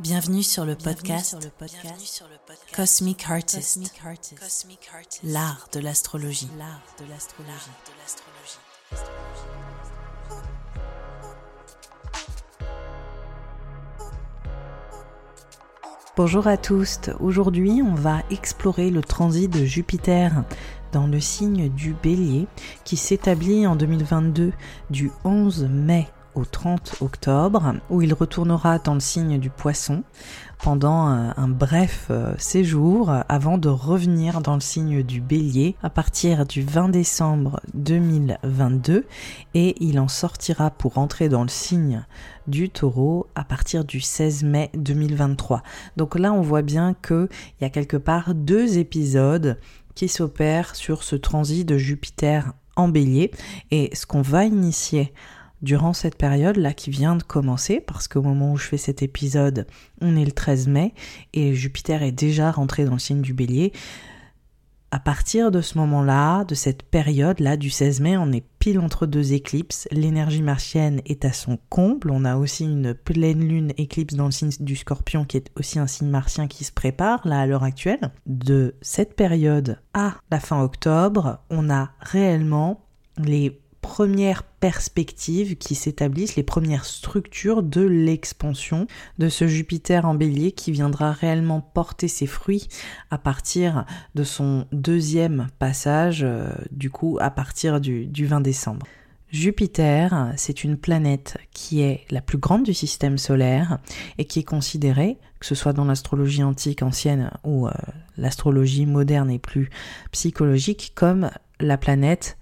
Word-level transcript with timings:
Bienvenue 0.00 0.42
sur 0.42 0.64
le 0.64 0.76
podcast, 0.76 1.36
Cosmic 2.74 3.28
Artist, 3.28 3.86
l'art 5.22 5.68
de 5.74 5.80
l'astrologie. 5.80 6.48
Bonjour 16.16 16.46
à 16.46 16.56
tous, 16.56 16.98
aujourd'hui 17.20 17.82
on 17.82 17.94
va 17.94 18.22
explorer 18.30 18.90
le 18.90 19.02
transit 19.02 19.52
de 19.52 19.66
Jupiter 19.66 20.44
dans 20.92 21.06
le 21.06 21.20
signe 21.20 21.68
du 21.68 21.92
bélier 21.92 22.46
qui 22.84 22.96
s'établit 22.96 23.66
en 23.66 23.76
2022 23.76 24.54
du 24.88 25.10
11 25.24 25.64
mai 25.70 26.08
au 26.34 26.44
30 26.44 26.96
octobre, 27.00 27.74
où 27.90 28.02
il 28.02 28.14
retournera 28.14 28.78
dans 28.78 28.94
le 28.94 29.00
signe 29.00 29.38
du 29.38 29.50
poisson 29.50 30.02
pendant 30.62 31.06
un, 31.06 31.48
bref 31.48 32.08
euh, 32.10 32.34
séjour 32.38 33.10
avant 33.28 33.56
de 33.56 33.68
revenir 33.68 34.40
dans 34.40 34.54
le 34.54 34.60
signe 34.60 35.02
du 35.02 35.20
bélier 35.20 35.74
à 35.82 35.88
partir 35.88 36.44
du 36.44 36.62
20 36.62 36.90
décembre 36.90 37.60
2022 37.74 39.06
et 39.54 39.82
il 39.82 39.98
en 39.98 40.08
sortira 40.08 40.70
pour 40.70 40.98
entrer 40.98 41.28
dans 41.28 41.42
le 41.42 41.48
signe 41.48 42.04
du 42.46 42.68
taureau 42.68 43.26
à 43.34 43.44
partir 43.44 43.84
du 43.84 44.00
16 44.00 44.44
mai 44.44 44.70
2023. 44.74 45.62
Donc 45.96 46.18
là 46.18 46.32
on 46.32 46.42
voit 46.42 46.62
bien 46.62 46.94
qu'il 46.94 47.28
y 47.60 47.64
a 47.64 47.70
quelque 47.70 47.96
part 47.96 48.34
deux 48.34 48.78
épisodes 48.78 49.58
qui 49.94 50.08
s'opèrent 50.08 50.76
sur 50.76 51.02
ce 51.02 51.16
transit 51.16 51.66
de 51.66 51.78
Jupiter 51.78 52.52
en 52.76 52.88
bélier 52.88 53.30
et 53.70 53.90
ce 53.94 54.06
qu'on 54.06 54.22
va 54.22 54.44
initier 54.44 55.12
durant 55.62 55.92
cette 55.92 56.16
période 56.16 56.56
là 56.56 56.72
qui 56.72 56.90
vient 56.90 57.16
de 57.16 57.22
commencer, 57.22 57.80
parce 57.80 58.08
qu'au 58.08 58.22
moment 58.22 58.52
où 58.52 58.56
je 58.56 58.66
fais 58.66 58.76
cet 58.76 59.02
épisode, 59.02 59.66
on 60.00 60.16
est 60.16 60.24
le 60.24 60.32
13 60.32 60.68
mai 60.68 60.94
et 61.32 61.54
Jupiter 61.54 62.02
est 62.02 62.12
déjà 62.12 62.50
rentré 62.50 62.84
dans 62.84 62.94
le 62.94 62.98
signe 62.98 63.22
du 63.22 63.34
bélier. 63.34 63.72
À 64.92 64.98
partir 64.98 65.52
de 65.52 65.60
ce 65.60 65.78
moment-là, 65.78 66.42
de 66.44 66.56
cette 66.56 66.82
période-là 66.82 67.56
du 67.56 67.70
16 67.70 68.00
mai, 68.00 68.16
on 68.16 68.32
est 68.32 68.44
pile 68.58 68.80
entre 68.80 69.06
deux 69.06 69.34
éclipses. 69.34 69.86
L'énergie 69.92 70.42
martienne 70.42 71.00
est 71.06 71.24
à 71.24 71.32
son 71.32 71.58
comble. 71.68 72.10
On 72.10 72.24
a 72.24 72.36
aussi 72.36 72.64
une 72.64 72.92
pleine 72.92 73.38
lune 73.38 73.72
éclipse 73.76 74.14
dans 74.14 74.24
le 74.24 74.32
signe 74.32 74.50
du 74.58 74.74
scorpion 74.74 75.24
qui 75.24 75.36
est 75.36 75.48
aussi 75.56 75.78
un 75.78 75.86
signe 75.86 76.08
martien 76.08 76.48
qui 76.48 76.64
se 76.64 76.72
prépare 76.72 77.24
là 77.24 77.40
à 77.40 77.46
l'heure 77.46 77.62
actuelle. 77.62 78.10
De 78.26 78.74
cette 78.82 79.14
période 79.14 79.78
à 79.94 80.16
la 80.32 80.40
fin 80.40 80.60
octobre, 80.60 81.38
on 81.50 81.70
a 81.70 81.90
réellement 82.00 82.84
les 83.16 83.60
premières 83.80 84.42
perspectives 84.42 85.56
qui 85.56 85.74
s'établissent, 85.74 86.36
les 86.36 86.42
premières 86.42 86.84
structures 86.84 87.62
de 87.62 87.82
l'expansion 87.82 88.86
de 89.18 89.28
ce 89.28 89.46
Jupiter 89.46 90.04
en 90.04 90.14
bélier 90.14 90.52
qui 90.52 90.72
viendra 90.72 91.12
réellement 91.12 91.60
porter 91.60 92.08
ses 92.08 92.26
fruits 92.26 92.68
à 93.10 93.18
partir 93.18 93.84
de 94.14 94.24
son 94.24 94.66
deuxième 94.72 95.48
passage, 95.58 96.22
euh, 96.22 96.50
du 96.70 96.90
coup 96.90 97.18
à 97.20 97.30
partir 97.30 97.80
du, 97.80 98.06
du 98.06 98.26
20 98.26 98.40
décembre. 98.40 98.86
Jupiter, 99.32 100.32
c'est 100.36 100.64
une 100.64 100.76
planète 100.76 101.38
qui 101.52 101.82
est 101.82 102.04
la 102.10 102.20
plus 102.20 102.38
grande 102.38 102.64
du 102.64 102.74
système 102.74 103.16
solaire 103.16 103.78
et 104.18 104.24
qui 104.24 104.40
est 104.40 104.44
considérée, 104.44 105.18
que 105.38 105.46
ce 105.46 105.54
soit 105.54 105.72
dans 105.72 105.84
l'astrologie 105.84 106.42
antique 106.42 106.82
ancienne 106.82 107.30
ou 107.44 107.68
euh, 107.68 107.72
l'astrologie 108.16 108.86
moderne 108.86 109.30
et 109.30 109.38
plus 109.38 109.70
psychologique, 110.10 110.92
comme 110.96 111.30
la 111.60 111.78
planète 111.78 112.38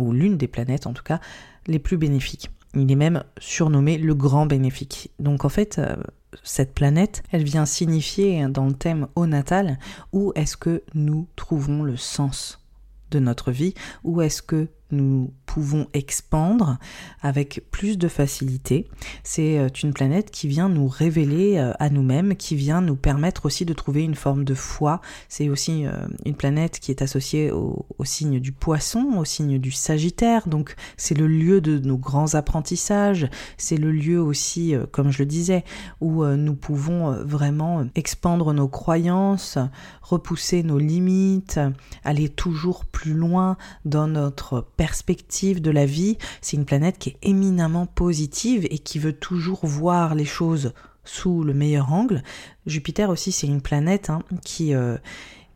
ou 0.00 0.12
l'une 0.12 0.36
des 0.36 0.48
planètes 0.48 0.86
en 0.86 0.92
tout 0.92 1.02
cas, 1.02 1.20
les 1.66 1.78
plus 1.78 1.96
bénéfiques. 1.96 2.50
Il 2.74 2.90
est 2.90 2.96
même 2.96 3.24
surnommé 3.38 3.98
le 3.98 4.14
grand 4.14 4.46
bénéfique. 4.46 5.10
Donc 5.18 5.44
en 5.44 5.48
fait, 5.48 5.78
euh, 5.78 5.96
cette 6.42 6.74
planète, 6.74 7.22
elle 7.32 7.42
vient 7.42 7.66
signifier 7.66 8.46
dans 8.48 8.66
le 8.66 8.72
thème 8.72 9.08
au 9.16 9.26
natal 9.26 9.78
où 10.12 10.32
est-ce 10.36 10.56
que 10.56 10.82
nous 10.94 11.26
trouvons 11.36 11.82
le 11.82 11.96
sens 11.96 12.64
de 13.10 13.18
notre 13.18 13.50
vie, 13.50 13.74
où 14.04 14.20
est-ce 14.20 14.40
que 14.42 14.68
nous 14.92 15.32
pouvons 15.46 15.88
expandre 15.94 16.78
avec 17.22 17.64
plus 17.70 17.98
de 17.98 18.06
facilité. 18.06 18.86
C'est 19.24 19.58
euh, 19.58 19.68
une 19.82 19.92
planète 19.92 20.30
qui 20.30 20.46
vient 20.46 20.68
nous 20.68 20.86
révéler 20.86 21.58
euh, 21.58 21.72
à 21.80 21.90
nous-mêmes, 21.90 22.36
qui 22.36 22.54
vient 22.54 22.80
nous 22.80 22.94
permettre 22.94 23.46
aussi 23.46 23.64
de 23.64 23.72
trouver 23.72 24.02
une 24.04 24.14
forme 24.14 24.44
de 24.44 24.54
foi. 24.54 25.00
C'est 25.28 25.48
aussi 25.48 25.86
euh, 25.86 25.92
une 26.24 26.34
planète 26.34 26.78
qui 26.78 26.92
est 26.92 27.02
associée 27.02 27.50
au, 27.50 27.84
signe 28.04 28.38
du 28.38 28.52
poisson, 28.52 29.14
au 29.18 29.24
signe 29.24 29.58
du 29.58 29.72
sagittaire. 29.72 30.48
Donc 30.48 30.76
c'est 30.96 31.16
le 31.16 31.26
lieu 31.26 31.60
de 31.60 31.78
nos 31.78 31.98
grands 31.98 32.34
apprentissages. 32.34 33.28
C'est 33.56 33.76
le 33.76 33.90
lieu 33.90 34.20
aussi, 34.20 34.74
comme 34.90 35.10
je 35.10 35.18
le 35.18 35.26
disais, 35.26 35.64
où 36.00 36.24
nous 36.24 36.54
pouvons 36.54 37.12
vraiment 37.24 37.84
expandre 37.94 38.52
nos 38.54 38.68
croyances, 38.68 39.58
repousser 40.02 40.62
nos 40.62 40.78
limites, 40.78 41.60
aller 42.04 42.28
toujours 42.28 42.84
plus 42.84 43.14
loin 43.14 43.56
dans 43.84 44.06
notre 44.06 44.66
perspective 44.80 45.60
de 45.60 45.70
la 45.70 45.84
vie, 45.84 46.16
c'est 46.40 46.56
une 46.56 46.64
planète 46.64 46.96
qui 46.96 47.10
est 47.10 47.18
éminemment 47.20 47.84
positive 47.84 48.66
et 48.70 48.78
qui 48.78 48.98
veut 48.98 49.12
toujours 49.12 49.66
voir 49.66 50.14
les 50.14 50.24
choses 50.24 50.72
sous 51.04 51.44
le 51.44 51.52
meilleur 51.52 51.92
angle. 51.92 52.22
Jupiter 52.64 53.10
aussi, 53.10 53.30
c'est 53.30 53.46
une 53.46 53.60
planète 53.60 54.08
hein, 54.08 54.22
qui, 54.42 54.72
euh, 54.72 54.96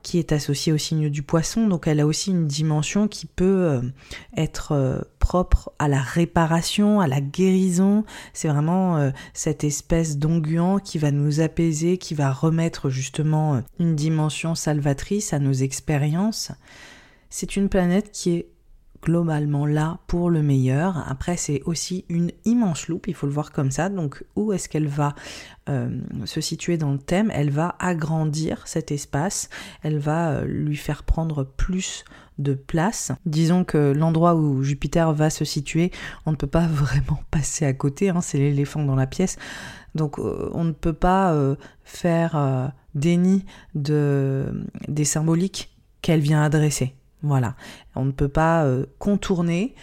qui 0.02 0.18
est 0.18 0.32
associée 0.32 0.74
au 0.74 0.76
signe 0.76 1.08
du 1.08 1.22
poisson, 1.22 1.68
donc 1.68 1.86
elle 1.86 2.00
a 2.00 2.06
aussi 2.06 2.32
une 2.32 2.46
dimension 2.46 3.08
qui 3.08 3.24
peut 3.24 3.64
euh, 3.64 3.80
être 4.36 4.72
euh, 4.72 5.00
propre 5.20 5.72
à 5.78 5.88
la 5.88 6.02
réparation, 6.02 7.00
à 7.00 7.06
la 7.06 7.22
guérison. 7.22 8.04
C'est 8.34 8.48
vraiment 8.48 9.10
cette 9.32 9.64
espèce 9.64 10.18
d'onguent 10.18 10.80
qui 10.84 10.98
va 10.98 11.10
nous 11.10 11.40
apaiser, 11.40 11.96
qui 11.96 12.12
va 12.12 12.30
remettre 12.30 12.90
justement 12.90 13.62
une 13.78 13.96
dimension 13.96 14.54
salvatrice 14.54 15.32
à 15.32 15.38
nos 15.38 15.54
expériences. 15.54 16.52
C'est 17.30 17.56
une 17.56 17.70
planète 17.70 18.12
qui 18.12 18.32
est 18.32 18.53
globalement 19.04 19.66
là 19.66 19.98
pour 20.06 20.30
le 20.30 20.42
meilleur. 20.42 21.04
Après, 21.08 21.36
c'est 21.36 21.62
aussi 21.66 22.06
une 22.08 22.32
immense 22.46 22.88
loupe, 22.88 23.06
il 23.06 23.14
faut 23.14 23.26
le 23.26 23.32
voir 23.32 23.52
comme 23.52 23.70
ça. 23.70 23.90
Donc, 23.90 24.24
où 24.34 24.52
est-ce 24.52 24.68
qu'elle 24.68 24.88
va 24.88 25.14
euh, 25.68 26.00
se 26.24 26.40
situer 26.40 26.78
dans 26.78 26.90
le 26.90 26.98
thème? 26.98 27.30
Elle 27.32 27.50
va 27.50 27.76
agrandir 27.78 28.66
cet 28.66 28.90
espace, 28.90 29.50
elle 29.82 29.98
va 29.98 30.30
euh, 30.30 30.44
lui 30.46 30.76
faire 30.76 31.02
prendre 31.02 31.44
plus 31.44 32.04
de 32.38 32.54
place. 32.54 33.12
Disons 33.26 33.62
que 33.62 33.92
l'endroit 33.92 34.34
où 34.34 34.62
Jupiter 34.62 35.12
va 35.12 35.28
se 35.28 35.44
situer, 35.44 35.92
on 36.24 36.30
ne 36.32 36.36
peut 36.36 36.46
pas 36.46 36.66
vraiment 36.66 37.20
passer 37.30 37.66
à 37.66 37.74
côté, 37.74 38.08
hein, 38.08 38.22
c'est 38.22 38.38
l'éléphant 38.38 38.82
dans 38.82 38.96
la 38.96 39.06
pièce. 39.06 39.36
Donc, 39.94 40.18
euh, 40.18 40.48
on 40.54 40.64
ne 40.64 40.72
peut 40.72 40.94
pas 40.94 41.36
faire 41.84 42.72
déni 42.94 43.44
de, 43.74 44.64
des 44.88 45.04
symboliques 45.04 45.76
qu'elle 46.00 46.20
vient 46.20 46.42
adresser. 46.42 46.94
Voilà, 47.24 47.56
on 47.96 48.04
ne 48.04 48.12
peut 48.12 48.28
pas 48.28 48.64
euh, 48.64 48.84
contourner 48.98 49.74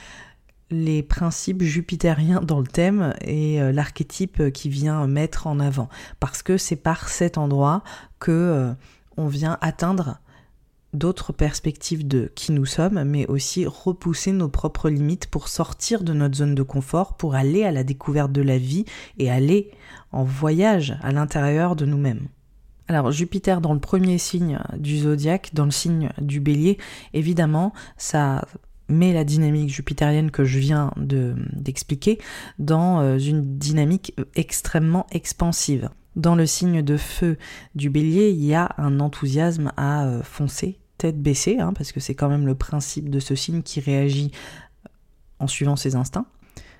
les 0.69 1.01
principes 1.01 1.63
jupitériens 1.63 2.39
dans 2.39 2.59
le 2.59 2.67
thème 2.67 3.15
et 3.21 3.59
euh, 3.59 3.71
l'archétype 3.71 4.51
qui 4.51 4.69
vient 4.69 5.07
mettre 5.07 5.47
en 5.47 5.59
avant 5.59 5.89
parce 6.19 6.43
que 6.43 6.57
c'est 6.57 6.75
par 6.75 7.09
cet 7.09 7.39
endroit 7.39 7.83
que 8.19 8.31
euh, 8.31 8.73
on 9.17 9.25
vient 9.25 9.57
atteindre 9.61 10.19
d'autres 10.93 11.33
perspectives 11.33 12.07
de 12.07 12.31
qui 12.35 12.51
nous 12.51 12.67
sommes, 12.67 13.03
mais 13.05 13.25
aussi 13.25 13.65
repousser 13.65 14.33
nos 14.33 14.49
propres 14.49 14.91
limites 14.91 15.25
pour 15.25 15.47
sortir 15.47 16.03
de 16.03 16.13
notre 16.13 16.35
zone 16.35 16.53
de 16.53 16.63
confort, 16.63 17.17
pour 17.17 17.33
aller 17.33 17.63
à 17.63 17.71
la 17.71 17.83
découverte 17.83 18.31
de 18.31 18.43
la 18.43 18.59
vie 18.59 18.85
et 19.17 19.31
aller 19.31 19.71
en 20.11 20.23
voyage 20.23 20.95
à 21.01 21.11
l'intérieur 21.11 21.75
de 21.75 21.85
nous-mêmes. 21.87 22.27
Alors 22.91 23.09
Jupiter 23.09 23.61
dans 23.61 23.73
le 23.73 23.79
premier 23.79 24.17
signe 24.17 24.59
du 24.75 24.97
zodiaque, 24.97 25.51
dans 25.53 25.63
le 25.63 25.71
signe 25.71 26.09
du 26.17 26.41
bélier, 26.41 26.77
évidemment, 27.13 27.71
ça 27.95 28.43
met 28.89 29.13
la 29.13 29.23
dynamique 29.23 29.69
jupitérienne 29.69 30.29
que 30.29 30.43
je 30.43 30.59
viens 30.59 30.91
d'expliquer 30.97 32.19
dans 32.59 32.99
euh, 32.99 33.17
une 33.17 33.57
dynamique 33.57 34.13
extrêmement 34.35 35.07
expansive. 35.09 35.89
Dans 36.17 36.35
le 36.35 36.45
signe 36.45 36.81
de 36.81 36.97
feu 36.97 37.37
du 37.75 37.89
bélier, 37.89 38.31
il 38.31 38.43
y 38.43 38.53
a 38.55 38.75
un 38.77 38.99
enthousiasme 38.99 39.71
à 39.77 40.03
euh, 40.03 40.21
foncer, 40.21 40.77
tête 40.97 41.21
baissée, 41.21 41.61
hein, 41.61 41.71
parce 41.71 41.93
que 41.93 42.01
c'est 42.01 42.13
quand 42.13 42.27
même 42.27 42.45
le 42.45 42.55
principe 42.55 43.09
de 43.09 43.21
ce 43.21 43.35
signe 43.35 43.61
qui 43.61 43.79
réagit 43.79 44.31
en 45.39 45.47
suivant 45.47 45.77
ses 45.77 45.95
instincts. 45.95 46.25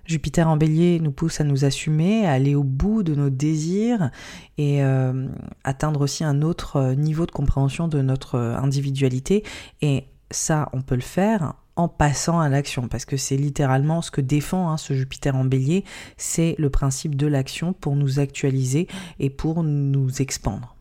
Jupiter 0.06 0.48
en 0.48 0.58
bélier 0.58 1.00
nous 1.00 1.12
pousse 1.12 1.42
à 1.42 1.44
nous 1.44 1.66
assumer, 1.66 2.26
à 2.26 2.34
aller 2.34 2.56
au 2.56 2.64
bout 2.64 3.04
de 3.04 3.16
nos 3.16 3.30
désirs 3.30 4.12
et 4.58 4.84
euh, 4.84 5.28
atteindre 5.64 6.02
aussi 6.02 6.24
un 6.24 6.42
autre 6.42 6.78
euh, 6.78 6.96
niveau 6.96 7.26
de 7.26 7.32
compréhension 7.32 7.88
de 7.88 8.02
notre 8.02 8.36
euh, 8.36 8.58
individualité. 8.58 9.44
Et 9.82 10.06
ça, 10.30 10.70
on 10.74 10.82
peut 10.82 10.96
le 10.96 11.02
faire 11.02 11.56
en 11.76 11.88
passant 11.88 12.40
à 12.40 12.50
l'action, 12.50 12.88
parce 12.88 13.06
que 13.06 13.18
c'est 13.18 13.38
littéralement 13.38 14.02
ce 14.02 14.12
que 14.12 14.22
défend 14.22 14.70
hein, 14.70 14.78
ce 14.78 14.94
Jupiter 14.94 15.36
en 15.36 15.46
bélier, 15.46 15.86
c'est 16.18 16.56
le 16.58 16.70
principe 16.70 17.16
de 17.16 17.28
l'action 17.28 17.74
pour 17.74 17.96
nous 17.96 18.20
actualiser 18.20 18.88
et 19.20 19.30
pour 19.30 19.64
nous 19.64 20.22
expandre. 20.22 20.76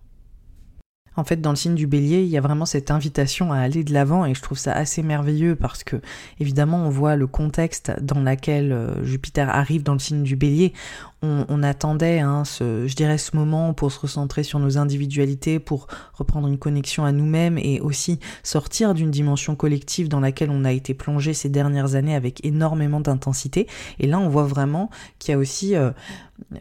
En 1.16 1.24
fait, 1.24 1.40
dans 1.40 1.50
le 1.50 1.56
signe 1.56 1.74
du 1.74 1.86
bélier, 1.86 2.22
il 2.22 2.28
y 2.28 2.38
a 2.38 2.40
vraiment 2.40 2.66
cette 2.66 2.90
invitation 2.90 3.52
à 3.52 3.58
aller 3.58 3.82
de 3.82 3.92
l'avant 3.92 4.24
et 4.24 4.34
je 4.34 4.42
trouve 4.42 4.58
ça 4.58 4.72
assez 4.72 5.02
merveilleux 5.02 5.56
parce 5.56 5.82
que, 5.82 5.96
évidemment, 6.38 6.84
on 6.84 6.88
voit 6.88 7.16
le 7.16 7.26
contexte 7.26 7.92
dans 8.00 8.20
lequel 8.20 8.72
euh, 8.72 9.04
Jupiter 9.04 9.48
arrive 9.48 9.82
dans 9.82 9.92
le 9.92 9.98
signe 9.98 10.22
du 10.22 10.36
bélier. 10.36 10.72
On, 11.22 11.62
attendait, 11.62 12.20
hein, 12.20 12.46
ce, 12.46 12.86
je 12.86 12.96
dirais, 12.96 13.18
ce 13.18 13.36
moment 13.36 13.74
pour 13.74 13.92
se 13.92 14.00
recentrer 14.00 14.42
sur 14.42 14.58
nos 14.58 14.78
individualités, 14.78 15.58
pour 15.58 15.86
reprendre 16.14 16.48
une 16.48 16.56
connexion 16.56 17.04
à 17.04 17.12
nous-mêmes 17.12 17.58
et 17.58 17.78
aussi 17.82 18.18
sortir 18.42 18.94
d'une 18.94 19.10
dimension 19.10 19.54
collective 19.54 20.08
dans 20.08 20.20
laquelle 20.20 20.48
on 20.48 20.64
a 20.64 20.72
été 20.72 20.94
plongé 20.94 21.34
ces 21.34 21.50
dernières 21.50 21.94
années 21.94 22.14
avec 22.14 22.42
énormément 22.42 23.00
d'intensité. 23.00 23.66
Et 23.98 24.06
là, 24.06 24.18
on 24.18 24.30
voit 24.30 24.44
vraiment 24.46 24.88
qu'il 25.18 25.32
y 25.32 25.34
a 25.34 25.38
aussi 25.38 25.76
euh, 25.76 25.90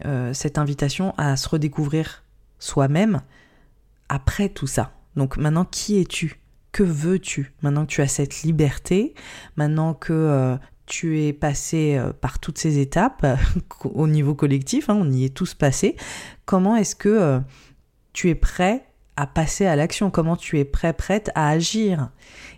euh, 0.04 0.34
cette 0.34 0.58
invitation 0.58 1.14
à 1.16 1.38
se 1.38 1.48
redécouvrir 1.48 2.22
soi-même 2.58 3.22
après 4.10 4.50
tout 4.50 4.66
ça. 4.66 4.92
Donc 5.16 5.38
maintenant, 5.38 5.64
qui 5.64 5.98
es-tu? 5.98 6.40
Que 6.72 6.82
veux-tu? 6.82 7.54
Maintenant 7.62 7.86
que 7.86 7.90
tu 7.90 8.02
as 8.02 8.08
cette 8.08 8.42
liberté, 8.42 9.14
maintenant 9.56 9.94
que 9.94 10.12
euh, 10.12 10.56
tu 10.86 11.22
es 11.22 11.32
passé 11.32 11.96
euh, 11.96 12.12
par 12.12 12.38
toutes 12.40 12.58
ces 12.58 12.78
étapes 12.78 13.24
au 13.84 14.06
niveau 14.06 14.34
collectif, 14.34 14.90
hein, 14.90 14.98
on 15.00 15.10
y 15.10 15.24
est 15.24 15.34
tous 15.34 15.54
passés, 15.54 15.96
comment 16.44 16.76
est-ce 16.76 16.96
que 16.96 17.08
euh, 17.08 17.40
tu 18.12 18.28
es 18.28 18.34
prêt 18.34 18.84
à 19.16 19.26
passer 19.26 19.66
à 19.66 19.76
l'action? 19.76 20.10
Comment 20.10 20.36
tu 20.36 20.58
es 20.58 20.64
prêt, 20.64 20.92
prête 20.92 21.30
à 21.34 21.48
agir? 21.48 22.10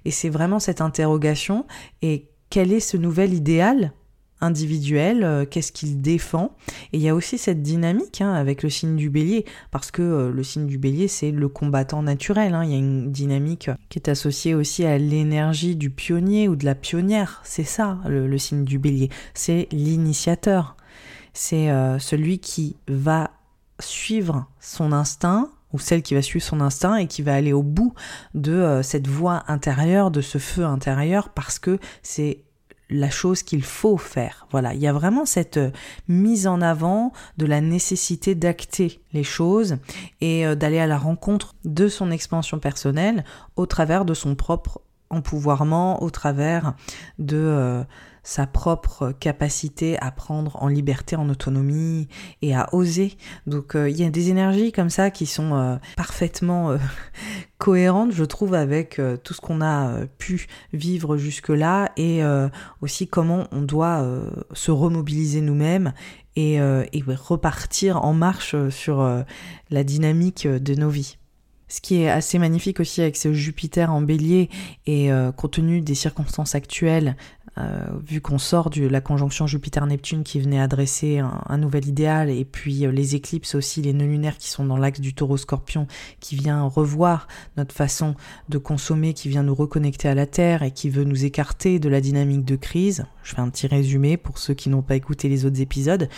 Et 0.05 0.10
c'est 0.10 0.31
vraiment 0.31 0.58
cette 0.58 0.81
interrogation. 0.81 1.66
Et 2.00 2.31
quel 2.50 2.72
est 2.72 2.81
ce 2.81 2.96
nouvel 2.96 3.34
idéal 3.34 3.93
individuel, 4.42 5.24
euh, 5.24 5.46
qu'est-ce 5.46 5.72
qu'il 5.72 6.02
défend. 6.02 6.54
Et 6.92 6.98
il 6.98 7.00
y 7.00 7.08
a 7.08 7.14
aussi 7.14 7.38
cette 7.38 7.62
dynamique 7.62 8.20
hein, 8.20 8.32
avec 8.32 8.62
le 8.62 8.68
signe 8.68 8.96
du 8.96 9.08
bélier, 9.08 9.46
parce 9.70 9.90
que 9.90 10.02
euh, 10.02 10.30
le 10.30 10.42
signe 10.42 10.66
du 10.66 10.76
bélier, 10.76 11.08
c'est 11.08 11.30
le 11.30 11.48
combattant 11.48 12.02
naturel. 12.02 12.54
Hein. 12.54 12.64
Il 12.64 12.70
y 12.70 12.74
a 12.74 12.78
une 12.78 13.10
dynamique 13.10 13.70
qui 13.88 13.98
est 13.98 14.08
associée 14.08 14.54
aussi 14.54 14.84
à 14.84 14.98
l'énergie 14.98 15.76
du 15.76 15.88
pionnier 15.88 16.48
ou 16.48 16.56
de 16.56 16.64
la 16.64 16.74
pionnière. 16.74 17.40
C'est 17.44 17.64
ça, 17.64 17.98
le, 18.06 18.36
signe 18.36 18.64
du 18.64 18.78
bélier. 18.78 19.08
C'est 19.32 19.68
l'initiateur. 19.70 20.76
C'est 21.32 21.70
euh, 21.70 21.98
celui 21.98 22.40
qui 22.40 22.76
va 22.88 23.30
suivre 23.78 24.48
son 24.60 24.92
instinct 24.92 25.50
ou 25.72 25.78
celle 25.78 26.02
qui 26.02 26.14
va 26.14 26.20
suivre 26.20 26.44
son 26.44 26.60
instinct 26.60 26.96
et 26.96 27.06
qui 27.06 27.22
va 27.22 27.34
aller 27.34 27.52
au 27.54 27.62
bout 27.62 27.94
de 28.34 28.80
cette 28.82 29.06
voie 29.06 29.44
intérieure, 29.48 30.10
de 30.10 30.20
ce 30.20 30.36
feu 30.36 30.66
intérieur, 30.66 31.30
parce 31.30 31.58
que 31.58 31.78
c'est 32.02 32.44
la 32.92 33.10
chose 33.10 33.42
qu'il 33.42 33.62
faut 33.62 33.96
faire. 33.96 34.46
Voilà, 34.50 34.74
il 34.74 34.80
y 34.80 34.86
a 34.86 34.92
vraiment 34.92 35.24
cette 35.24 35.56
euh, 35.56 35.70
mise 36.08 36.46
en 36.46 36.60
avant 36.60 37.12
de 37.38 37.46
la 37.46 37.60
nécessité 37.60 38.34
d'acter 38.34 39.00
les 39.12 39.24
choses 39.24 39.78
et 40.20 40.46
euh, 40.46 40.54
d'aller 40.54 40.78
à 40.78 40.86
la 40.86 40.98
rencontre 40.98 41.54
de 41.64 41.88
son 41.88 42.10
expansion 42.10 42.58
personnelle 42.58 43.24
au 43.56 43.66
travers 43.66 44.04
de 44.04 44.14
son 44.14 44.34
propre 44.34 44.80
empouvoirment, 45.12 46.02
au 46.02 46.10
travers 46.10 46.74
de 47.18 47.36
euh, 47.36 47.84
sa 48.24 48.46
propre 48.46 49.12
capacité 49.18 49.98
à 49.98 50.10
prendre 50.10 50.62
en 50.62 50.68
liberté, 50.68 51.16
en 51.16 51.28
autonomie 51.28 52.08
et 52.40 52.54
à 52.54 52.68
oser. 52.72 53.16
Donc 53.46 53.72
il 53.74 53.96
y 53.96 54.04
a 54.04 54.10
des 54.10 54.30
énergies 54.30 54.70
comme 54.70 54.90
ça 54.90 55.10
qui 55.10 55.26
sont 55.26 55.78
parfaitement 55.96 56.76
cohérente, 57.62 58.10
je 58.10 58.24
trouve, 58.24 58.54
avec 58.54 58.98
euh, 58.98 59.16
tout 59.16 59.34
ce 59.34 59.40
qu'on 59.40 59.60
a 59.60 59.86
euh, 59.86 60.06
pu 60.18 60.48
vivre 60.72 61.16
jusque-là 61.16 61.92
et 61.96 62.24
euh, 62.24 62.48
aussi 62.80 63.06
comment 63.06 63.46
on 63.52 63.62
doit 63.62 64.04
se 64.52 64.72
remobiliser 64.72 65.40
nous-mêmes 65.40 65.92
et, 66.34 66.58
repartir 66.60 68.04
en 68.04 68.14
marche 68.14 68.56
sur 68.70 69.24
la 69.70 69.84
dynamique 69.84 70.48
de 70.48 70.74
nos 70.74 70.88
vies. 70.88 71.18
Ce 71.72 71.80
qui 71.80 72.02
est 72.02 72.10
assez 72.10 72.38
magnifique 72.38 72.80
aussi 72.80 73.00
avec 73.00 73.16
ce 73.16 73.32
Jupiter 73.32 73.90
en 73.92 74.02
bélier 74.02 74.50
et 74.86 75.10
compte 75.36 75.52
tenu 75.52 75.80
des 75.80 75.94
circonstances 75.94 76.54
actuelles 76.54 77.16
euh, 77.58 77.84
vu 78.06 78.22
qu'on 78.22 78.38
sort 78.38 78.70
de 78.70 78.86
la 78.86 79.02
conjonction 79.02 79.46
Jupiter-Neptune 79.46 80.22
qui 80.22 80.40
venait 80.40 80.58
adresser 80.58 81.19
un, 81.19 81.58
nouvel 81.58 81.86
idéal, 81.86 82.30
et 82.30 82.46
puis 82.46 82.86
euh, 82.86 82.90
les 82.90 83.14
éclipses 83.14 83.54
aussi, 83.54 83.82
les 83.82 83.92
nœuds 83.92 84.06
lunaires 84.06 84.38
qui 84.38 84.48
sont 84.48 84.64
dans 84.64 84.78
l'axe 84.78 85.00
du 85.00 85.12
taureau-scorpion, 85.12 85.86
qui 86.19 86.34
vient 86.34 86.62
revoir 86.62 87.28
notre 87.58 87.74
façon 87.74 88.14
de 88.48 88.56
consommer, 88.56 89.12
qui 89.12 89.28
vient 89.28 89.42
nous 89.42 89.54
reconnecter 89.54 90.08
à 90.08 90.14
la 90.14 90.24
Terre 90.24 90.62
et 90.62 90.70
qui 90.70 90.88
veut 90.88 91.04
nous 91.04 91.26
écarter 91.26 91.78
de 91.78 91.90
la 91.90 92.00
dynamique 92.00 92.46
de 92.46 92.56
crise. 92.56 93.04
Je 93.22 93.34
fais 93.34 93.42
un 93.42 93.50
petit 93.50 93.66
résumé 93.66 94.16
pour 94.16 94.38
ceux 94.38 94.54
qui 94.54 94.70
n'ont 94.70 94.82
pas 94.82 94.96
écouté 94.96 95.28
les 95.28 95.44
autres 95.44 95.60
épisodes. 95.60 96.08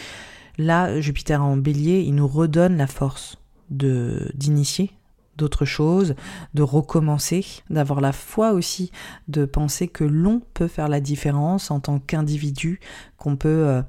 Là, 0.56 1.00
Jupiter 1.00 1.42
en 1.42 1.56
bélier, 1.56 2.02
il 2.02 2.14
nous 2.14 2.28
redonne 2.28 2.76
la 2.76 2.86
force 2.86 3.38
de 3.70 4.30
d'initier 4.34 4.92
d'autres 5.36 5.64
choses, 5.64 6.14
de 6.54 6.62
recommencer, 6.62 7.44
d'avoir 7.70 8.00
la 8.00 8.12
foi 8.12 8.52
aussi, 8.52 8.90
de 9.28 9.44
penser 9.44 9.88
que 9.88 10.04
l'on 10.04 10.40
peut 10.54 10.68
faire 10.68 10.88
la 10.88 11.00
différence 11.00 11.70
en 11.70 11.80
tant 11.80 11.98
qu'individu, 11.98 12.80
qu'on 13.16 13.36
peut 13.36 13.48
euh, 13.48 13.82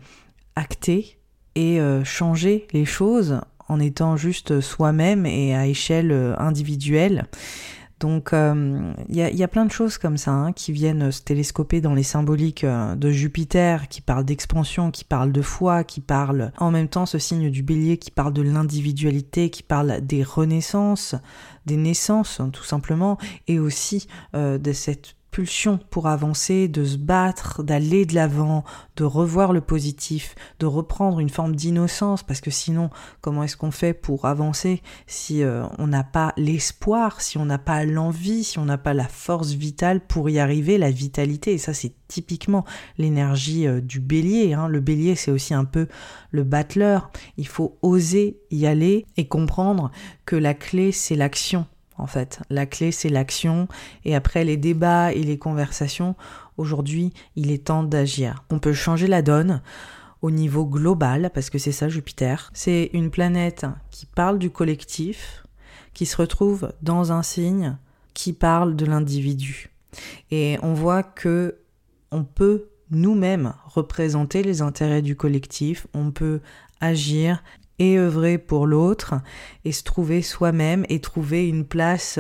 acter 0.56 1.18
et 1.56 1.80
euh, 1.80 2.03
changer 2.03 2.68
les 2.74 2.86
choses 2.86 3.39
en 3.68 3.80
étant 3.80 4.15
juste 4.15 4.62
soi-même 4.62 5.25
et 5.25 5.56
à 5.56 5.68
échelle 5.68 6.12
euh, 6.12 6.38
individuelle. 6.38 7.25
Donc 8.00 8.30
il 8.31 8.36
euh, 8.36 8.94
y, 9.09 9.44
a, 9.44 9.47
plein 9.47 9.65
de 9.65 9.71
choses 9.71 9.97
comme 9.97 10.18
ça 10.18 10.31
hein, 10.31 10.51
qui 10.51 10.74
viennent 10.74 11.12
se 11.12 11.21
télescoper 11.21 11.80
dans 11.80 11.94
les 11.94 12.03
symboliques 12.03 12.65
euh, 12.65 12.94
de 12.95 13.09
Jupiter, 13.09 13.88
qui 13.88 14.01
parlent 14.01 14.25
d'expansion, 14.25 14.92
qui 14.92 15.06
parlent 15.06 15.31
de 15.31 15.42
foi, 15.42 15.86
qui 15.86 16.01
parlent 16.01 16.51
en 16.57 16.71
même 16.71 16.89
temps 16.89 17.06
ce 17.06 17.19
signe 17.19 17.50
du 17.50 17.63
bélier 17.63 17.97
qui 17.97 18.12
parle 18.12 18.33
de 18.33 18.42
l'individualité, 18.42 19.50
qui 19.50 19.63
parle 19.63 20.01
des 20.01 20.24
renaissances, 20.24 21.15
des 21.65 21.77
naissances 21.77 22.42
tout 22.51 22.65
simplement, 22.65 23.18
et 23.47 23.59
aussi 23.59 24.07
euh, 24.36 24.57
de 24.57 24.74
cette 24.74 25.14
pour 25.89 26.07
avancer, 26.07 26.67
de 26.67 26.85
se 26.85 26.97
battre, 26.97 27.63
d'aller 27.63 28.05
de 28.05 28.15
l'avant, 28.15 28.63
de 28.95 29.03
revoir 29.03 29.51
le 29.51 29.61
positif, 29.61 30.35
de 30.59 30.65
reprendre 30.65 31.19
une 31.19 31.29
forme 31.29 31.55
d'innocence, 31.55 32.23
parce 32.23 32.39
que 32.39 32.51
sinon, 32.51 32.89
comment 33.21 33.43
est-ce 33.43 33.57
qu'on 33.57 33.71
fait 33.71 33.93
pour 33.93 34.25
avancer 34.25 34.81
si 35.07 35.43
euh, 35.43 35.65
on 35.77 35.87
n'a 35.87 36.03
pas 36.03 36.33
l'espoir, 36.37 37.19
si 37.21 37.37
on 37.37 37.45
n'a 37.45 37.57
pas 37.57 37.83
l'envie, 37.83 38.43
si 38.43 38.59
on 38.59 38.65
n'a 38.65 38.77
pas 38.77 38.93
la 38.93 39.07
force 39.07 39.51
vitale 39.51 39.99
pour 39.99 40.29
y 40.29 40.39
arriver, 40.39 40.77
la 40.77 40.91
vitalité, 40.91 41.53
et 41.53 41.57
ça 41.57 41.73
c'est 41.73 41.93
typiquement 42.07 42.63
l'énergie 42.97 43.67
euh, 43.67 43.81
du 43.81 43.99
bélier. 43.99 44.53
Hein. 44.53 44.69
Le 44.69 44.79
bélier, 44.79 45.15
c'est 45.15 45.31
aussi 45.31 45.53
un 45.53 45.65
peu 45.65 45.88
le 46.31 46.43
battleur. 46.43 47.11
Il 47.38 47.47
faut 47.47 47.77
oser 47.81 48.39
y 48.51 48.67
aller 48.67 49.05
et 49.17 49.27
comprendre 49.27 49.91
que 50.25 50.35
la 50.35 50.53
clé, 50.53 50.91
c'est 50.91 51.15
l'action 51.15 51.65
en 51.97 52.07
fait. 52.07 52.42
La 52.50 52.65
clé, 52.65 52.92
c'est 52.92 53.09
l'action. 53.09 53.68
Et 54.03 54.15
après 54.15 54.44
les 54.44 54.57
débats 54.57 55.13
et 55.13 55.24
les 55.24 55.38
conversations, 55.38 56.15
aujourd'hui, 56.57 57.13
il 57.36 57.51
est 57.51 57.65
temps 57.65 57.83
d'agir. 57.83 58.44
On 58.50 58.59
peut 58.59 58.74
changer 58.74 59.07
la 59.07 59.21
donne 59.21 59.62
au 60.21 60.31
niveau 60.31 60.65
global, 60.65 61.29
parce 61.34 61.50
que 61.50 61.60
c'est 61.60 61.72
ça 61.72 61.89
Jupiter. 61.89 62.50
C'est 62.53 62.89
une 62.93 63.12
planète 63.12 63.65
qui 63.91 64.05
parle 64.05 64.39
du 64.39 64.50
collectif, 64.50 65.43
qui 65.93 66.05
se 66.05 66.17
retrouve 66.17 66.74
dans 66.81 67.12
un 67.12 67.22
signe 67.22 67.77
qui 68.13 68.34
parle 68.34 68.75
de 68.75 68.86
l'individu. 68.86 69.72
Et 70.31 70.58
on 70.63 70.74
voit 70.74 71.03
que 71.03 71.60
on 72.12 72.24
peut 72.24 72.69
nous-mêmes 72.91 73.53
représenter 73.65 74.41
les 74.41 74.62
intérêts 74.62 75.01
du 75.01 75.15
collectif, 75.15 75.88
on 75.93 76.12
peut 76.12 76.41
agir 76.79 77.43
et 77.79 77.98
œuvrer 77.98 78.38
pour 78.38 78.67
l'autre 78.67 79.15
et 79.63 79.72
se 79.72 79.84
trouver 79.84 80.22
soi-même 80.22 80.86
et 80.89 81.00
trouver 81.00 81.48
une 81.48 81.65
place 81.65 82.20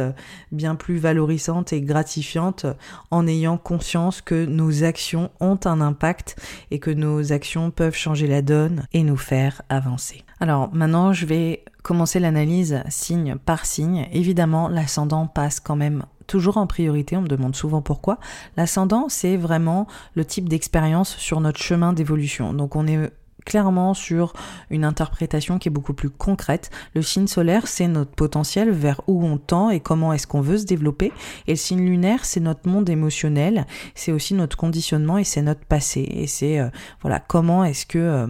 bien 0.51 0.75
plus 0.75 0.97
valorisante 0.97 1.73
et 1.73 1.81
gratifiante 1.81 2.65
en 3.11 3.27
ayant 3.27 3.57
conscience 3.57 4.21
que 4.21 4.45
nos 4.45 4.83
actions 4.83 5.31
ont 5.39 5.59
un 5.65 5.81
impact 5.81 6.35
et 6.71 6.79
que 6.79 6.91
nos 6.91 7.31
actions 7.31 7.71
peuvent 7.71 7.95
changer 7.95 8.27
la 8.27 8.41
donne 8.41 8.85
et 8.93 9.03
nous 9.03 9.17
faire 9.17 9.61
avancer. 9.69 10.23
Alors 10.39 10.73
maintenant 10.73 11.13
je 11.13 11.25
vais 11.25 11.63
commencer 11.83 12.19
l'analyse 12.19 12.81
signe 12.89 13.35
par 13.35 13.65
signe. 13.65 14.07
Évidemment 14.11 14.67
l'ascendant 14.67 15.27
passe 15.27 15.59
quand 15.59 15.75
même 15.75 16.03
toujours 16.27 16.57
en 16.57 16.67
priorité, 16.67 17.15
on 17.17 17.21
me 17.21 17.27
demande 17.27 17.55
souvent 17.55 17.81
pourquoi. 17.81 18.17
L'ascendant, 18.57 19.09
c'est 19.09 19.37
vraiment 19.37 19.87
le 20.15 20.25
type 20.25 20.49
d'expérience 20.49 21.15
sur 21.17 21.39
notre 21.39 21.61
chemin 21.61 21.93
d'évolution. 21.93 22.53
Donc 22.53 22.75
on 22.75 22.87
est 22.87 23.11
clairement 23.45 23.93
sur 23.93 24.33
une 24.69 24.83
interprétation 24.83 25.59
qui 25.59 25.69
est 25.69 25.71
beaucoup 25.71 25.93
plus 25.93 26.09
concrète. 26.09 26.69
Le 26.93 27.01
signe 27.01 27.27
solaire, 27.27 27.67
c'est 27.67 27.87
notre 27.87 28.11
potentiel 28.11 28.71
vers 28.71 29.01
où 29.07 29.25
on 29.25 29.37
tend 29.37 29.69
et 29.69 29.79
comment 29.79 30.11
est-ce 30.13 30.27
qu'on 30.27 30.41
veut 30.41 30.57
se 30.57 30.65
développer. 30.65 31.11
Et 31.47 31.51
le 31.51 31.57
signe 31.57 31.85
lunaire, 31.85 32.25
c'est 32.25 32.39
notre 32.39 32.67
monde 32.67 32.89
émotionnel, 32.89 33.65
c'est 33.93 34.11
aussi 34.11 34.33
notre 34.33 34.57
conditionnement 34.57 35.17
et 35.17 35.23
c'est 35.23 35.41
notre 35.41 35.65
passé. 35.65 36.01
Et 36.01 36.27
c'est 36.27 36.59
euh, 36.59 36.69
voilà 37.01 37.19
comment 37.19 37.63
est-ce 37.63 37.85
que 37.85 37.99
euh, 37.99 38.27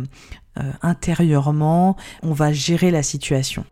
euh, 0.60 0.72
intérieurement 0.82 1.96
on 2.24 2.34
va 2.34 2.54
gérer 2.54 2.92
la 2.92 3.04
situation. 3.04 3.66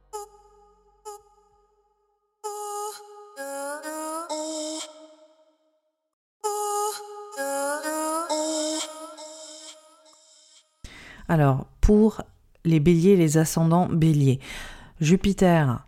Alors, 11.34 11.66
pour 11.82 12.22
les 12.64 12.80
béliers, 12.80 13.16
les 13.16 13.40
ascendants 13.40 13.88
béliers, 13.88 14.40
Jupiter 15.02 15.88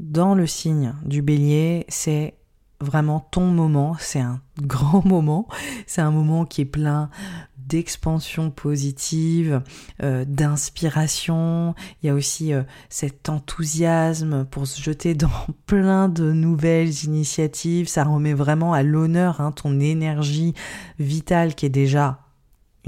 dans 0.00 0.34
le 0.34 0.48
signe 0.48 0.94
du 1.04 1.22
bélier, 1.22 1.86
c'est 1.88 2.34
vraiment 2.80 3.20
ton 3.20 3.46
moment, 3.46 3.94
c'est 4.00 4.18
un 4.18 4.40
grand 4.60 5.06
moment, 5.06 5.46
c'est 5.86 6.00
un 6.00 6.10
moment 6.10 6.44
qui 6.44 6.62
est 6.62 6.64
plein 6.64 7.08
d'expansion 7.56 8.50
positive, 8.50 9.62
euh, 10.02 10.24
d'inspiration. 10.26 11.76
Il 12.02 12.08
y 12.08 12.10
a 12.10 12.14
aussi 12.14 12.52
euh, 12.52 12.64
cet 12.88 13.28
enthousiasme 13.28 14.44
pour 14.44 14.66
se 14.66 14.82
jeter 14.82 15.14
dans 15.14 15.30
plein 15.66 16.08
de 16.08 16.32
nouvelles 16.32 17.04
initiatives. 17.04 17.86
Ça 17.86 18.02
remet 18.02 18.34
vraiment 18.34 18.72
à 18.72 18.82
l'honneur 18.82 19.40
hein, 19.40 19.52
ton 19.52 19.78
énergie 19.78 20.52
vitale 20.98 21.54
qui 21.54 21.66
est 21.66 21.68
déjà 21.68 22.18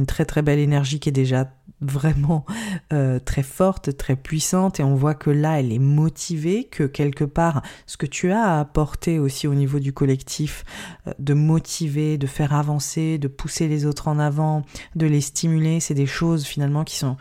très 0.06 0.24
très 0.24 0.42
belle 0.42 0.58
énergie 0.58 1.00
qui 1.00 1.08
est 1.08 1.12
déjà 1.12 1.50
vraiment 1.80 2.46
euh, 2.92 3.18
très 3.18 3.42
forte, 3.42 3.96
très 3.96 4.16
puissante, 4.16 4.80
et 4.80 4.84
on 4.84 4.94
voit 4.94 5.14
que 5.14 5.30
là, 5.30 5.58
elle 5.58 5.72
est 5.72 5.78
motivée, 5.78 6.64
que 6.64 6.84
quelque 6.84 7.24
part, 7.24 7.62
ce 7.86 7.96
que 7.96 8.06
tu 8.06 8.30
as 8.30 8.42
à 8.42 8.60
apporter 8.60 9.18
aussi 9.18 9.48
au 9.48 9.54
niveau 9.54 9.80
du 9.80 9.92
collectif, 9.92 10.64
euh, 11.06 11.12
de 11.18 11.34
motiver, 11.34 12.18
de 12.18 12.26
faire 12.26 12.54
avancer, 12.54 13.18
de 13.18 13.28
pousser 13.28 13.68
les 13.68 13.84
autres 13.84 14.08
en 14.08 14.18
avant, 14.18 14.62
de 14.96 15.06
les 15.06 15.20
stimuler, 15.20 15.80
c'est 15.80 15.94
des 15.94 16.06
choses 16.06 16.44
finalement 16.44 16.84
qui 16.84 16.96
sont 16.96 17.16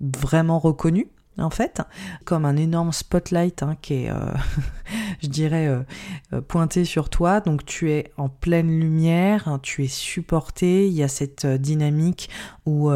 vraiment 0.00 0.58
reconnues 0.58 1.08
en 1.38 1.50
fait, 1.50 1.80
comme 2.24 2.44
un 2.44 2.56
énorme 2.56 2.92
spotlight 2.92 3.62
hein, 3.62 3.76
qui 3.80 4.04
est, 4.04 4.10
euh, 4.10 4.14
je 5.22 5.28
dirais, 5.28 5.68
euh, 5.68 5.82
euh, 6.32 6.40
pointé 6.40 6.84
sur 6.84 7.08
toi. 7.08 7.40
Donc 7.40 7.64
tu 7.64 7.90
es 7.90 8.12
en 8.16 8.28
pleine 8.28 8.68
lumière, 8.68 9.48
hein, 9.48 9.58
tu 9.62 9.84
es 9.84 9.88
supporté, 9.88 10.86
il 10.86 10.92
y 10.92 11.02
a 11.02 11.08
cette 11.08 11.46
dynamique 11.46 12.30
où 12.66 12.90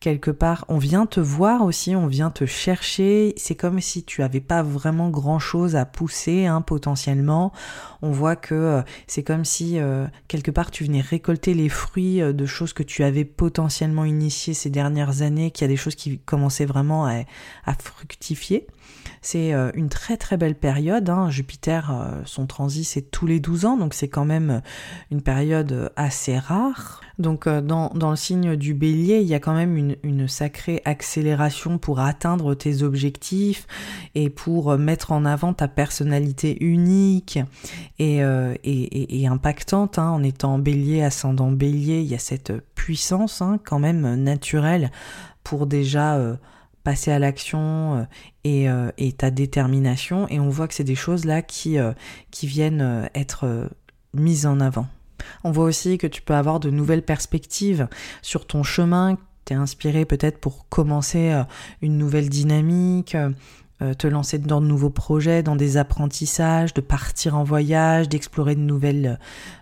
quelque 0.00 0.30
part 0.30 0.64
on 0.68 0.78
vient 0.78 1.06
te 1.06 1.20
voir 1.20 1.62
aussi, 1.62 1.96
on 1.96 2.06
vient 2.06 2.30
te 2.30 2.46
chercher. 2.46 3.34
C'est 3.36 3.54
comme 3.54 3.80
si 3.80 4.04
tu 4.04 4.20
n'avais 4.20 4.40
pas 4.40 4.62
vraiment 4.62 5.10
grand-chose 5.10 5.76
à 5.76 5.84
pousser 5.84 6.46
hein, 6.46 6.60
potentiellement. 6.60 7.52
On 8.02 8.10
voit 8.10 8.36
que 8.36 8.82
c'est 9.06 9.22
comme 9.22 9.44
si 9.44 9.78
quelque 10.28 10.50
part 10.50 10.70
tu 10.70 10.84
venais 10.84 11.00
récolter 11.00 11.54
les 11.54 11.68
fruits 11.68 12.20
de 12.20 12.46
choses 12.46 12.72
que 12.72 12.82
tu 12.82 13.02
avais 13.02 13.24
potentiellement 13.24 14.04
initiées 14.04 14.54
ces 14.54 14.70
dernières 14.70 15.22
années, 15.22 15.50
qu'il 15.50 15.62
y 15.62 15.64
a 15.64 15.68
des 15.68 15.76
choses 15.76 15.96
qui 15.96 16.18
commençaient 16.18 16.66
vraiment 16.66 17.06
à 17.06 17.74
fructifier. 17.74 18.66
C'est 19.20 19.52
euh, 19.52 19.70
une 19.74 19.88
très 19.88 20.16
très 20.16 20.36
belle 20.36 20.54
période. 20.54 21.08
Hein. 21.10 21.30
Jupiter, 21.30 21.90
euh, 21.90 22.20
son 22.24 22.46
transit, 22.46 22.84
c'est 22.84 23.10
tous 23.10 23.26
les 23.26 23.40
12 23.40 23.64
ans, 23.64 23.76
donc 23.76 23.94
c'est 23.94 24.08
quand 24.08 24.24
même 24.24 24.50
euh, 24.50 24.60
une 25.10 25.22
période 25.22 25.90
assez 25.96 26.38
rare. 26.38 27.00
Donc 27.18 27.48
dans, 27.48 27.90
dans, 27.90 28.10
le 28.10 28.16
signe 28.16 28.54
du 28.54 28.74
bélier, 28.74 29.18
il 29.18 29.26
y 29.26 29.34
a 29.34 29.40
quand 29.40 29.54
même 29.54 29.96
une, 30.04 30.28
sacrée 30.28 30.80
accélération 30.84 31.76
pour 31.76 31.98
atteindre 31.98 32.54
tes 32.54 32.84
objectifs 32.84 33.66
et 34.14 34.30
pour 34.30 34.78
mettre 34.78 35.10
en 35.10 35.24
avant 35.24 35.52
ta 35.52 35.66
personnalité 35.66 36.62
unique 36.62 37.40
et, 37.98 38.18
et, 38.18 39.20
et, 39.20 39.26
impactante. 39.26 39.98
Hein. 39.98 40.10
En 40.10 40.22
étant 40.22 40.60
bélier, 40.60 41.02
ascendant 41.02 41.50
bélier, 41.50 42.02
il 42.02 42.06
y 42.06 42.14
a 42.14 42.20
cette 42.20 42.52
puissance 42.76 43.42
hein, 43.42 43.58
quand 43.64 43.80
même 43.80 44.14
naturelle 44.14 44.92
pour 45.42 45.66
déjà 45.66 46.38
passer 46.84 47.10
à 47.10 47.18
l'action 47.18 48.06
euh, 48.46 48.68
euh, 48.68 48.90
et, 48.98 49.12
ta 49.12 49.30
détermination. 49.30 50.28
Et 50.28 50.40
on 50.40 50.48
voit 50.48 50.68
que 50.68 50.74
c'est 50.74 50.84
des 50.84 50.94
choses 50.94 51.24
là 51.24 51.42
qui, 51.42 51.78
euh, 51.78 51.92
qui 52.30 52.46
viennent 52.46 53.08
être 53.14 53.68
mises 54.14 54.46
en 54.46 54.60
avant. 54.60 54.86
On 55.44 55.50
voit 55.50 55.64
aussi 55.64 55.98
que 55.98 56.06
tu 56.06 56.22
peux 56.22 56.34
avoir 56.34 56.60
de 56.60 56.70
nouvelles 56.70 57.02
perspectives 57.02 57.88
sur 58.22 58.46
ton 58.46 58.62
chemin. 58.62 59.18
Tu 59.44 59.52
es 59.52 59.56
inspiré 59.56 60.04
peut-être 60.04 60.38
pour 60.38 60.68
commencer 60.68 61.42
une 61.82 61.98
nouvelle 61.98 62.28
dynamique, 62.28 63.16
te 63.98 64.06
lancer 64.06 64.38
dans 64.38 64.60
de 64.60 64.66
nouveaux 64.66 64.90
projets, 64.90 65.42
dans 65.42 65.56
des 65.56 65.76
apprentissages, 65.76 66.72
de 66.72 66.80
partir 66.80 67.36
en 67.36 67.44
voyage, 67.44 68.08
d'explorer 68.08 68.54
de 68.54 68.60
nouvelles 68.60 69.18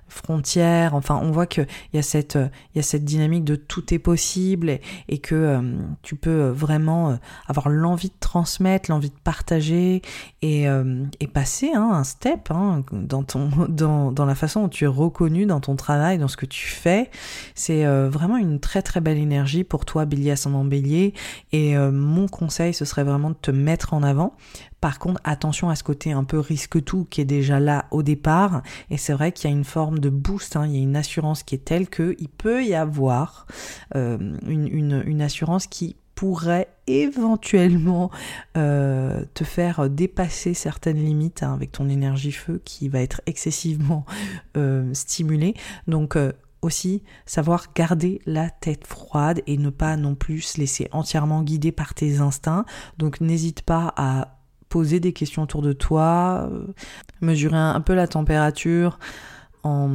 frontières. 0.09 0.95
Enfin, 0.95 1.21
on 1.23 1.31
voit 1.31 1.47
qu'il 1.47 1.67
y, 1.93 1.99
a 1.99 2.03
cette, 2.03 2.37
il 2.75 2.77
y 2.77 2.79
a 2.79 2.83
cette 2.83 3.05
dynamique 3.05 3.45
de 3.45 3.57
tout 3.57 3.93
est 3.93 3.99
possible 3.99 4.79
et, 5.09 5.19
que 5.19 5.35
euh, 5.35 5.61
tu 6.03 6.17
peux 6.17 6.49
vraiment 6.49 7.11
euh, 7.11 7.17
avoir 7.47 7.69
l'envie 7.69 8.09
de 8.09 8.15
transmettre, 8.21 8.91
l'envie 8.91 9.11
de 9.11 9.19
partager 9.23 10.03
et, 10.43 10.69
euh, 10.69 11.05
passer 11.33 11.73
hein, 11.75 11.91
un 11.93 12.05
step 12.05 12.51
hein, 12.51 12.85
dans, 12.93 13.23
ton, 13.23 13.51
dans, 13.69 14.13
dans 14.13 14.25
la 14.25 14.35
façon 14.35 14.63
dont 14.63 14.69
tu 14.69 14.85
es 14.85 14.89
reconnu 14.89 15.45
dans 15.45 15.61
ton 15.61 15.77
travail, 15.77 16.19
dans 16.19 16.29
ce 16.29 16.37
que 16.37 16.47
tu 16.47 16.69
fais. 16.69 17.11
C'est 17.55 17.85
vraiment 17.85 18.37
une 18.37 18.61
très 18.61 18.81
très 18.81 19.01
belle 19.01 19.19
énergie 19.19 19.65
pour 19.65 19.85
toi, 19.85 20.07
Bélier 20.07 20.31
ascendant 20.31 20.65
Bélier. 20.65 21.15
Et 21.53 21.77
mon 21.77 22.27
conseil, 22.29 22.73
ce 22.73 22.85
serait 22.85 23.05
vraiment 23.05 23.31
de 23.31 23.37
te 23.37 23.51
mettre 23.51 23.93
en 23.93 24.03
avant 24.03 24.35
par 24.87 25.01
contre, 25.01 25.21
attention 25.25 25.69
à 25.69 25.75
ce 25.75 25.83
côté 25.83 26.13
un 26.13 26.23
peu 26.23 26.39
risque-tout 26.39 27.09
qui 27.11 27.21
est 27.21 27.25
déjà 27.25 27.59
là 27.59 27.87
au 27.91 28.05
départ. 28.05 28.63
Et 28.89 28.97
c'est 28.97 29.15
vrai 29.15 29.33
qu'il 29.33 29.51
y 29.51 29.53
a 29.53 29.57
une 29.57 29.65
forme 29.65 29.99
de 29.99 30.11
boost, 30.11 30.55
hein. 30.55 30.65
il 30.65 30.77
y 30.77 30.79
a 30.79 30.81
une 30.81 30.95
assurance 30.95 31.43
qui 31.43 31.57
est 31.57 31.65
telle 31.65 31.91
qu'il 31.91 32.29
peut 32.29 32.65
y 32.65 32.73
avoir 32.73 33.49
euh, 33.97 34.17
une, 34.47 35.21
assurance 35.21 35.67
qui 35.67 35.97
pourrait 36.15 36.69
éventuellement 36.87 38.13
euh, 38.57 39.25
te 39.35 39.43
faire 39.43 39.91
dépasser 39.91 40.55
certaines 40.55 41.05
limites 41.05 41.43
hein, 41.43 41.53
avec 41.53 41.73
ton 41.73 41.89
énergie 41.89 42.31
feu 42.31 42.63
qui 42.65 42.89
va 42.89 43.01
être 43.01 43.23
excessivement 43.27 44.07
euh, 44.57 44.95
stimulée. 44.95 45.55
Donc 45.89 46.17
aussi 46.63 47.03
savoir 47.25 47.73
garder 47.75 48.21
la 48.25 48.51
tête 48.51 48.87
froide 48.87 49.43
et 49.49 49.59
ne 49.59 49.71
pas 49.71 49.97
non 49.97 50.15
plus 50.15 50.43
se 50.43 50.61
laisser 50.61 50.89
entièrement 50.93 51.43
guider 51.43 51.73
par 51.73 51.93
tes 51.93 52.19
instincts. 52.19 52.65
Donc 52.99 53.21
n'hésite 53.21 53.63
pas 53.63 53.93
à 53.97 54.36
poser 54.77 55.01
des 55.01 55.15
questions 55.15 55.45
autour 55.45 55.63
de 55.63 55.73
toi, 55.73 56.51
euh, 56.53 56.67
mesurer 57.23 57.57
un, 57.57 57.81
peu 57.81 57.95
la 57.95 58.07
température 58.07 58.99
en, 59.63 59.87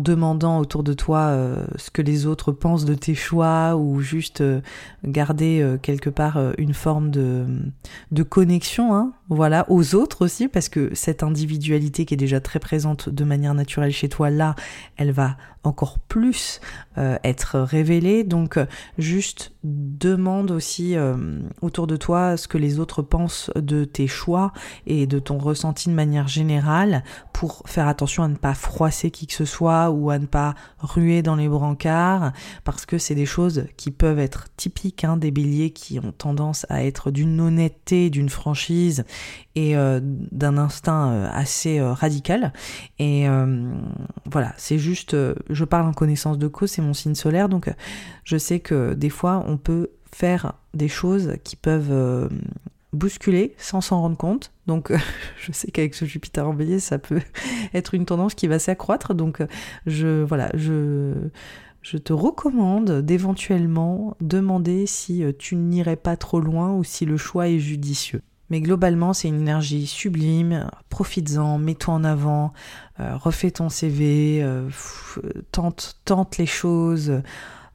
demandant 0.00 0.58
autour 0.58 0.82
de 0.82 0.94
toi 0.94 1.28
euh, 1.28 1.64
ce 1.76 1.92
que 1.92 2.02
les 2.02 2.26
autres 2.26 2.50
pensent 2.50 2.84
de 2.84 2.94
tes 2.94 3.14
choix 3.14 3.76
ou 3.76 4.00
juste 4.00 4.40
euh, 4.40 4.62
garder 5.04 5.76
quelque 5.80 6.10
part 6.10 6.40
une 6.58 6.74
forme 6.74 7.12
de, 7.12 8.22
connexion 8.24 8.96
hein, 8.96 9.12
voilà, 9.30 9.64
aux 9.68 9.94
autres 9.94 10.24
aussi, 10.24 10.48
parce 10.48 10.68
que 10.68 10.92
cette 10.92 11.22
individualité 11.22 12.04
qui 12.04 12.14
est 12.14 12.16
déjà 12.16 12.40
très 12.40 12.58
présente 12.58 13.08
de 13.08 13.24
manière 13.24 13.54
naturelle 13.54 13.92
chez 13.92 14.08
toi, 14.08 14.28
là, 14.28 14.56
elle 14.96 15.12
va 15.12 15.36
encore 15.62 15.98
plus 15.98 16.60
euh, 16.98 17.18
être 17.22 17.58
révélée. 17.58 18.24
Donc, 18.24 18.56
euh, 18.56 18.66
juste 18.98 19.52
demande 19.62 20.50
aussi 20.50 20.96
euh, 20.96 21.38
autour 21.60 21.86
de 21.86 21.96
toi 21.96 22.36
ce 22.36 22.48
que 22.48 22.56
les 22.56 22.80
autres 22.80 23.02
pensent 23.02 23.50
de 23.56 23.84
tes 23.84 24.06
choix 24.06 24.52
et 24.86 25.06
de 25.06 25.18
ton 25.18 25.38
ressenti 25.38 25.90
de 25.90 25.94
manière 25.94 26.28
générale 26.28 27.04
pour 27.34 27.62
faire 27.66 27.88
attention 27.88 28.22
à 28.22 28.28
ne 28.28 28.36
pas 28.36 28.54
froisser 28.54 29.10
qui 29.10 29.26
que 29.26 29.34
ce 29.34 29.44
soit 29.44 29.90
ou 29.90 30.10
à 30.10 30.18
ne 30.18 30.26
pas 30.26 30.54
ruer 30.78 31.22
dans 31.22 31.36
les 31.36 31.48
brancards, 31.48 32.32
parce 32.64 32.86
que 32.86 32.98
c'est 32.98 33.14
des 33.14 33.26
choses 33.26 33.66
qui 33.76 33.90
peuvent 33.90 34.18
être 34.18 34.46
typiques 34.56 35.04
hein, 35.04 35.16
des 35.16 35.30
béliers 35.30 35.70
qui 35.70 35.98
ont 35.98 36.12
tendance 36.12 36.64
à 36.70 36.84
être 36.84 37.10
d'une 37.10 37.40
honnêteté, 37.40 38.08
d'une 38.08 38.30
franchise 38.30 39.04
et 39.56 39.76
euh, 39.76 40.00
d'un 40.02 40.56
instinct 40.58 41.12
euh, 41.12 41.28
assez 41.32 41.78
euh, 41.78 41.92
radical. 41.92 42.52
Et 42.98 43.26
voilà, 44.26 44.52
c'est 44.56 44.78
juste, 44.78 45.16
je 45.48 45.64
parle 45.64 45.86
en 45.86 45.92
connaissance 45.92 46.38
de 46.38 46.46
cause, 46.46 46.70
c'est 46.70 46.82
mon 46.82 46.94
signe 46.94 47.14
solaire, 47.14 47.48
donc 47.48 47.72
je 48.24 48.36
sais 48.36 48.60
que 48.60 48.94
des 48.94 49.10
fois 49.10 49.42
on 49.46 49.56
peut 49.56 49.90
faire 50.12 50.54
des 50.74 50.88
choses 50.88 51.34
qui 51.44 51.56
peuvent 51.56 52.28
bousculer 52.92 53.54
sans 53.58 53.80
s'en 53.80 54.00
rendre 54.00 54.16
compte. 54.16 54.52
Donc 54.66 54.92
je 55.40 55.52
sais 55.52 55.70
qu'avec 55.70 55.94
ce 55.94 56.04
Jupiter 56.04 56.46
en 56.46 56.54
bélier, 56.54 56.78
ça 56.78 56.98
peut 56.98 57.22
être 57.74 57.94
une 57.94 58.04
tendance 58.04 58.34
qui 58.34 58.46
va 58.46 58.58
s'accroître. 58.58 59.14
Donc 59.14 59.42
je 59.86 60.22
voilà, 60.22 60.50
je 60.54 61.14
je 61.82 61.96
te 61.96 62.12
recommande 62.12 63.00
d'éventuellement 63.00 64.16
demander 64.20 64.86
si 64.86 65.24
tu 65.38 65.56
n'irais 65.56 65.96
pas 65.96 66.16
trop 66.16 66.40
loin 66.40 66.74
ou 66.74 66.84
si 66.84 67.06
le 67.06 67.16
choix 67.16 67.48
est 67.48 67.58
judicieux. 67.58 68.22
Mais 68.50 68.60
globalement, 68.60 69.12
c'est 69.12 69.28
une 69.28 69.40
énergie 69.40 69.86
sublime. 69.86 70.68
Profites-en, 70.88 71.58
mets-toi 71.58 71.94
en 71.94 72.04
avant, 72.04 72.52
euh, 72.98 73.16
refais 73.16 73.52
ton 73.52 73.68
CV, 73.68 74.42
euh, 74.42 74.68
tente, 75.52 76.00
tente 76.04 76.36
les 76.36 76.46
choses, 76.46 77.22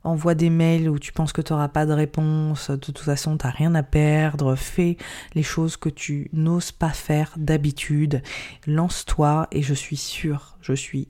envoie 0.03 0.35
des 0.35 0.49
mails 0.49 0.89
où 0.89 0.99
tu 0.99 1.13
penses 1.13 1.31
que 1.31 1.41
tu 1.41 1.53
n'auras 1.53 1.69
pas 1.69 1.85
de 1.85 1.93
réponse. 1.93 2.69
De 2.69 2.75
toute 2.75 2.99
façon, 2.99 3.37
tu 3.37 3.45
n'as 3.45 3.51
rien 3.51 3.73
à 3.73 3.83
perdre. 3.83 4.55
Fais 4.55 4.97
les 5.33 5.43
choses 5.43 5.77
que 5.77 5.89
tu 5.89 6.29
n'oses 6.33 6.73
pas 6.73 6.91
faire 6.91 7.33
d'habitude. 7.37 8.21
Lance-toi 8.67 9.47
et 9.51 9.61
je 9.61 9.73
suis 9.73 9.97
sûre, 9.97 10.57
je 10.61 10.73
suis 10.73 11.07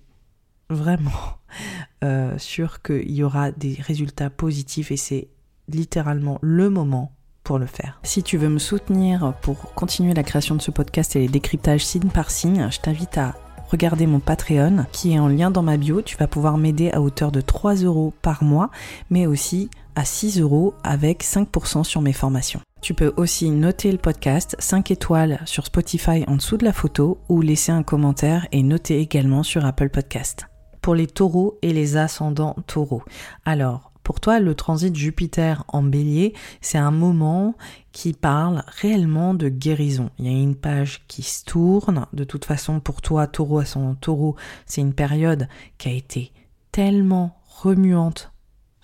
vraiment 0.69 1.39
euh, 2.03 2.38
sûre 2.38 2.81
qu'il 2.84 3.12
y 3.12 3.24
aura 3.24 3.51
des 3.51 3.77
résultats 3.81 4.29
positifs 4.29 4.91
et 4.91 4.98
c'est 4.98 5.27
littéralement 5.67 6.38
le 6.41 6.69
moment 6.69 7.12
pour 7.46 7.60
le 7.60 7.68
faire. 7.68 8.00
Si 8.04 8.24
tu 8.24 8.38
veux 8.38 8.50
me 8.50 8.60
soutenir 8.60 9.34
pour 9.42 9.74
continuer 9.74 10.14
la 10.14 10.24
création 10.24 10.56
de 10.56 10.62
ce 10.62 10.72
podcast 10.72 11.16
et 11.16 11.20
les 11.20 11.28
décryptages 11.30 11.86
signe 11.86 12.10
par 12.10 12.32
signe, 12.32 12.68
je 12.70 12.80
t'invite 12.82 13.18
à 13.18 13.36
regarder 13.70 14.08
mon 14.08 14.20
Patreon 14.20 14.86
qui 14.92 15.14
est 15.14 15.20
en 15.20 15.28
lien 15.28 15.52
dans 15.52 15.64
ma 15.64 15.78
bio. 15.78 16.02
Tu 16.02 16.18
vas 16.18 16.28
pouvoir 16.28 16.58
m'aider 16.58 16.92
à 16.92 17.02
hauteur 17.02 17.32
de 17.32 17.42
3 17.42 17.75
euros 17.75 18.14
par 18.22 18.44
mois, 18.44 18.70
mais 19.10 19.28
aussi 19.28 19.70
à 19.96 20.04
6 20.04 20.42
euros 20.42 20.74
avec 20.84 21.24
5% 21.24 21.84
sur 21.84 22.02
mes 22.02 22.14
formations. 22.14 22.60
Tu 22.82 22.94
peux 22.94 23.14
aussi 23.18 23.50
noter 23.50 23.92
le 23.92 23.98
podcast 23.98 24.56
5 24.60 24.92
étoiles 24.92 25.40
sur 25.46 25.66
Spotify 25.66 26.24
en 26.28 26.36
dessous 26.36 26.58
de 26.58 26.66
la 26.66 26.74
photo 26.74 27.20
ou 27.30 27.42
laisser 27.42 27.72
un 27.72 27.84
commentaire 27.84 28.48
et 28.52 28.62
noter 28.64 29.00
également 29.00 29.44
sur 29.44 29.66
Apple 29.66 29.90
Podcast. 29.90 30.46
Pour 30.82 30.94
les 30.94 31.08
taureaux 31.08 31.58
et 31.64 31.74
les 31.74 31.98
ascendants 31.98 32.56
taureaux. 32.68 33.02
Alors, 33.44 33.92
pour 34.06 34.20
toi, 34.20 34.40
le 34.40 34.54
transit 34.54 34.96
Jupiter 34.96 35.64
en 35.68 35.82
bélier, 35.82 36.36
c'est 36.62 36.78
un 36.78 36.92
moment 36.92 37.56
qui 37.92 38.14
parle 38.14 38.64
réellement 38.68 39.34
de 39.34 39.50
guérison. 39.50 40.12
Il 40.20 40.26
y 40.26 40.30
a 40.30 40.40
une 40.40 40.56
page 40.56 41.02
qui 41.08 41.24
se 41.24 41.44
tourne. 41.44 42.06
De 42.14 42.24
toute 42.24 42.46
façon, 42.46 42.80
pour 42.80 43.02
toi, 43.02 43.26
taureau 43.26 43.58
à 43.58 43.66
son 43.66 43.96
taureau, 43.96 44.36
c'est 44.68 44.82
une 44.82 44.94
période 44.94 45.48
qui 45.80 45.90
a 45.90 45.92
été 45.92 46.32
tellement 46.72 47.42
remuante 47.48 48.32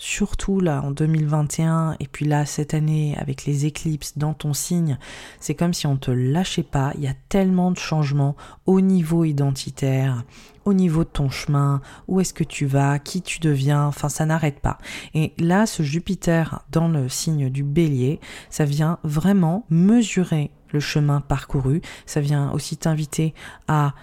surtout 0.01 0.59
là 0.59 0.81
en 0.83 0.89
2021 0.89 1.95
et 1.99 2.07
puis 2.07 2.25
là 2.25 2.47
cette 2.47 2.73
année 2.73 3.15
avec 3.19 3.45
les 3.45 3.67
éclipses 3.67 4.17
dans 4.17 4.33
ton 4.33 4.51
signe, 4.51 4.97
c'est 5.39 5.53
comme 5.53 5.75
si 5.75 5.85
on 5.85 5.95
te 5.95 6.09
lâchait 6.09 6.63
pas, 6.63 6.91
il 6.95 7.03
y 7.03 7.07
a 7.07 7.13
tellement 7.29 7.69
de 7.69 7.77
changements 7.77 8.35
au 8.65 8.81
niveau 8.81 9.25
identitaire, 9.25 10.23
au 10.65 10.73
niveau 10.73 11.03
de 11.03 11.09
ton 11.09 11.29
chemin, 11.29 11.81
où 12.07 12.19
est-ce 12.19 12.33
que 12.33 12.43
tu 12.43 12.65
vas, 12.65 12.97
qui 12.97 13.21
tu 13.21 13.39
deviens, 13.39 13.85
enfin 13.85 14.09
ça 14.09 14.25
n'arrête 14.25 14.59
pas. 14.59 14.79
Et 15.13 15.33
là 15.37 15.67
ce 15.67 15.83
Jupiter 15.83 16.65
dans 16.71 16.87
le 16.87 17.07
signe 17.07 17.51
du 17.51 17.63
Bélier, 17.63 18.19
ça 18.49 18.65
vient 18.65 18.97
vraiment 19.03 19.67
mesurer 19.69 20.49
le 20.71 20.79
chemin 20.79 21.21
parcouru, 21.21 21.79
ça 22.07 22.21
vient 22.21 22.51
aussi 22.53 22.75
t'inviter 22.75 23.35
à 23.67 23.93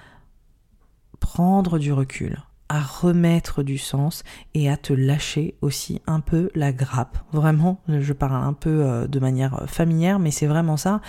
prendre 1.18 1.80
du 1.80 1.92
recul, 1.92 2.38
à 2.68 2.80
remettre 2.80 3.62
du 3.62 3.78
sens 3.78 4.22
et 4.54 4.68
à 4.68 4.76
te 4.76 4.92
lâcher 4.92 5.54
aussi 5.62 6.02
un 6.06 6.20
peu 6.20 6.50
la 6.54 6.72
grappe. 6.72 7.18
Vraiment, 7.32 7.80
je 7.88 8.12
parle 8.12 8.44
un 8.44 8.52
peu 8.52 8.82
euh, 8.82 9.06
de 9.06 9.18
manière 9.18 9.64
familière, 9.66 10.18
mais 10.18 10.30
c'est 10.30 10.46
vraiment 10.46 10.76
ça. 10.76 11.00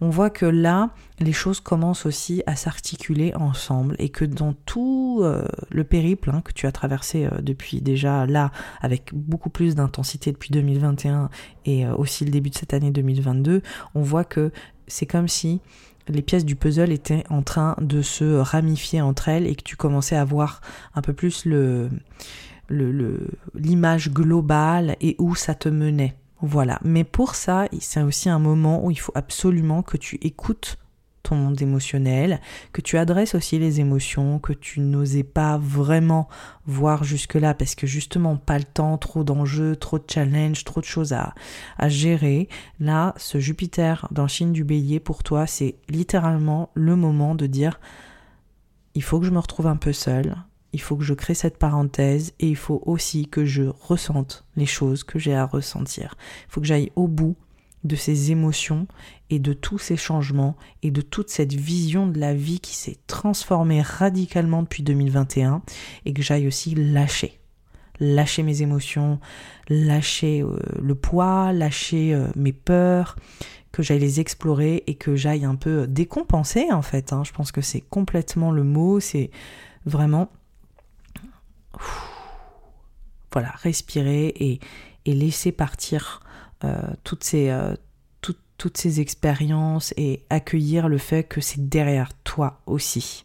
On 0.00 0.10
voit 0.10 0.30
que 0.30 0.46
là, 0.46 0.90
les 1.18 1.32
choses 1.32 1.60
commencent 1.60 2.06
aussi 2.06 2.42
à 2.46 2.56
s'articuler 2.56 3.34
ensemble 3.34 3.96
et 3.98 4.10
que 4.10 4.24
dans 4.24 4.52
tout 4.52 5.20
euh, 5.22 5.44
le 5.70 5.84
périple 5.84 6.30
hein, 6.30 6.42
que 6.44 6.52
tu 6.52 6.66
as 6.66 6.72
traversé 6.72 7.24
euh, 7.24 7.40
depuis 7.40 7.80
déjà 7.80 8.26
là, 8.26 8.50
avec 8.80 9.14
beaucoup 9.14 9.50
plus 9.50 9.74
d'intensité 9.74 10.30
depuis 10.32 10.50
2021 10.50 11.30
et 11.64 11.86
aussi 11.86 12.24
le 12.24 12.30
début 12.30 12.50
de 12.50 12.54
cette 12.54 12.74
année 12.74 12.90
2022, 12.90 13.62
on 13.94 14.02
voit 14.02 14.24
que 14.24 14.52
c'est 14.86 15.06
comme 15.06 15.28
si 15.28 15.60
les 16.08 16.22
pièces 16.22 16.44
du 16.44 16.56
puzzle 16.56 16.92
étaient 16.92 17.24
en 17.30 17.42
train 17.42 17.76
de 17.80 18.02
se 18.02 18.38
ramifier 18.38 19.00
entre 19.00 19.28
elles 19.28 19.46
et 19.46 19.54
que 19.54 19.62
tu 19.62 19.76
commençais 19.76 20.16
à 20.16 20.24
voir 20.24 20.60
un 20.94 21.02
peu 21.02 21.12
plus 21.12 21.44
le 21.44 21.88
l'image 23.54 24.10
globale 24.10 24.96
et 25.00 25.16
où 25.18 25.34
ça 25.34 25.54
te 25.54 25.68
menait. 25.68 26.14
Voilà. 26.40 26.78
Mais 26.84 27.04
pour 27.04 27.34
ça, 27.34 27.66
c'est 27.80 28.02
aussi 28.02 28.28
un 28.28 28.38
moment 28.38 28.84
où 28.84 28.90
il 28.90 28.98
faut 28.98 29.12
absolument 29.14 29.82
que 29.82 29.96
tu 29.96 30.18
écoutes 30.22 30.78
ton 31.22 31.36
monde 31.36 31.60
émotionnel, 31.60 32.40
que 32.72 32.80
tu 32.80 32.96
adresses 32.98 33.34
aussi 33.34 33.58
les 33.58 33.80
émotions 33.80 34.38
que 34.38 34.52
tu 34.52 34.80
n'osais 34.80 35.22
pas 35.22 35.58
vraiment 35.58 36.28
voir 36.66 37.04
jusque-là 37.04 37.54
parce 37.54 37.74
que 37.74 37.86
justement 37.86 38.36
pas 38.36 38.58
le 38.58 38.64
temps, 38.64 38.98
trop 38.98 39.24
d'enjeux, 39.24 39.76
trop 39.76 39.98
de 39.98 40.04
challenges, 40.08 40.64
trop 40.64 40.80
de 40.80 40.86
choses 40.86 41.12
à, 41.12 41.34
à 41.76 41.88
gérer. 41.88 42.48
Là, 42.80 43.14
ce 43.16 43.38
Jupiter 43.38 44.08
dans 44.10 44.22
le 44.24 44.28
signe 44.28 44.52
du 44.52 44.64
bélier 44.64 45.00
pour 45.00 45.22
toi, 45.22 45.46
c'est 45.46 45.76
littéralement 45.88 46.70
le 46.74 46.96
moment 46.96 47.34
de 47.34 47.46
dire 47.46 47.80
il 48.94 49.02
faut 49.02 49.20
que 49.20 49.26
je 49.26 49.30
me 49.30 49.38
retrouve 49.38 49.66
un 49.66 49.76
peu 49.76 49.92
seul, 49.92 50.36
il 50.72 50.80
faut 50.80 50.96
que 50.96 51.04
je 51.04 51.14
crée 51.14 51.34
cette 51.34 51.58
parenthèse 51.58 52.32
et 52.40 52.48
il 52.48 52.56
faut 52.56 52.82
aussi 52.84 53.28
que 53.28 53.44
je 53.44 53.64
ressente 53.80 54.44
les 54.56 54.66
choses 54.66 55.04
que 55.04 55.18
j'ai 55.18 55.34
à 55.34 55.46
ressentir. 55.46 56.16
Il 56.46 56.52
faut 56.52 56.60
que 56.60 56.66
j'aille 56.66 56.92
au 56.96 57.08
bout 57.08 57.36
de 57.84 57.96
ces 57.96 58.32
émotions 58.32 58.86
et 59.30 59.38
de 59.38 59.52
tous 59.52 59.78
ces 59.78 59.96
changements 59.96 60.56
et 60.82 60.90
de 60.90 61.00
toute 61.00 61.28
cette 61.28 61.52
vision 61.52 62.06
de 62.06 62.18
la 62.18 62.34
vie 62.34 62.60
qui 62.60 62.74
s'est 62.74 62.98
transformée 63.06 63.82
radicalement 63.82 64.62
depuis 64.62 64.82
2021 64.82 65.62
et 66.04 66.12
que 66.12 66.22
j'aille 66.22 66.46
aussi 66.46 66.74
lâcher. 66.74 67.38
Lâcher 68.00 68.42
mes 68.42 68.62
émotions, 68.62 69.18
lâcher 69.68 70.42
euh, 70.42 70.56
le 70.80 70.94
poids, 70.94 71.52
lâcher 71.52 72.14
euh, 72.14 72.28
mes 72.36 72.52
peurs, 72.52 73.16
que 73.72 73.82
j'aille 73.82 73.98
les 73.98 74.20
explorer 74.20 74.84
et 74.86 74.94
que 74.94 75.16
j'aille 75.16 75.44
un 75.44 75.56
peu 75.56 75.86
décompenser 75.86 76.68
en 76.70 76.82
fait. 76.82 77.12
Hein. 77.12 77.22
Je 77.24 77.32
pense 77.32 77.52
que 77.52 77.60
c'est 77.60 77.80
complètement 77.80 78.50
le 78.50 78.62
mot, 78.62 79.00
c'est 79.00 79.30
vraiment 79.84 80.30
voilà, 83.32 83.50
respirer 83.62 84.28
et, 84.36 84.60
laisser 85.06 85.52
partir 85.52 86.20
euh, 86.64 86.82
toutes 87.02 87.24
ces 87.24 87.48
toutes 88.58 88.76
ces 88.76 89.00
expériences 89.00 89.94
et 89.96 90.24
accueillir 90.30 90.88
le 90.88 90.98
fait 90.98 91.22
que 91.24 91.40
c'est 91.40 91.68
derrière 91.68 92.12
toi 92.24 92.60
aussi. 92.66 93.24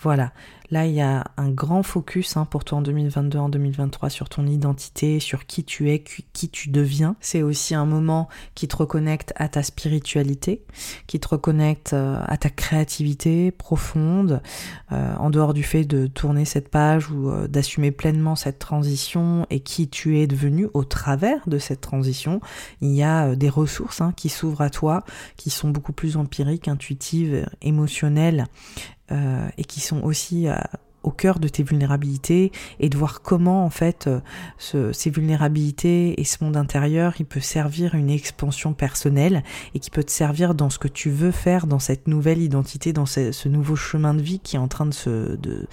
Voilà, 0.00 0.32
Là, 0.70 0.86
il 0.86 0.94
y 0.94 1.02
a 1.02 1.24
un 1.36 1.50
grand 1.50 1.82
focus 1.82 2.36
hein, 2.36 2.46
pour 2.46 2.64
toi 2.64 2.78
en 2.78 2.82
2022, 2.82 3.38
en 3.38 3.48
2023 3.50 4.08
sur 4.08 4.30
ton 4.30 4.46
identité, 4.46 5.20
sur 5.20 5.44
qui 5.46 5.62
tu 5.62 5.90
es, 5.90 6.02
qui 6.32 6.48
tu 6.48 6.70
deviens. 6.70 7.16
C'est 7.20 7.42
aussi 7.42 7.74
un 7.74 7.84
moment 7.84 8.28
qui 8.54 8.66
te 8.66 8.76
reconnecte 8.76 9.34
à 9.36 9.48
ta 9.48 9.62
spiritualité, 9.62 10.64
qui 11.06 11.20
te 11.20 11.28
reconnecte 11.28 11.92
euh, 11.92 12.18
à 12.26 12.38
ta 12.38 12.48
créativité 12.48 13.50
profonde, 13.50 14.40
euh, 14.92 15.14
en 15.16 15.28
dehors 15.28 15.52
du 15.52 15.62
fait 15.62 15.84
de 15.84 16.06
tourner 16.06 16.46
cette 16.46 16.70
page 16.70 17.10
ou 17.10 17.28
euh, 17.28 17.46
d'assumer 17.46 17.90
pleinement 17.90 18.34
cette 18.34 18.58
transition 18.58 19.46
et 19.50 19.60
qui 19.60 19.88
tu 19.88 20.18
es 20.18 20.26
devenu 20.26 20.68
au 20.72 20.84
travers 20.84 21.46
de 21.46 21.58
cette 21.58 21.82
transition. 21.82 22.40
Il 22.80 22.92
y 22.92 23.02
a 23.02 23.36
des 23.36 23.50
ressources 23.50 24.00
hein, 24.00 24.14
qui 24.16 24.30
s'ouvrent 24.30 24.62
à 24.62 24.70
toi, 24.70 25.04
qui 25.36 25.50
sont 25.50 25.68
beaucoup 25.68 25.92
plus 25.92 26.16
empiriques, 26.16 26.68
intuitives, 26.68 27.46
émotionnelles 27.60 28.46
et 29.58 29.64
qui 29.64 29.80
sont 29.80 30.02
aussi 30.02 30.48
au 31.04 31.10
cœur 31.10 31.38
de 31.38 31.48
tes 31.48 31.62
vulnérabilités 31.62 32.50
et 32.80 32.88
de 32.88 32.96
voir 32.96 33.22
comment 33.22 33.64
en 33.64 33.70
fait 33.70 34.06
euh, 34.06 34.20
ce, 34.58 34.92
ces 34.92 35.10
vulnérabilités 35.10 36.20
et 36.20 36.24
ce 36.24 36.42
monde 36.42 36.56
intérieur 36.56 37.14
il 37.18 37.26
peut 37.26 37.40
servir 37.40 37.94
une 37.94 38.10
expansion 38.10 38.72
personnelle 38.72 39.44
et 39.74 39.78
qui 39.78 39.90
peut 39.90 40.02
te 40.02 40.10
servir 40.10 40.54
dans 40.54 40.70
ce 40.70 40.78
que 40.78 40.88
tu 40.88 41.10
veux 41.10 41.30
faire 41.30 41.66
dans 41.66 41.78
cette 41.78 42.08
nouvelle 42.08 42.40
identité 42.40 42.92
dans 42.92 43.06
ce, 43.06 43.32
ce 43.32 43.48
nouveau 43.48 43.76
chemin 43.76 44.14
de 44.14 44.22
vie 44.22 44.40
qui 44.40 44.56
est 44.56 44.58
en 44.58 44.68
train 44.68 44.86
de 44.86 44.94
se 44.94 45.36
de, 45.36 45.66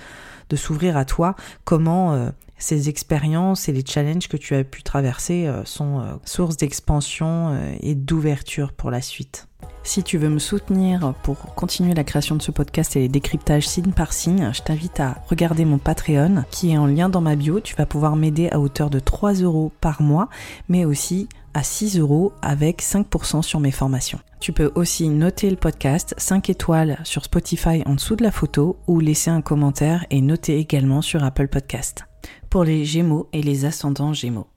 de 0.51 0.55
s'ouvrir 0.57 0.97
à 0.97 1.05
toi 1.05 1.35
comment 1.63 2.31
ces 2.57 2.89
expériences 2.89 3.69
et 3.69 3.71
les 3.71 3.83
challenges 3.85 4.27
que 4.27 4.37
tu 4.37 4.53
as 4.53 4.63
pu 4.63 4.83
traverser 4.83 5.51
sont 5.65 6.03
source 6.25 6.57
d'expansion 6.57 7.57
et 7.79 7.95
d'ouverture 7.95 8.73
pour 8.73 8.91
la 8.91 9.01
suite. 9.01 9.47
Si 9.83 10.03
tu 10.03 10.19
veux 10.19 10.29
me 10.29 10.37
soutenir 10.37 11.15
pour 11.23 11.37
continuer 11.55 11.95
la 11.95 12.03
création 12.03 12.35
de 12.35 12.41
ce 12.41 12.51
podcast 12.51 12.95
et 12.95 12.99
les 12.99 13.07
décryptages 13.09 13.67
signe 13.67 13.93
par 13.93 14.13
signe, 14.13 14.51
je 14.53 14.61
t'invite 14.61 14.99
à 14.99 15.17
regarder 15.27 15.65
mon 15.65 15.79
Patreon 15.79 16.43
qui 16.51 16.71
est 16.71 16.77
en 16.77 16.85
lien 16.85 17.09
dans 17.09 17.21
ma 17.21 17.35
bio. 17.35 17.59
Tu 17.59 17.75
vas 17.75 17.87
pouvoir 17.87 18.15
m'aider 18.15 18.49
à 18.51 18.59
hauteur 18.59 18.91
de 18.91 18.99
3 18.99 19.33
euros 19.33 19.71
par 19.81 20.03
mois, 20.03 20.29
mais 20.69 20.85
aussi 20.85 21.29
à 21.53 21.63
6 21.63 21.99
euros 21.99 22.33
avec 22.41 22.81
5% 22.81 23.41
sur 23.41 23.59
mes 23.59 23.71
formations. 23.71 24.19
Tu 24.39 24.53
peux 24.53 24.71
aussi 24.75 25.09
noter 25.09 25.49
le 25.49 25.55
podcast 25.55 26.13
5 26.17 26.49
étoiles 26.49 26.99
sur 27.03 27.23
Spotify 27.23 27.83
en 27.85 27.95
dessous 27.95 28.15
de 28.15 28.23
la 28.23 28.31
photo 28.31 28.77
ou 28.87 28.99
laisser 28.99 29.29
un 29.29 29.41
commentaire 29.41 30.05
et 30.09 30.21
noter 30.21 30.57
également 30.57 31.01
sur 31.01 31.23
Apple 31.23 31.47
Podcast. 31.47 32.05
Pour 32.49 32.63
les 32.63 32.85
Gémeaux 32.85 33.29
et 33.33 33.41
les 33.41 33.65
ascendants 33.65 34.13
Gémeaux. 34.13 34.47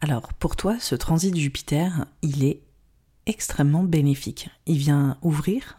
Alors, 0.00 0.32
pour 0.34 0.56
toi, 0.56 0.76
ce 0.78 0.94
transit 0.94 1.34
Jupiter, 1.34 2.06
il 2.22 2.44
est 2.44 2.60
extrêmement 3.26 3.84
bénéfique. 3.84 4.50
Il 4.66 4.78
vient 4.78 5.16
ouvrir 5.22 5.78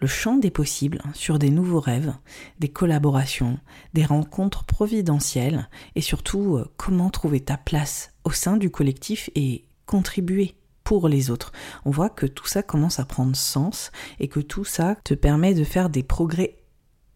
le 0.00 0.06
champ 0.06 0.36
des 0.36 0.50
possibles 0.50 1.00
sur 1.14 1.38
des 1.38 1.50
nouveaux 1.50 1.80
rêves, 1.80 2.14
des 2.58 2.68
collaborations, 2.68 3.58
des 3.94 4.04
rencontres 4.04 4.64
providentielles 4.64 5.68
et 5.94 6.00
surtout 6.00 6.56
euh, 6.56 6.70
comment 6.76 7.10
trouver 7.10 7.40
ta 7.40 7.56
place 7.56 8.12
au 8.24 8.30
sein 8.30 8.56
du 8.56 8.70
collectif 8.70 9.30
et 9.34 9.64
contribuer 9.86 10.54
pour 10.84 11.08
les 11.08 11.30
autres. 11.30 11.52
On 11.84 11.90
voit 11.90 12.10
que 12.10 12.26
tout 12.26 12.46
ça 12.46 12.62
commence 12.62 13.00
à 13.00 13.04
prendre 13.04 13.34
sens 13.34 13.90
et 14.20 14.28
que 14.28 14.40
tout 14.40 14.64
ça 14.64 14.96
te 15.02 15.14
permet 15.14 15.54
de 15.54 15.64
faire 15.64 15.88
des 15.88 16.02
progrès 16.02 16.56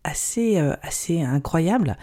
assez, 0.04 0.58
euh, 0.58 0.74
assez 0.82 1.20
incroyable 1.20 1.96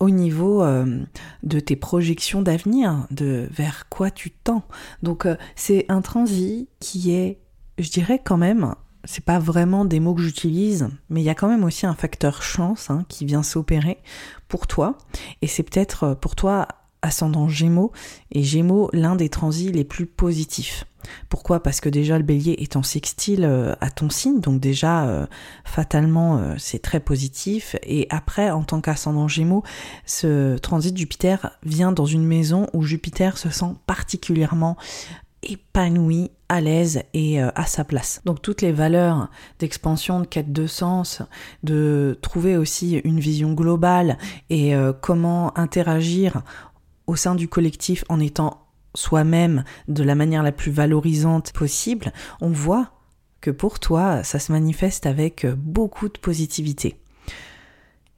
au 0.00 0.10
niveau 0.10 0.62
euh, 0.62 1.04
de 1.42 1.60
tes 1.60 1.76
projections 1.76 2.42
d'avenir, 2.42 3.06
de 3.10 3.48
vers 3.50 3.88
quoi 3.88 4.10
tu 4.10 4.30
tends. 4.30 4.64
Donc 5.02 5.26
euh, 5.26 5.36
c'est 5.54 5.86
un 5.88 6.02
transit 6.02 6.68
qui 6.80 7.14
est, 7.14 7.38
je 7.78 7.90
dirais 7.90 8.20
quand 8.22 8.36
même, 8.36 8.74
c'est 9.04 9.24
pas 9.24 9.38
vraiment 9.38 9.84
des 9.84 10.00
mots 10.00 10.14
que 10.14 10.22
j'utilise, 10.22 10.88
mais 11.08 11.20
il 11.20 11.24
y 11.24 11.30
a 11.30 11.34
quand 11.34 11.48
même 11.48 11.64
aussi 11.64 11.86
un 11.86 11.94
facteur 11.94 12.42
chance 12.42 12.90
hein, 12.90 13.04
qui 13.08 13.24
vient 13.24 13.42
s'opérer 13.42 13.98
pour 14.48 14.66
toi. 14.66 14.98
Et 15.40 15.46
c'est 15.46 15.62
peut-être 15.62 16.14
pour 16.14 16.34
toi 16.34 16.66
ascendant 17.02 17.48
Gémeaux, 17.48 17.92
et 18.30 18.42
Gémeaux, 18.42 18.88
l'un 18.92 19.16
des 19.16 19.28
transits 19.28 19.72
les 19.72 19.84
plus 19.84 20.06
positifs. 20.06 20.86
Pourquoi? 21.28 21.62
Parce 21.62 21.80
que 21.80 21.88
déjà 21.88 22.18
le 22.18 22.24
bélier 22.24 22.56
est 22.58 22.76
en 22.76 22.82
sextile 22.82 23.44
euh, 23.44 23.74
à 23.80 23.90
ton 23.90 24.10
signe, 24.10 24.40
donc 24.40 24.60
déjà 24.60 25.04
euh, 25.06 25.26
fatalement 25.64 26.38
euh, 26.38 26.54
c'est 26.58 26.80
très 26.80 27.00
positif. 27.00 27.76
Et 27.82 28.06
après, 28.10 28.50
en 28.50 28.62
tant 28.62 28.80
qu'ascendant 28.80 29.28
Gémeaux, 29.28 29.62
ce 30.06 30.56
transit 30.58 30.96
Jupiter 30.96 31.58
vient 31.64 31.92
dans 31.92 32.06
une 32.06 32.24
maison 32.24 32.66
où 32.72 32.82
Jupiter 32.82 33.38
se 33.38 33.50
sent 33.50 33.74
particulièrement 33.86 34.76
épanoui, 35.42 36.30
à 36.48 36.60
l'aise 36.60 37.02
et 37.14 37.40
à 37.40 37.64
sa 37.64 37.82
place. 37.82 38.20
Donc 38.26 38.42
toutes 38.42 38.60
les 38.60 38.72
valeurs 38.72 39.28
d'expansion, 39.58 40.20
de 40.20 40.26
quête 40.26 40.52
de 40.52 40.66
sens, 40.66 41.22
de 41.64 42.16
trouver 42.20 42.58
aussi 42.58 42.98
une 42.98 43.18
vision 43.18 43.54
globale 43.54 44.18
et 44.50 44.74
comment 45.00 45.58
interagir 45.58 46.42
au 47.12 47.16
sein 47.16 47.34
du 47.34 47.46
collectif 47.46 48.04
en 48.08 48.20
étant 48.20 48.66
soi-même 48.94 49.64
de 49.86 50.02
la 50.02 50.14
manière 50.14 50.42
la 50.42 50.50
plus 50.50 50.72
valorisante 50.72 51.52
possible, 51.52 52.10
on 52.40 52.48
voit 52.48 52.90
que 53.42 53.50
pour 53.50 53.80
toi, 53.80 54.24
ça 54.24 54.38
se 54.38 54.50
manifeste 54.50 55.04
avec 55.04 55.46
beaucoup 55.46 56.08
de 56.08 56.18
positivité. 56.18 57.01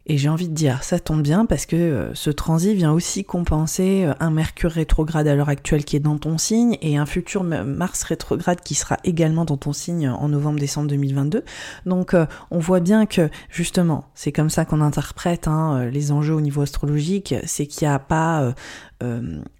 Et 0.06 0.18
j'ai 0.18 0.28
envie 0.28 0.50
de 0.50 0.54
dire, 0.54 0.82
ça 0.82 0.98
tombe 0.98 1.22
bien 1.22 1.46
parce 1.46 1.64
que 1.64 1.76
euh, 1.76 2.14
ce 2.14 2.28
transit 2.28 2.76
vient 2.76 2.92
aussi 2.92 3.24
compenser 3.24 4.04
euh, 4.04 4.12
un 4.20 4.30
Mercure 4.30 4.70
rétrograde 4.70 5.26
à 5.26 5.34
l'heure 5.34 5.48
actuelle 5.48 5.86
qui 5.86 5.96
est 5.96 6.00
dans 6.00 6.18
ton 6.18 6.36
signe 6.36 6.76
et 6.82 6.98
un 6.98 7.06
futur 7.06 7.42
Mars 7.42 8.02
rétrograde 8.02 8.60
qui 8.60 8.74
sera 8.74 8.98
également 9.04 9.46
dans 9.46 9.56
ton 9.56 9.72
signe 9.72 10.10
en 10.10 10.28
novembre-décembre 10.28 10.88
2022. 10.88 11.42
Donc 11.86 12.12
euh, 12.12 12.26
on 12.50 12.58
voit 12.58 12.80
bien 12.80 13.06
que 13.06 13.30
justement, 13.48 14.04
c'est 14.14 14.30
comme 14.30 14.50
ça 14.50 14.66
qu'on 14.66 14.82
interprète 14.82 15.48
hein, 15.48 15.86
les 15.86 16.12
enjeux 16.12 16.34
au 16.34 16.42
niveau 16.42 16.60
astrologique, 16.60 17.34
c'est 17.46 17.66
qu'il 17.66 17.88
n'y 17.88 17.94
a 17.94 17.98
pas 17.98 18.54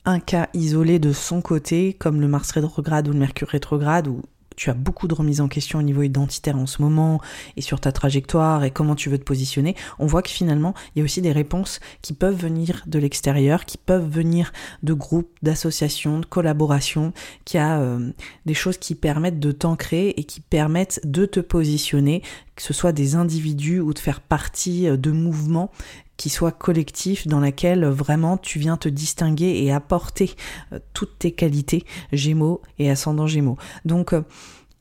un 0.07 0.20
cas 0.20 0.48
isolé 0.54 0.98
de 0.98 1.12
son 1.12 1.42
côté 1.42 1.92
comme 1.92 2.20
le 2.20 2.28
Mars 2.28 2.50
rétrograde 2.52 3.09
ou 3.09 3.12
le 3.12 3.18
Mercure 3.18 3.48
rétrograde 3.48 4.09
ou 4.09 4.22
tu 4.56 4.70
as 4.70 4.74
beaucoup 4.74 5.08
de 5.08 5.14
remises 5.14 5.40
en 5.40 5.48
question 5.48 5.78
au 5.78 5.82
niveau 5.82 6.02
identitaire 6.02 6.56
en 6.56 6.66
ce 6.66 6.82
moment 6.82 7.20
et 7.56 7.60
sur 7.60 7.80
ta 7.80 7.92
trajectoire 7.92 8.64
et 8.64 8.70
comment 8.70 8.94
tu 8.94 9.08
veux 9.08 9.18
te 9.18 9.24
positionner, 9.24 9.74
on 9.98 10.06
voit 10.06 10.22
que 10.22 10.30
finalement, 10.30 10.74
il 10.94 11.00
y 11.00 11.02
a 11.02 11.04
aussi 11.04 11.22
des 11.22 11.32
réponses 11.32 11.80
qui 12.02 12.12
peuvent 12.12 12.36
venir 12.36 12.82
de 12.86 12.98
l'extérieur, 12.98 13.64
qui 13.64 13.78
peuvent 13.78 14.08
venir 14.08 14.52
de 14.82 14.92
groupes, 14.92 15.30
d'associations, 15.42 16.20
de 16.20 16.26
collaborations, 16.26 17.12
qui 17.44 17.58
a 17.58 17.80
euh, 17.80 18.10
des 18.46 18.54
choses 18.54 18.78
qui 18.78 18.94
permettent 18.94 19.40
de 19.40 19.52
t'ancrer 19.52 20.08
et 20.16 20.24
qui 20.24 20.40
permettent 20.40 21.00
de 21.04 21.26
te 21.26 21.40
positionner, 21.40 22.22
que 22.56 22.62
ce 22.62 22.72
soit 22.72 22.92
des 22.92 23.14
individus 23.14 23.80
ou 23.80 23.92
de 23.92 23.98
faire 23.98 24.20
partie 24.20 24.88
euh, 24.88 24.96
de 24.96 25.10
mouvements 25.10 25.70
qui 26.16 26.31
soient 26.31 26.53
collectifs 26.53 27.27
dans 27.27 27.40
lesquels 27.40 27.85
vraiment 27.87 28.37
tu 28.37 28.59
viens 28.59 28.77
te 28.77 28.88
distinguer 28.88 29.62
et 29.64 29.72
apporter 29.72 30.33
euh, 30.72 30.79
toutes 30.92 31.18
tes 31.18 31.33
qualités 31.33 31.85
Gémeaux 32.12 32.62
et 32.79 32.90
ascendant 32.90 33.27
Gémeaux. 33.27 33.59
Donc 33.85 34.14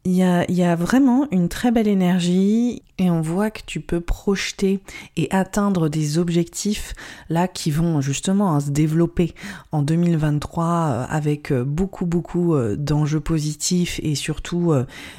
il 0.05 0.13
y 0.13 0.23
a, 0.23 0.49
y 0.51 0.63
a, 0.63 0.75
vraiment 0.75 1.27
une 1.31 1.47
très 1.47 1.71
belle 1.71 1.87
énergie 1.87 2.83
et 2.99 3.09
on 3.09 3.21
voit 3.21 3.49
que 3.49 3.61
tu 3.65 3.79
peux 3.79 4.01
projeter 4.01 4.79
et 5.17 5.27
atteindre 5.31 5.89
des 5.89 6.19
objectifs 6.19 6.93
là 7.27 7.47
qui 7.47 7.71
vont 7.71 8.01
justement 8.01 8.59
se 8.59 8.69
développer 8.69 9.33
en 9.71 9.81
2023 9.81 10.65
euh, 10.65 11.05
avec 11.09 11.51
euh, 11.51 11.63
beaucoup 11.63 12.05
beaucoup 12.05 12.53
euh, 12.53 12.75
d'enjeux 12.75 13.19
positifs 13.19 13.99
et 14.03 14.13
surtout 14.13 14.73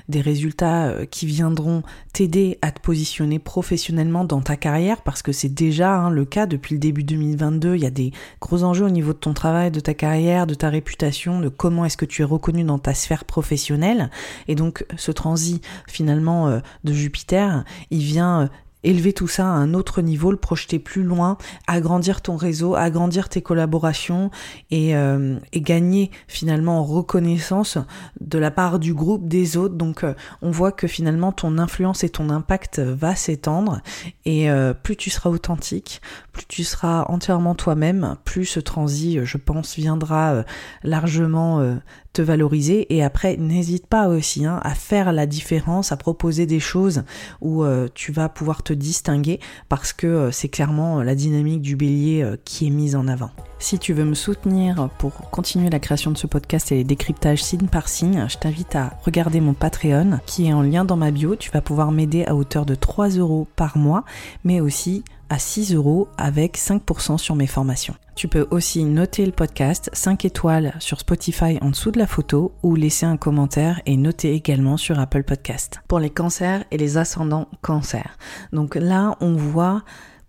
des 0.08 0.20
résultats 0.20 1.06
qui 1.10 1.26
viendront 1.26 1.82
t'aider 2.12 2.58
à 2.62 2.70
te 2.70 2.80
positionner 2.80 3.38
professionnellement 3.38 4.24
dans 4.24 4.40
ta 4.40 4.56
carrière 4.56 5.02
parce 5.02 5.22
que 5.22 5.32
c'est 5.32 5.52
déjà 5.52 5.96
hein, 5.96 6.10
le 6.10 6.24
cas 6.24 6.46
depuis 6.46 6.74
le 6.74 6.80
début 6.80 7.02
2022 7.02 7.74
il 7.74 7.82
y 7.82 7.86
a 7.86 7.90
des 7.90 8.12
gros 8.40 8.62
enjeux 8.62 8.86
au 8.86 8.90
niveau 8.90 9.12
de 9.12 9.18
ton 9.18 9.34
travail 9.34 9.70
de 9.70 9.80
ta 9.80 9.94
carrière 9.94 10.46
de 10.46 10.54
ta 10.54 10.68
réputation 10.68 11.40
de 11.40 11.48
comment 11.48 11.84
est-ce 11.84 11.96
que 11.96 12.04
tu 12.04 12.22
es 12.22 12.24
reconnu 12.24 12.62
dans 12.64 12.78
ta 12.78 12.94
sphère 12.94 13.24
professionnelle. 13.24 14.10
Et 14.48 14.54
donc 14.54 14.84
ce 14.96 15.10
transit 15.10 15.64
finalement 15.86 16.60
de 16.84 16.92
Jupiter 16.92 17.63
il 17.90 18.02
vient 18.02 18.42
euh, 18.42 18.46
élever 18.82 19.14
tout 19.14 19.28
ça 19.28 19.44
à 19.44 19.48
un 19.48 19.72
autre 19.72 20.02
niveau, 20.02 20.30
le 20.30 20.36
projeter 20.36 20.78
plus 20.78 21.04
loin, 21.04 21.38
agrandir 21.66 22.20
ton 22.20 22.36
réseau, 22.36 22.74
agrandir 22.74 23.30
tes 23.30 23.40
collaborations 23.40 24.30
et, 24.70 24.94
euh, 24.94 25.38
gagner 25.54 26.10
finalement 26.28 26.80
en 26.80 26.84
reconnaissance 26.84 27.78
de 28.20 28.38
la 28.38 28.50
part 28.50 28.78
du 28.78 28.92
groupe 28.92 29.26
des 29.26 29.56
autres. 29.56 29.74
Donc 29.74 30.04
euh, 30.04 30.12
on 30.42 30.50
voit 30.50 30.72
que 30.72 30.86
finalement 30.86 31.32
ton 31.32 31.56
influence 31.56 32.04
et 32.04 32.10
ton 32.10 32.28
impact 32.28 32.78
va 32.78 33.14
s'étendre 33.14 33.80
et 34.26 34.48
plus 34.82 34.96
tu 34.96 35.08
seras 35.10 35.30
authentique, 35.30 36.02
plus 36.34 36.44
tu 36.46 36.64
seras 36.64 37.04
entièrement 37.08 37.54
toi-même, 37.54 38.16
plus 38.24 38.44
ce 38.44 38.60
transit, 38.60 39.24
je 39.24 39.38
pense, 39.38 39.76
viendra 39.76 40.44
largement 40.82 41.78
te 42.12 42.22
valoriser 42.22 42.94
et 42.94 43.02
après 43.02 43.36
n'hésite 43.36 43.86
pas 43.86 44.08
aussi 44.08 44.44
hein, 44.44 44.60
à 44.62 44.74
faire 44.74 45.12
la 45.12 45.26
différence, 45.26 45.90
à 45.90 45.96
proposer 45.96 46.46
des 46.46 46.60
choses 46.60 47.02
où 47.40 47.64
tu 47.94 48.12
vas 48.12 48.28
pouvoir 48.28 48.62
te 48.62 48.72
distinguer 48.72 49.40
parce 49.68 49.92
que 49.92 50.06
euh, 50.06 50.30
c'est 50.30 50.48
clairement 50.48 51.00
euh, 51.00 51.04
la 51.04 51.14
dynamique 51.14 51.62
du 51.62 51.76
bélier 51.76 52.22
euh, 52.22 52.36
qui 52.44 52.66
est 52.66 52.70
mise 52.70 52.96
en 52.96 53.08
avant. 53.08 53.30
Si 53.58 53.78
tu 53.78 53.92
veux 53.92 54.04
me 54.04 54.14
soutenir 54.14 54.90
pour 54.98 55.12
continuer 55.30 55.70
la 55.70 55.78
création 55.78 56.10
de 56.10 56.18
ce 56.18 56.26
podcast 56.26 56.70
et 56.72 56.76
les 56.76 56.84
décryptages 56.84 57.42
signe 57.42 57.66
par 57.66 57.88
signe, 57.88 58.26
je 58.28 58.36
t'invite 58.36 58.76
à 58.76 58.92
regarder 59.04 59.40
mon 59.40 59.54
Patreon 59.54 60.20
qui 60.26 60.48
est 60.48 60.52
en 60.52 60.62
lien 60.62 60.84
dans 60.84 60.96
ma 60.96 61.10
bio. 61.10 61.36
Tu 61.36 61.50
vas 61.50 61.62
pouvoir 61.62 61.90
m'aider 61.90 62.24
à 62.26 62.34
hauteur 62.34 62.66
de 62.66 62.74
3 62.74 63.10
euros 63.10 63.46
par 63.56 63.78
mois, 63.78 64.04
mais 64.44 64.60
aussi 64.60 65.02
à 65.28 65.38
6 65.38 65.74
euros 65.74 66.08
avec 66.16 66.58
5% 66.58 67.18
sur 67.18 67.34
mes 67.34 67.46
formations. 67.46 67.94
Tu 68.14 68.28
peux 68.28 68.46
aussi 68.50 68.84
noter 68.84 69.26
le 69.26 69.32
podcast 69.32 69.90
5 69.92 70.24
étoiles 70.24 70.74
sur 70.78 71.00
Spotify 71.00 71.58
en 71.60 71.70
dessous 71.70 71.90
de 71.90 71.98
la 71.98 72.06
photo 72.06 72.52
ou 72.62 72.76
laisser 72.76 73.06
un 73.06 73.16
commentaire 73.16 73.80
et 73.86 73.96
noter 73.96 74.34
également 74.34 74.76
sur 74.76 74.98
Apple 75.00 75.24
Podcast. 75.24 75.80
Pour 75.88 75.98
les 75.98 76.10
cancers 76.10 76.64
et 76.70 76.76
les 76.76 76.96
ascendants 76.96 77.48
cancers. 77.60 78.16
Donc 78.52 78.76
là, 78.76 79.16
on 79.20 79.34
voit 79.34 79.82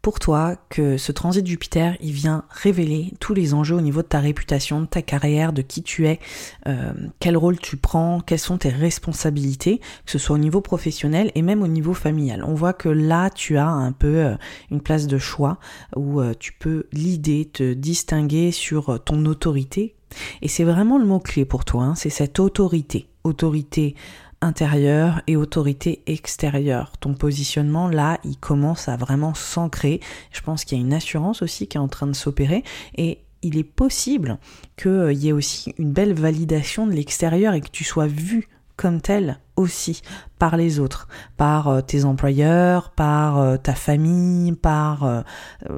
pour 0.06 0.20
toi 0.20 0.56
que 0.70 0.98
ce 0.98 1.12
transit 1.12 1.44
Jupiter, 1.44 1.98
il 2.00 2.12
vient 2.12 2.44
révéler 2.52 3.12
tous 3.20 3.34
les 3.34 3.56
enjeux 3.56 3.76
au 3.76 3.82
niveau 3.82 4.04
de 4.04 4.08
ta 4.08 4.20
réputation, 4.20 4.82
de 4.82 4.86
ta 4.86 5.02
carrière, 5.02 5.52
de 5.52 5.64
qui 5.64 5.82
tu 5.82 6.06
es, 6.06 6.20
euh, 6.68 6.94
quel 7.20 7.36
rôle 7.36 7.58
tu 7.58 7.76
prends, 7.76 8.20
quelles 8.20 8.38
sont 8.38 8.60
tes 8.60 8.70
responsabilités, 8.70 9.80
que 10.06 10.12
ce 10.12 10.20
soit 10.20 10.36
au 10.36 10.38
niveau 10.38 10.62
professionnel 10.62 11.32
et 11.34 11.42
même 11.42 11.64
au 11.64 11.68
niveau 11.68 11.96
familial. 11.96 12.44
On 12.46 12.54
voit 12.54 12.74
que 12.74 12.88
là, 12.88 13.32
tu 13.32 13.58
as 13.58 13.68
un 13.68 13.94
peu 13.94 14.18
euh, 14.18 14.36
une 14.70 14.80
place 14.80 15.08
de 15.08 15.18
choix 15.18 15.58
où 15.96 16.22
euh, 16.22 16.36
tu 16.38 16.54
peux 16.54 16.86
l'idée, 16.94 17.50
te 17.52 17.74
distinguer 17.74 18.52
sur 18.52 19.04
ton 19.04 19.26
autorité. 19.26 19.96
Et 20.44 20.50
c'est 20.50 20.66
vraiment 20.66 21.00
le 21.00 21.06
mot-clé 21.06 21.46
pour 21.46 21.66
toi, 21.66 21.82
hein, 21.82 21.96
c'est 21.96 22.12
cette 22.12 22.40
autorité. 22.40 23.08
Autorité 23.24 23.96
intérieure 24.46 25.22
et 25.28 25.36
autorité 25.36 26.04
extérieure. 26.06 26.94
Ton 27.00 27.14
positionnement, 27.14 27.88
là, 27.88 28.20
il 28.24 28.38
commence 28.38 28.88
à 28.88 28.96
vraiment 28.96 29.34
s'ancrer. 29.34 30.00
Je 30.32 30.42
pense 30.42 30.64
qu'il 30.64 30.78
y 30.78 30.82
a 30.82 30.84
une 30.84 30.94
assurance 30.94 31.42
aussi 31.42 31.68
qui 31.68 31.78
est 31.78 31.82
en 31.82 31.88
train 31.88 32.08
de 32.08 32.14
s'opérer 32.14 32.64
et 32.96 33.20
il 33.42 33.58
est 33.58 33.64
possible 33.64 34.38
qu'il 34.78 35.14
y 35.14 35.30
ait 35.30 35.34
aussi 35.34 35.74
une 35.78 35.92
belle 35.92 36.14
validation 36.14 36.88
de 36.88 36.94
l'extérieur 36.94 37.54
et 37.54 37.62
que 37.62 37.70
tu 37.70 37.84
sois 37.84 38.08
vu 38.08 38.48
comme 38.78 39.02
tel 39.02 39.40
aussi 39.56 40.02
par 40.38 40.58
les 40.58 40.80
autres, 40.80 41.08
par 41.38 41.70
euh, 41.70 41.82
tes 41.82 42.04
employeurs, 42.04 42.90
par 42.90 43.40
euh, 43.40 43.58
ta 43.58 43.74
famille, 43.74 44.52
par 44.52 45.06
euh, 45.06 45.22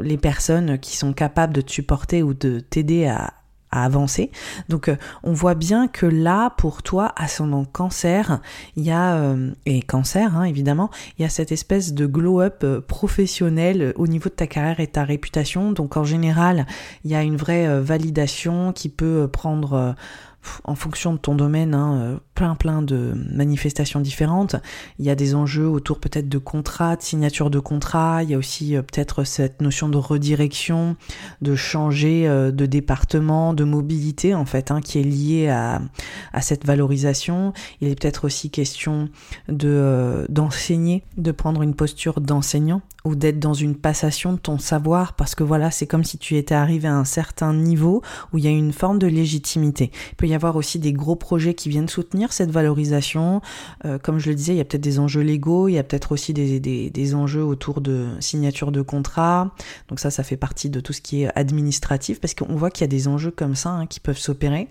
les 0.02 0.18
personnes 0.18 0.80
qui 0.80 0.98
sont 0.98 1.14
capables 1.14 1.54
de 1.54 1.62
te 1.62 1.72
supporter 1.72 2.24
ou 2.24 2.34
de 2.34 2.60
t'aider 2.60 3.06
à, 3.06 3.34
à 3.72 3.84
avancer. 3.84 4.32
Donc 4.70 4.88
euh, 4.88 4.96
on 5.24 5.34
voit 5.34 5.56
bien 5.56 5.88
que 5.88 6.06
là, 6.06 6.52
pour 6.58 6.84
toi, 6.84 7.14
ascendant 7.16 7.66
cancer, 7.66 8.40
il 8.76 8.84
y 8.84 8.92
a, 8.92 9.16
euh, 9.16 9.52
et 9.66 9.82
cancer 9.82 10.36
hein, 10.38 10.44
évidemment, 10.44 10.90
il 11.18 11.24
y 11.24 11.26
a 11.26 11.30
cette 11.30 11.52
espèce 11.52 11.94
de 11.94 12.06
glow-up 12.06 12.64
euh, 12.64 12.82
professionnel 12.82 13.94
au 13.96 14.08
niveau 14.08 14.30
de 14.30 14.36
ta 14.36 14.48
carrière 14.48 14.80
et 14.80 14.88
ta 14.88 15.04
réputation. 15.04 15.72
Donc 15.72 15.98
en 15.98 16.04
général, 16.04 16.66
il 17.04 17.12
y 17.12 17.16
a 17.16 17.24
une 17.24 17.38
vraie 17.38 17.82
validation 17.82 18.74
qui 18.74 18.90
peut 18.90 19.28
prendre 19.28 19.96
en 20.64 20.76
fonction 20.76 21.14
de 21.14 21.18
ton 21.18 21.36
domaine, 21.36 21.74
hein, 21.74 22.00
euh, 22.02 22.18
plein 22.38 22.54
plein 22.54 22.84
de 22.84 23.14
manifestations 23.34 24.00
différentes. 24.00 24.58
Il 25.00 25.06
y 25.06 25.10
a 25.10 25.16
des 25.16 25.34
enjeux 25.34 25.68
autour 25.68 26.00
peut-être 26.00 26.30
de 26.30 26.38
contrats, 26.38 26.96
de 26.96 27.02
signature 27.02 27.50
de 27.50 27.58
contrats. 27.58 28.22
Il 28.22 28.30
y 28.30 28.36
a 28.36 28.38
aussi 28.38 28.76
euh, 28.76 28.84
peut-être 28.84 29.24
cette 29.24 29.60
notion 29.60 29.90
de 29.90 29.98
redirection, 29.98 30.96
de 31.42 31.56
changer 31.56 32.28
euh, 32.28 32.52
de 32.52 32.68
département, 32.68 33.56
de 33.56 33.64
mobilité 33.64 34.36
en 34.36 34.46
fait, 34.46 34.70
hein, 34.70 34.82
qui 34.82 35.00
est 35.00 35.04
liée 35.04 35.48
à, 35.50 35.82
à 36.32 36.42
cette 36.42 36.64
valorisation. 36.64 37.54
Il 37.82 37.88
est 37.88 38.00
peut-être 38.00 38.26
aussi 38.26 38.52
question 38.52 39.10
de 39.50 40.28
d'enseigner, 40.30 41.04
de 41.18 41.32
prendre 41.32 41.64
une 41.64 41.74
posture 41.74 42.22
d'enseignant 42.22 42.84
ou 43.04 43.16
d'être 43.16 43.40
dans 43.40 43.54
une 43.56 43.76
passation 43.76 44.34
de 44.34 44.38
ton 44.38 44.60
savoir 44.60 45.14
parce 45.14 45.34
que 45.34 45.44
voilà, 45.44 45.72
c'est 45.72 45.88
comme 45.88 46.04
si 46.04 46.20
tu 46.20 46.36
étais 46.36 46.54
arrivé 46.54 46.88
à 46.88 46.96
un 46.96 47.06
certain 47.06 47.54
niveau 47.54 48.04
où 48.32 48.38
il 48.38 48.44
y 48.44 48.48
a 48.48 48.52
une 48.52 48.74
forme 48.74 49.00
de 49.00 49.08
légitimité. 49.08 49.92
Il 50.12 50.16
peut 50.16 50.28
y 50.28 50.36
avoir 50.36 50.56
aussi 50.56 50.78
des 50.78 50.94
gros 50.94 51.16
projets 51.16 51.56
qui 51.56 51.70
viennent 51.70 51.88
soutenir 51.88 52.27
cette 52.34 52.52
valorisation. 52.52 53.42
comme 54.04 54.20
je 54.20 54.30
le 54.30 54.36
disais, 54.36 54.54
il 54.54 54.58
y 54.58 54.62
a 54.62 54.66
peut-être 54.66 54.82
des 54.82 55.00
enjeux 55.00 55.22
légaux, 55.22 55.68
il 55.68 55.74
y 55.74 55.78
a 55.78 55.84
peut-être 55.84 56.12
aussi 56.12 56.34
des, 56.34 56.60
des, 56.60 57.16
enjeux 57.16 57.44
autour 57.44 57.82
de 57.82 58.08
signature 58.20 58.72
de 58.72 58.82
contrat. 58.82 59.54
Donc 59.88 60.00
ça, 60.00 60.12
ça 60.12 60.24
fait 60.24 60.38
partie 60.38 60.70
de 60.70 60.80
tout 60.80 60.94
ce 60.94 61.02
qui 61.02 61.24
est 61.24 61.38
administratif, 61.38 62.20
parce 62.20 62.34
qu'on 62.34 62.56
voit 62.56 62.72
qu'il 62.72 62.82
y 62.82 62.86
a 62.86 62.88
des 62.88 63.08
enjeux 63.08 63.32
comme 63.32 63.56
ça 63.56 63.70
hein, 63.70 63.86
qui 63.86 64.00
peuvent 64.00 64.18
s'opérer 64.18 64.68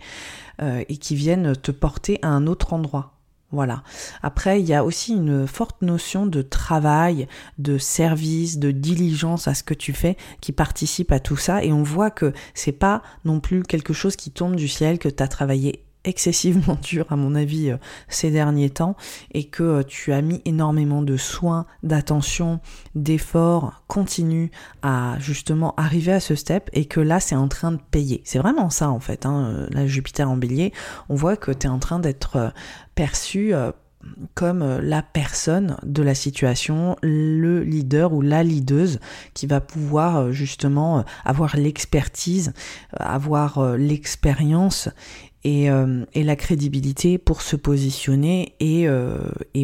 et 0.88 0.97
qui 0.97 1.16
viennent 1.16 1.55
te 1.55 1.71
porter 1.71 2.19
à 2.23 2.29
un 2.29 2.47
autre 2.47 2.73
endroit. 2.73 3.16
Voilà. 3.53 3.85
Après, 4.23 4.61
il 4.61 4.66
y 4.66 4.75
a 4.75 4.85
aussi 4.85 5.12
une 5.12 5.47
forte 5.47 5.81
notion 5.83 6.27
de 6.27 6.42
travail, 6.42 7.29
de 7.59 7.79
service, 7.79 8.59
de 8.59 8.73
diligence 8.73 9.47
à 9.47 9.55
ce 9.55 9.62
que 9.62 9.75
tu 9.75 9.92
fais 9.92 10.16
qui 10.40 10.51
participe 10.51 11.12
à 11.12 11.21
tout 11.21 11.37
ça. 11.37 11.62
Et 11.62 11.73
on 11.73 11.83
voit 11.83 12.11
que 12.11 12.33
c'est 12.55 12.73
pas 12.73 13.03
non 13.25 13.38
plus 13.38 13.62
quelque 13.62 13.92
chose 13.92 14.16
qui 14.16 14.31
tombe 14.31 14.57
du 14.57 14.66
ciel, 14.66 14.99
que 14.99 15.09
tu 15.09 15.23
as 15.23 15.29
travaillé 15.29 15.86
excessivement 16.07 16.79
dur 16.83 17.05
à 17.11 17.16
mon 17.16 17.35
avis 17.35 17.71
euh, 17.71 17.77
ces 18.09 18.31
derniers 18.31 18.71
temps 18.71 18.97
et 19.33 19.45
que 19.45 19.62
euh, 19.62 19.83
tu 19.83 20.12
as 20.12 20.23
mis 20.23 20.40
énormément 20.47 21.03
de 21.03 21.16
soins, 21.16 21.66
d'attention, 21.83 22.61
d'efforts 22.95 23.83
continus 23.88 24.51
à 24.83 25.16
justement 25.19 25.75
arriver 25.77 26.12
à 26.12 26.21
ce 26.21 26.35
step 26.35 26.71
et 26.73 26.87
que 26.87 27.01
là 27.01 27.21
c'est 27.21 27.37
en 27.37 27.49
train 27.49 27.73
de 27.73 27.81
payer. 27.90 28.23
C'est 28.25 28.38
vraiment 28.38 28.71
ça 28.71 28.88
en 28.88 29.01
fait, 29.01 29.27
hein, 29.27 29.51
euh, 29.51 29.66
la 29.71 29.87
Jupiter 29.87 30.31
en 30.31 30.37
bélier, 30.37 30.73
on 31.09 31.14
voit 31.14 31.37
que 31.37 31.51
tu 31.51 31.66
es 31.66 31.71
en 31.71 31.79
train 31.79 31.99
d'être 31.99 32.53
perçu 32.95 33.53
comme 34.35 34.79
la 34.79 35.03
personne 35.03 35.77
de 35.83 36.03
la 36.03 36.14
situation, 36.14 36.97
le 37.03 37.62
leader 37.62 38.12
ou 38.12 38.21
la 38.23 38.45
leaduse 38.45 39.01
qui 39.35 39.47
va 39.47 39.61
pouvoir 39.61 40.31
justement 40.33 41.05
avoir 41.25 41.57
l'expertise, 41.57 42.53
avoir 42.92 43.77
l'expérience 43.77 44.88
euh, 45.46 46.04
et, 46.12 46.24
la 46.24 46.35
crédibilité 46.35 47.18
pour 47.18 47.40
se 47.40 47.54
positionner 47.54 48.54
et, 48.59 48.88
euh, 48.88 49.18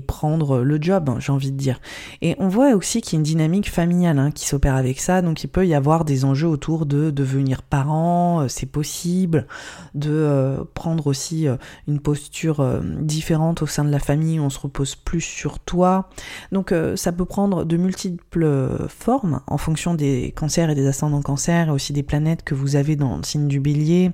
prendre 0.06 0.60
le 0.60 0.80
job, 0.80 1.08
hein, 1.08 1.16
j'ai 1.18 1.32
envie 1.32 1.50
de 1.50 1.56
dire. 1.56 1.80
Et 2.20 2.36
on 2.38 2.48
voit 2.48 2.74
aussi 2.74 3.00
qu'il 3.00 3.14
y 3.14 3.16
a 3.16 3.18
une 3.18 3.24
dynamique 3.24 3.70
familiale 3.70 4.18
hein, 4.18 4.30
qui 4.30 4.46
s'opère 4.46 4.76
avec 4.76 5.00
ça, 5.00 5.22
donc 5.22 5.42
il 5.42 5.48
peut 5.48 5.66
y 5.66 5.74
avoir 5.74 6.04
des 6.04 6.24
enjeux 6.24 6.46
autour 6.46 6.86
de 6.86 7.10
devenir 7.10 7.62
parent, 7.62 8.42
euh, 8.42 8.48
c'est 8.48 8.66
possible, 8.66 9.46
de 9.94 10.56
prendre 10.74 11.08
aussi 11.08 11.46
une 11.88 12.00
posture 12.00 12.80
différente 13.00 13.62
au 13.62 13.66
sein 13.66 13.84
de 13.84 13.90
la 13.90 13.98
famille, 13.98 14.38
on 14.38 14.50
se 14.50 14.60
repose 14.60 14.94
plus 14.94 15.20
sur 15.20 15.58
toi. 15.58 16.08
Donc 16.52 16.74
ça 16.96 17.12
peut 17.12 17.24
prendre 17.24 17.64
de 17.64 17.76
multiples 17.76 18.86
formes 18.88 19.40
en 19.46 19.58
fonction 19.58 19.94
des 19.94 20.32
cancers 20.34 20.70
et 20.70 20.74
des 20.74 20.86
ascendants 20.86 21.22
cancers 21.22 21.68
et 21.68 21.70
aussi 21.70 21.92
des 21.92 22.02
planètes 22.02 22.42
que 22.44 22.54
vous 22.54 22.76
avez 22.76 22.96
dans 22.96 23.16
le 23.16 23.22
signe 23.22 23.48
du 23.48 23.60
bélier 23.60 24.12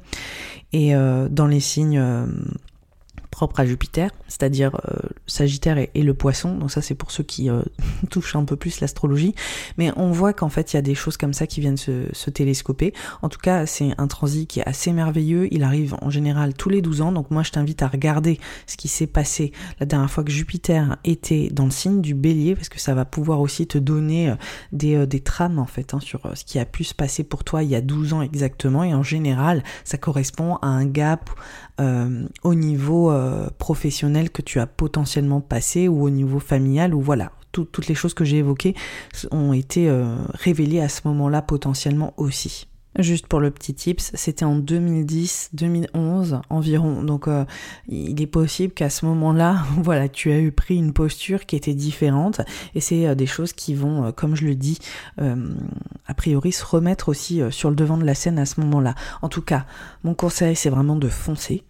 et 0.72 0.92
dans 1.30 1.46
les 1.46 1.60
signes 1.60 2.02
euh, 3.38 3.48
propres 3.48 3.60
à 3.60 3.66
Jupiter, 3.66 4.10
c'est-à-dire 4.26 4.80
euh, 4.90 5.08
Sagittaire 5.28 5.78
et, 5.78 6.02
le 6.02 6.12
Poisson. 6.12 6.56
Donc 6.56 6.72
ça 6.72 6.82
c'est 6.82 6.96
pour 6.96 7.12
ceux 7.12 7.22
qui 7.22 7.48
euh, 7.48 7.62
touchent 8.10 8.34
un 8.34 8.44
peu 8.44 8.56
plus 8.56 8.80
l'astrologie. 8.80 9.32
Mais 9.76 9.92
on 9.96 10.10
voit 10.10 10.32
qu'en 10.32 10.48
fait 10.48 10.72
il 10.72 10.76
y 10.76 10.78
a 10.78 10.82
des 10.82 10.96
choses 10.96 11.16
comme 11.16 11.32
ça 11.32 11.46
qui 11.46 11.60
viennent 11.60 11.76
se, 11.76 12.30
télescoper. 12.30 12.92
En 13.22 13.28
tout 13.28 13.38
cas 13.38 13.64
c'est 13.64 13.92
un 13.96 14.08
transit 14.08 14.48
qui 14.48 14.58
est 14.58 14.66
assez 14.66 14.92
merveilleux. 14.92 15.46
Il 15.52 15.62
arrive 15.62 15.94
en 16.02 16.10
général 16.10 16.54
tous 16.54 16.68
les 16.68 16.82
12 16.82 17.00
ans. 17.00 17.12
Donc 17.12 17.30
moi 17.30 17.44
je 17.44 17.52
t'invite 17.52 17.80
à 17.82 17.86
regarder 17.86 18.40
ce 18.66 18.76
qui 18.76 18.88
s'est 18.88 19.06
passé 19.06 19.52
la 19.78 19.86
dernière 19.86 20.10
fois 20.10 20.24
que 20.24 20.32
Jupiter 20.32 20.96
était 21.04 21.48
dans 21.52 21.64
le 21.64 21.70
signe 21.70 22.00
du 22.00 22.14
Bélier 22.14 22.56
parce 22.56 22.68
que 22.68 22.80
ça 22.80 22.94
va 22.94 23.04
pouvoir 23.04 23.40
aussi 23.40 23.68
te 23.68 23.78
donner 23.78 24.34
des, 24.72 25.06
des 25.06 25.20
trames 25.20 25.60
en 25.60 25.66
fait 25.66 25.94
hein, 25.94 26.00
sur 26.00 26.28
ce 26.34 26.44
qui 26.44 26.58
a 26.58 26.64
pu 26.64 26.82
se 26.82 26.94
passer 26.94 27.22
pour 27.22 27.44
toi 27.44 27.62
il 27.62 27.70
y 27.70 27.76
a 27.76 27.80
12 27.80 28.14
ans 28.14 28.22
exactement. 28.22 28.82
Et 28.82 28.94
en 28.94 29.04
général 29.04 29.62
ça 29.84 29.96
correspond 29.96 30.56
à 30.56 30.66
un 30.66 30.86
gap, 30.86 31.30
euh, 31.80 32.26
au 32.42 32.54
niveau 32.54 33.10
euh, 33.10 33.48
professionnel 33.58 34.30
que 34.30 34.42
tu 34.42 34.58
as 34.58 34.66
potentiellement 34.66 35.40
passé 35.40 35.88
ou 35.88 36.02
au 36.02 36.10
niveau 36.10 36.40
familial 36.40 36.94
ou 36.94 37.00
voilà. 37.00 37.32
toutes 37.52 37.86
les 37.88 37.94
choses 37.94 38.14
que 38.14 38.24
j'ai 38.24 38.38
évoquées 38.38 38.74
ont 39.30 39.52
été 39.52 39.88
euh, 39.88 40.16
révélées 40.34 40.80
à 40.80 40.88
ce 40.88 41.02
moment-là 41.06 41.42
potentiellement 41.42 42.14
aussi. 42.16 42.68
Juste 42.98 43.26
pour 43.26 43.38
le 43.38 43.50
petit 43.50 43.74
tips, 43.74 44.10
c'était 44.14 44.44
en 44.44 44.58
2010-2011 44.58 46.40
environ. 46.50 47.02
Donc 47.02 47.28
il 47.86 48.20
est 48.20 48.26
possible 48.26 48.72
qu'à 48.72 48.90
ce 48.90 49.06
moment-là, 49.06 49.62
voilà, 49.76 50.08
tu 50.08 50.32
as 50.32 50.40
eu 50.40 50.50
pris 50.50 50.76
une 50.76 50.92
posture 50.92 51.46
qui 51.46 51.54
était 51.54 51.74
différente 51.74 52.40
et 52.74 52.80
c'est 52.80 53.14
des 53.14 53.26
choses 53.26 53.52
qui 53.52 53.74
vont, 53.74 54.10
comme 54.12 54.34
je 54.34 54.46
le 54.46 54.56
dis, 54.56 54.78
a 55.18 56.14
priori 56.16 56.50
se 56.50 56.64
remettre 56.64 57.08
aussi 57.08 57.40
sur 57.50 57.70
le 57.70 57.76
devant 57.76 57.98
de 57.98 58.04
la 58.04 58.14
scène 58.14 58.38
à 58.38 58.46
ce 58.46 58.60
moment-là. 58.60 58.94
En 59.22 59.28
tout 59.28 59.42
cas, 59.42 59.66
mon 60.02 60.14
conseil 60.14 60.56
c'est 60.56 60.70
vraiment 60.70 60.96
de 60.96 61.08
foncer, 61.08 61.64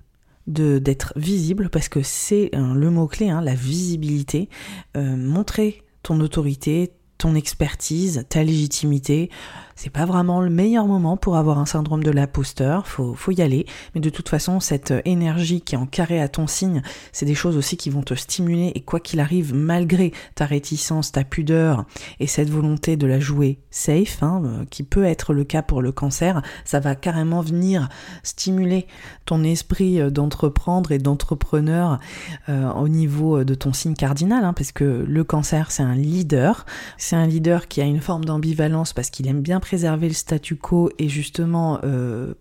d'être 0.49 1.13
visible 1.17 1.69
parce 1.69 1.89
que 1.89 2.03
c'est 2.03 2.51
le 2.55 2.91
mot 2.91 3.07
clé, 3.07 3.29
hein, 3.29 3.41
la 3.41 3.55
visibilité, 3.55 4.49
euh, 4.97 5.17
montrer 5.17 5.83
ton 6.03 6.21
autorité, 6.21 6.93
ton 7.19 7.35
expertise, 7.35 8.25
ta 8.29 8.43
légitimité, 8.43 9.31
c'est 9.79 9.91
pas 9.91 10.07
vraiment 10.07 10.41
le 10.41 10.51
meilleur 10.51 10.89
moment 10.89 11.17
pour 11.17 11.37
avoir 11.37 11.61
un 11.61 11.65
syndrome 11.65 12.03
de 12.03 12.11
l'imposteur, 12.11 12.89
faut, 12.89 13.15
faut 13.15 13.31
y 13.31 13.43
aller. 13.43 13.65
Mais 13.95 14.01
de 14.01 14.11
toute 14.11 14.29
façon, 14.29 14.59
cette 14.59 14.93
énergie 15.05 15.61
qui 15.61 15.77
est 15.77 15.79
en 15.79 15.87
carré 15.87 16.21
à 16.21 16.27
ton 16.27 16.49
signe, 16.49 16.83
c'est 17.13 17.27
des 17.27 17.37
choses 17.37 17.57
aussi 17.57 17.77
qui 17.77 17.89
vont 17.89 18.03
te 18.03 18.15
stimuler 18.15 18.73
et 18.75 18.81
quoi 18.81 18.99
qu'il 18.99 19.21
arrive, 19.21 19.55
malgré 19.55 20.13
ta 20.35 20.47
réticence, 20.47 21.13
ta 21.13 21.23
pudeur 21.23 21.85
et 22.19 22.27
cette 22.27 22.51
volonté 22.51 22.97
de 22.97 23.07
la 23.07 23.21
jouer 23.21 23.61
safe, 23.71 24.21
hein, 24.21 24.43
euh, 24.45 24.65
qui 24.69 24.83
peut 24.83 25.05
être 25.05 25.33
le 25.33 25.45
cas 25.45 25.63
pour 25.63 25.81
le 25.81 25.93
cancer, 25.93 26.43
ça 26.65 26.81
va 26.81 26.97
carrément 26.97 27.41
venir 27.41 27.89
stimuler 28.25 28.89
ton 29.27 29.45
esprit 29.45 30.01
euh, 30.01 30.11
d'entreprendre 30.11 30.91
et 30.91 30.99
d'entrepreneur 30.99 32.01
euh, 32.49 32.69
au 32.73 32.89
niveau 32.89 33.45
de 33.45 33.55
ton 33.55 33.73
signe 33.73 33.95
cardinal, 33.95 34.45
hein, 34.45 34.55
parce 34.55 34.73
que 34.73 35.05
le 35.07 35.23
cancer, 35.23 35.71
c'est 35.71 35.85
un 35.85 35.95
leader, 35.95 36.67
c'est 36.97 37.15
un 37.15 37.29
leader 37.29 37.69
qui 37.69 37.81
a 37.81 37.85
une 37.85 38.01
forme 38.01 38.25
d'ambivalence 38.25 38.93
parce 38.93 39.11
qu'il 39.11 39.29
aime 39.29 39.41
bien 39.41 39.61
préserver 39.69 40.09
le 40.09 40.15
statu 40.15 40.57
quo 40.57 40.89
et 40.99 41.11
justement 41.11 41.79
euh, 41.85 42.33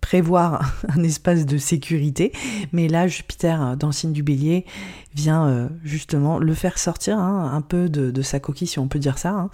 prévoir 0.00 0.72
un 0.88 1.02
espace 1.02 1.44
de 1.44 1.58
sécurité. 1.58 2.30
Mais 2.70 2.86
là, 2.86 3.08
Jupiter, 3.08 3.76
dans 3.76 3.88
le 3.88 3.92
signe 3.92 4.12
du 4.12 4.22
bélier, 4.22 4.64
vient 5.12 5.48
euh, 5.48 5.68
justement 5.82 6.38
le 6.38 6.54
faire 6.54 6.78
sortir 6.78 7.18
hein, 7.18 7.50
un 7.52 7.60
peu 7.60 7.88
de, 7.88 8.22
sa 8.22 8.38
coquille, 8.38 8.68
si 8.68 8.78
on 8.78 8.86
peut 8.86 9.00
dire 9.00 9.18
ça, 9.18 9.30
hein, 9.30 9.50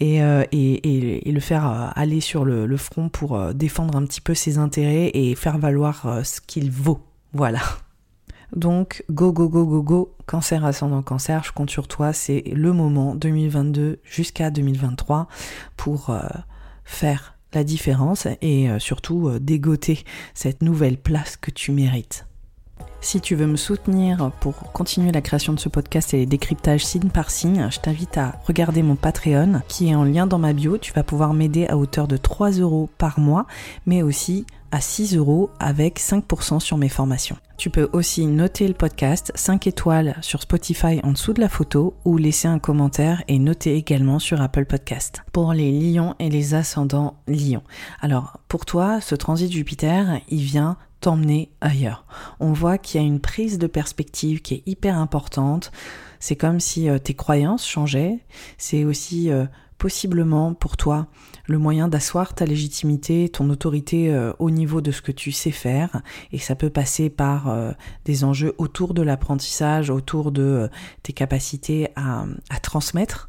euh, 0.00 0.44
et, 0.52 1.28
et, 1.28 1.32
le 1.32 1.40
faire 1.40 1.92
aller 1.96 2.20
sur 2.20 2.44
le 2.44 2.76
front 2.76 3.08
pour 3.08 3.52
défendre 3.52 3.98
un 3.98 4.04
petit 4.06 4.20
peu 4.20 4.34
ses 4.34 4.58
intérêts 4.58 5.10
et 5.12 5.34
faire 5.34 5.58
valoir 5.58 6.20
ce 6.22 6.40
qu'il 6.40 6.70
vaut. 6.70 7.00
Voilà. 7.32 7.62
Donc, 8.54 9.04
go, 9.10 9.32
go, 9.32 9.48
go, 9.48 9.66
go, 9.66 9.82
go, 9.82 10.14
cancer 10.26 10.64
ascendant 10.64 11.02
cancer, 11.02 11.42
je 11.42 11.50
compte 11.50 11.68
sur 11.68 11.88
toi, 11.88 12.12
c'est 12.12 12.44
le 12.46 12.72
moment 12.72 13.16
2022 13.16 13.98
jusqu'à 14.04 14.50
2023 14.50 15.26
pour 15.76 16.16
faire 16.86 17.34
la 17.52 17.64
différence 17.64 18.26
et 18.40 18.70
euh, 18.70 18.78
surtout 18.78 19.28
euh, 19.28 19.38
dégoter 19.38 20.04
cette 20.34 20.62
nouvelle 20.62 20.96
place 20.96 21.36
que 21.36 21.50
tu 21.50 21.72
mérites. 21.72 22.26
Si 23.00 23.20
tu 23.20 23.34
veux 23.34 23.46
me 23.46 23.56
soutenir 23.56 24.32
pour 24.40 24.56
continuer 24.72 25.12
la 25.12 25.20
création 25.20 25.52
de 25.52 25.60
ce 25.60 25.68
podcast 25.68 26.12
et 26.12 26.18
les 26.18 26.26
décryptages 26.26 26.84
signe 26.84 27.08
par 27.08 27.30
signe, 27.30 27.68
je 27.70 27.78
t'invite 27.78 28.18
à 28.18 28.40
regarder 28.46 28.82
mon 28.82 28.96
Patreon 28.96 29.62
qui 29.68 29.90
est 29.90 29.94
en 29.94 30.02
lien 30.02 30.26
dans 30.26 30.38
ma 30.38 30.52
bio. 30.52 30.76
Tu 30.76 30.92
vas 30.92 31.04
pouvoir 31.04 31.32
m'aider 31.32 31.66
à 31.68 31.76
hauteur 31.76 32.08
de 32.08 32.16
3 32.16 32.52
euros 32.52 32.88
par 32.98 33.20
mois, 33.20 33.46
mais 33.84 34.02
aussi 34.02 34.44
à 34.76 34.80
6 34.82 35.16
euros 35.16 35.48
avec 35.58 35.98
5% 35.98 36.60
sur 36.60 36.76
mes 36.76 36.90
formations. 36.90 37.38
Tu 37.56 37.70
peux 37.70 37.88
aussi 37.94 38.26
noter 38.26 38.68
le 38.68 38.74
podcast 38.74 39.32
5 39.34 39.66
étoiles 39.66 40.18
sur 40.20 40.42
Spotify 40.42 41.00
en 41.02 41.12
dessous 41.12 41.32
de 41.32 41.40
la 41.40 41.48
photo 41.48 41.94
ou 42.04 42.18
laisser 42.18 42.46
un 42.46 42.58
commentaire 42.58 43.24
et 43.26 43.38
noter 43.38 43.74
également 43.74 44.18
sur 44.18 44.42
Apple 44.42 44.66
Podcast. 44.66 45.22
Pour 45.32 45.54
les 45.54 45.72
lions 45.72 46.14
et 46.18 46.28
les 46.28 46.52
ascendants 46.52 47.16
lions. 47.26 47.62
Alors, 48.02 48.38
pour 48.48 48.66
toi, 48.66 49.00
ce 49.00 49.14
transit 49.14 49.50
Jupiter, 49.50 50.20
il 50.28 50.42
vient 50.42 50.76
t'emmener 51.00 51.50
ailleurs. 51.62 52.04
On 52.38 52.52
voit 52.52 52.76
qu'il 52.76 53.00
y 53.00 53.04
a 53.04 53.06
une 53.06 53.20
prise 53.20 53.58
de 53.58 53.66
perspective 53.66 54.42
qui 54.42 54.56
est 54.56 54.62
hyper 54.66 54.98
importante. 54.98 55.72
C'est 56.20 56.36
comme 56.36 56.60
si 56.60 56.90
euh, 56.90 56.98
tes 56.98 57.14
croyances 57.14 57.66
changeaient. 57.66 58.18
C'est 58.58 58.84
aussi 58.84 59.30
euh, 59.30 59.46
possiblement 59.78 60.54
pour 60.54 60.76
toi 60.76 61.06
le 61.46 61.58
moyen 61.58 61.88
d'asseoir 61.88 62.34
ta 62.34 62.44
légitimité, 62.44 63.28
ton 63.28 63.50
autorité 63.50 64.12
euh, 64.12 64.32
au 64.38 64.50
niveau 64.50 64.80
de 64.80 64.90
ce 64.90 65.02
que 65.02 65.12
tu 65.12 65.32
sais 65.32 65.50
faire. 65.50 66.02
Et 66.32 66.38
ça 66.38 66.54
peut 66.54 66.70
passer 66.70 67.08
par 67.08 67.48
euh, 67.48 67.72
des 68.04 68.24
enjeux 68.24 68.54
autour 68.58 68.94
de 68.94 69.02
l'apprentissage, 69.02 69.90
autour 69.90 70.32
de 70.32 70.42
euh, 70.42 70.68
tes 71.02 71.12
capacités 71.12 71.88
à, 71.96 72.24
transmettre 72.62 73.28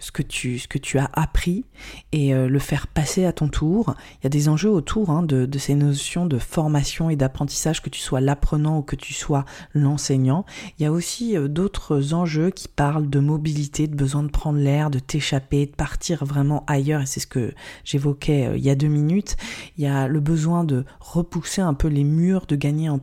ce, 0.00 0.10
que 0.10 0.22
tu, 0.22 0.98
as 0.98 1.10
appris 1.12 1.64
et 2.12 2.32
le 2.32 2.58
faire 2.58 2.86
passer 2.86 3.26
à 3.26 3.32
ton 3.32 3.48
tour. 3.48 3.94
Il 4.14 4.24
y 4.24 4.26
a 4.26 4.30
des 4.30 4.48
enjeux 4.48 4.70
autour 4.70 5.10
hein, 5.10 5.22
de 5.22 5.58
ces 5.58 5.74
notions 5.74 6.24
de 6.24 6.38
formation 6.38 7.10
et 7.10 7.16
d'apprentissage, 7.16 7.82
que 7.82 7.90
tu 7.90 8.00
sois 8.00 8.20
l'apprenant 8.20 8.78
ou 8.78 8.82
que 8.82 8.96
tu 8.96 9.12
sois 9.12 9.44
l'enseignant. 9.74 10.46
Il 10.78 10.84
y 10.84 10.86
a 10.86 10.92
aussi 10.92 11.36
d'autres 11.36 12.14
enjeux 12.14 12.50
qui 12.50 12.68
parlent 12.68 13.10
de 13.10 13.18
mobilité, 13.18 13.86
de 13.86 13.94
besoin 13.94 14.22
de 14.22 14.30
prendre 14.30 14.58
l'air, 14.58 14.90
de 14.90 14.98
t'échapper, 14.98 15.63
de 15.66 15.74
partir 15.74 16.24
vraiment 16.24 16.64
ailleurs. 16.66 17.02
Et 17.02 17.06
c'est 17.06 17.20
ce 17.20 17.26
que 17.26 17.54
j'évoquais 17.84 18.46
euh, 18.46 18.56
il 18.56 18.64
y 18.64 18.70
a 18.70 18.74
deux 18.74 18.88
minutes, 18.88 19.36
il 19.76 19.84
y 19.84 19.86
a 19.86 20.08
le 20.08 20.20
besoin 20.20 20.64
de 20.64 20.84
repousser 21.00 21.60
un 21.60 21.74
peu 21.74 21.88
les 21.88 22.04
murs, 22.04 22.46
de 22.46 22.56
gagner 22.56 22.88
en 22.88 23.00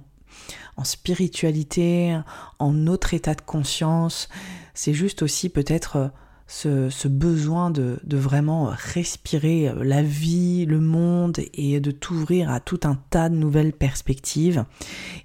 en 0.77 0.83
spiritualité, 0.85 2.17
en 2.57 2.87
autre 2.87 3.13
état 3.13 3.35
de 3.35 3.41
conscience. 3.41 4.29
C'est 4.73 4.93
juste 4.93 5.21
aussi 5.21 5.49
peut-être 5.49 6.11
ce, 6.51 7.07
besoin 7.07 7.71
de, 7.71 7.97
vraiment 8.11 8.71
respirer 8.93 9.71
la 9.81 10.03
vie, 10.03 10.65
le 10.65 10.81
monde 10.81 11.39
et 11.53 11.79
de 11.79 11.91
t'ouvrir 11.91 12.51
à 12.51 12.59
tout 12.59 12.81
un 12.83 12.99
tas 13.09 13.29
de 13.29 13.35
nouvelles 13.35 13.71
perspectives. 13.71 14.65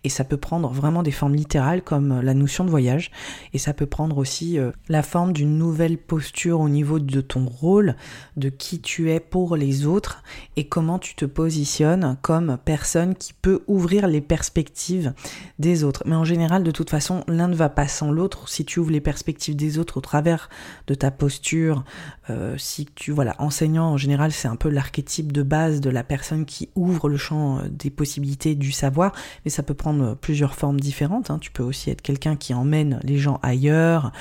Et 0.05 0.09
ça 0.09 0.23
peut 0.23 0.37
prendre 0.37 0.71
vraiment 0.71 1.03
des 1.03 1.11
formes 1.11 1.35
littérales 1.35 1.83
comme 1.83 2.21
la 2.21 2.33
notion 2.33 2.65
de 2.65 2.71
voyage 2.71 3.11
et 3.53 3.59
ça 3.59 3.75
peut 3.75 3.87
prendre 3.87 4.19
aussi 4.19 4.59
euh, 4.59 4.71
la 4.89 5.03
forme 5.03 5.33
d'une 5.33 5.59
nouvelle 5.59 5.99
posture 5.99 6.61
au 6.61 6.69
niveau 6.69 7.01
de 7.01 7.21
ton 7.21 7.47
rôle, 7.47 7.97
de 8.37 8.49
qui 8.49 8.81
tu 8.81 9.11
es 9.11 9.19
pour 9.19 9.57
les 9.57 9.85
autres 9.85 10.23
et 10.57 10.69
comment 10.69 10.99
tu 10.99 11.17
te 11.17 11.25
positionnes 11.25 12.17
comme 12.23 12.57
personne 12.65 13.17
qui 13.17 13.33
peut 13.33 13.65
ouvrir 13.67 14.07
les 14.07 14.21
perspectives 14.21 15.13
des 15.59 15.83
autres. 15.83 16.05
Mais 16.07 16.15
en 16.15 16.25
général, 16.25 16.63
de 16.63 16.71
toute 16.71 16.91
façon, 16.91 17.25
l'un 17.27 17.49
ne 17.49 17.57
va 17.57 17.69
pas 17.69 17.89
sans 17.89 18.13
l'autre. 18.13 18.49
Si 18.49 18.65
tu 18.65 18.79
ouvres 18.79 18.93
les 18.93 19.01
perspectives 19.01 19.57
des 19.57 19.79
autres 19.79 19.97
au 19.97 20.01
travers 20.01 20.49
de 20.87 20.95
ta 20.95 21.11
posture, 21.17 21.85
euh, 22.31 22.57
si 22.59 22.87
tu 22.95 23.13
voilà, 23.13 23.35
enseignant 23.39 23.87
en 23.87 23.97
général, 23.97 24.33
c'est 24.33 24.49
un 24.49 24.57
peu 24.57 24.69
l'archétype 24.69 25.33
de 25.33 25.43
base 25.43 25.81
de 25.81 25.91
la 25.91 26.05
personne 26.05 26.45
qui 26.45 26.69
ouvre 26.75 27.09
le 27.09 27.17
champ 27.17 27.59
euh, 27.59 27.69
des 27.69 27.91
possibilités 27.91 28.55
du 28.55 28.73
savoir, 28.73 29.13
mais 29.45 29.51
ça 29.51 29.63
peut 29.63 29.75
prendre 29.75 30.15
plusieurs 30.15 30.55
formes 30.55 30.81
différentes. 30.81 31.31
Hein. 31.31 31.39
Tu 31.41 31.51
peux 31.51 31.63
aussi 31.63 31.91
être 31.91 32.03
quelqu'un 32.03 32.37
qui 32.37 32.55
emmène 32.55 33.01
les 33.03 33.19
gens 33.19 33.41
ailleurs, 33.43 34.13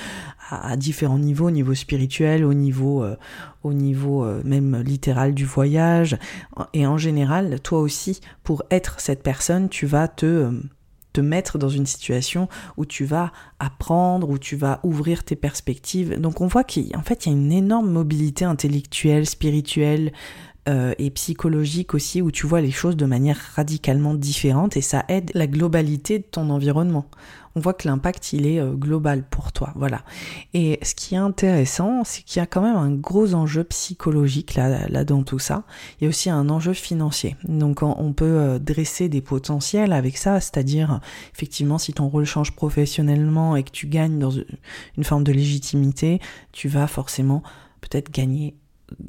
à, 0.49 0.77
différents 0.77 1.19
niveaux, 1.19 1.47
au 1.47 1.51
niveau 1.51 1.73
spirituel, 1.73 2.45
au 2.45 2.53
niveau, 2.53 3.03
euh, 3.03 3.15
au 3.63 3.73
niveau 3.73 4.25
même 4.43 4.81
littéral 4.81 5.34
du 5.34 5.45
voyage. 5.45 6.17
Et 6.73 6.86
en 6.86 6.97
général, 6.97 7.60
toi 7.62 7.79
aussi, 7.79 8.21
pour 8.43 8.63
être 8.69 8.99
cette 8.99 9.23
personne, 9.23 9.69
tu 9.69 9.88
vas 9.88 10.08
te 10.08 10.51
te 11.15 11.21
mettre 11.21 11.58
dans 11.58 11.69
une 11.69 11.86
situation 11.86 12.49
où 12.75 12.86
tu 12.86 13.06
vas 13.06 13.32
apprendre, 13.60 14.30
où 14.30 14.38
tu 14.38 14.58
vas 14.58 14.82
ouvrir 14.84 15.23
tes 15.23 15.38
perspectives. 15.38 16.19
Donc 16.19 16.41
on 16.41 16.47
voit 16.47 16.65
qu'en 16.65 17.01
fait 17.04 17.25
il 17.25 17.32
y 17.32 17.36
a 17.36 17.38
une 17.38 17.54
énorme 17.54 17.89
mobilité 17.89 18.43
intellectuelle, 18.43 19.25
spirituelle, 19.25 20.12
euh, 20.67 20.93
et 20.97 21.10
psychologique 21.12 21.93
aussi 21.93 22.21
où 22.21 22.32
tu 22.32 22.47
vois 22.47 22.62
les 22.62 22.71
choses 22.71 22.97
de 22.97 23.06
manière 23.06 23.38
radicalement 23.56 24.15
différente 24.15 24.78
et 24.78 24.82
ça 24.82 25.06
aide 25.08 25.32
la 25.34 25.47
globalité 25.47 26.19
de 26.19 26.23
ton 26.23 26.49
environnement 26.49 27.08
on 27.56 27.62
voit 27.62 27.73
que 27.73 27.88
l'impact 27.88 28.34
il 28.34 28.45
est 28.45 28.60
euh, 28.60 28.73
global 28.73 29.23
pour 29.23 29.51
toi, 29.51 29.71
voilà. 29.75 30.01
Et 30.54 30.78
ce 30.84 30.93
qui 30.93 31.15
est 31.15 31.19
intéressant, 31.19 32.04
c'est 32.04 32.21
qu'il 32.23 32.39
y 32.39 32.43
a 32.43 32.45
quand 32.45 32.62
même 32.62 32.75
un 32.75 32.91
gros 32.91 33.34
enjeu 33.34 33.63
psychologique 33.63 34.56
là, 34.56 34.88
là 34.89 35.06
dans 35.06 35.23
tout 35.23 35.39
ça. 35.39 35.63
Il 35.99 36.04
y 36.04 36.08
a 36.08 36.10
aussi 36.10 36.30
un 36.30 36.49
enjeu 36.49 36.73
financier. 36.73 37.38
Donc 37.45 37.82
on 37.82 38.13
peut 38.13 38.25
euh, 38.25 38.60
dresser 38.60 39.08
des 39.08 39.21
potentiels 39.21 39.93
avec 39.93 40.17
ça, 40.17 40.39
c'est-à-dire 40.41 40.99
effectivement 41.34 41.78
si 41.78 41.93
ton 41.93 42.10
rôle 42.10 42.25
change 42.25 42.51
professionnellement 42.51 43.56
et 43.56 43.63
que 43.63 43.71
tu 43.71 43.88
gagnes 43.88 44.19
dans 44.19 44.32
une 44.32 45.04
forme 45.04 45.23
de 45.23 45.32
légitimité, 45.32 46.19
tu 46.51 46.67
vas 46.67 46.88
forcément 46.88 47.41
peut-être 47.80 48.12
gagner 48.12 48.56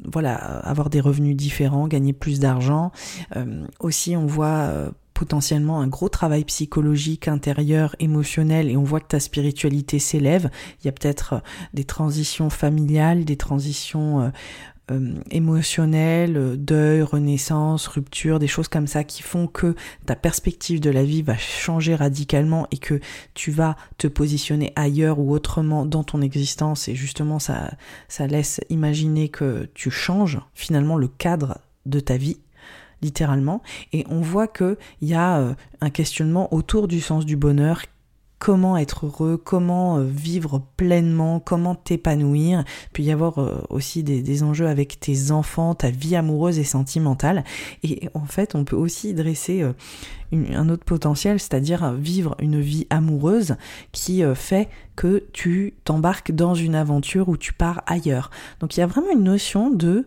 voilà, 0.05 0.35
avoir 0.35 0.89
des 0.89 0.99
revenus 0.99 1.35
différents, 1.35 1.87
gagner 1.87 2.13
plus 2.13 2.39
d'argent. 2.39 2.91
Euh, 3.35 3.65
aussi, 3.79 4.15
on 4.15 4.25
voit 4.25 4.91
potentiellement 5.17 5.81
un 5.81 5.87
gros 5.87 6.09
travail 6.09 6.43
psychologique, 6.45 7.27
intérieur, 7.27 7.95
émotionnel, 7.99 8.69
et 8.69 8.77
on 8.77 8.83
voit 8.83 8.99
que 8.99 9.07
ta 9.07 9.19
spiritualité 9.19 9.97
s'élève. 9.97 10.51
Il 10.79 10.85
y 10.85 10.89
a 10.89 10.91
peut-être 10.91 11.33
euh, 11.33 11.39
des 11.73 11.85
transitions 11.85 12.51
familiales, 12.51 13.25
des 13.25 13.37
transitions 13.37 14.31
euh, 14.91 15.15
euh, 15.33 16.55
deuil, 16.55 17.01
renaissance, 17.01 17.87
rupture, 17.87 18.39
des 18.39 18.47
choses 18.47 18.67
comme 18.67 18.87
ça 18.87 19.03
qui 19.03 19.21
font 19.21 19.47
que 19.47 19.75
ta 20.05 20.15
perspective 20.15 20.79
de 20.79 20.89
la 20.89 21.03
vie 21.03 21.21
va 21.21 21.37
changer 21.37 21.95
radicalement 21.95 22.67
et 22.71 22.77
que 22.77 22.99
tu 23.33 23.51
vas 23.51 23.75
te 23.97 24.07
positionner 24.07 24.73
ailleurs 24.75 25.19
ou 25.19 25.31
autrement 25.31 25.85
dans 25.85 26.03
ton 26.03 26.21
existence. 26.21 26.87
Et 26.87 26.95
justement 26.95 27.39
ça, 27.39 27.71
ça 28.07 28.27
laisse 28.27 28.61
imaginer 28.69 29.29
que 29.29 29.69
tu 29.73 29.91
changes 29.91 30.39
finalement 30.53 30.97
le 30.97 31.07
cadre 31.07 31.59
de 31.85 31.99
ta 31.99 32.17
vie 32.17 32.37
littéralement, 33.01 33.61
et 33.93 34.05
on 34.09 34.21
voit 34.21 34.47
qu'il 34.47 34.75
y 35.01 35.13
a 35.13 35.39
euh, 35.39 35.53
un 35.81 35.89
questionnement 35.91 36.51
autour 36.53 36.87
du 36.87 36.99
sens 36.99 37.25
du 37.25 37.35
bonheur 37.35 37.83
comment 38.39 38.77
être 38.77 39.05
heureux, 39.05 39.37
comment 39.37 39.97
euh, 39.97 40.03
vivre 40.03 40.61
pleinement, 40.77 41.39
comment 41.39 41.75
t'épanouir. 41.75 42.63
Puis 42.93 43.03
y 43.03 43.11
avoir 43.11 43.39
euh, 43.39 43.63
aussi 43.69 44.03
des, 44.03 44.43
enjeux 44.43 44.67
avec 44.67 44.99
tes 44.99 45.31
enfants, 45.31 45.75
ta 45.75 45.89
vie 45.89 46.15
amoureuse 46.15 46.59
et 46.59 46.63
sentimentale. 46.63 47.43
Et 47.83 48.09
en 48.13 48.25
fait, 48.25 48.55
on 48.55 48.63
peut 48.63 48.75
aussi 48.75 49.13
dresser 49.13 49.65
un 50.31 50.69
autre 50.69 50.83
potentiel, 50.83 51.39
c'est-à-dire 51.39 51.93
vivre 51.93 52.35
une 52.39 52.59
vie 52.59 52.85
amoureuse 52.89 53.55
qui 53.91 54.21
fait 54.35 54.69
que 54.95 55.23
tu 55.33 55.73
t'embarques 55.85 56.31
dans 56.31 56.53
une 56.53 56.75
aventure 56.75 57.29
où 57.29 57.37
tu 57.37 57.53
pars 57.53 57.81
ailleurs. 57.87 58.29
Donc 58.59 58.77
il 58.77 58.81
y 58.81 58.83
a 58.83 58.87
vraiment 58.87 59.11
une 59.11 59.23
notion 59.23 59.71
de 59.71 60.05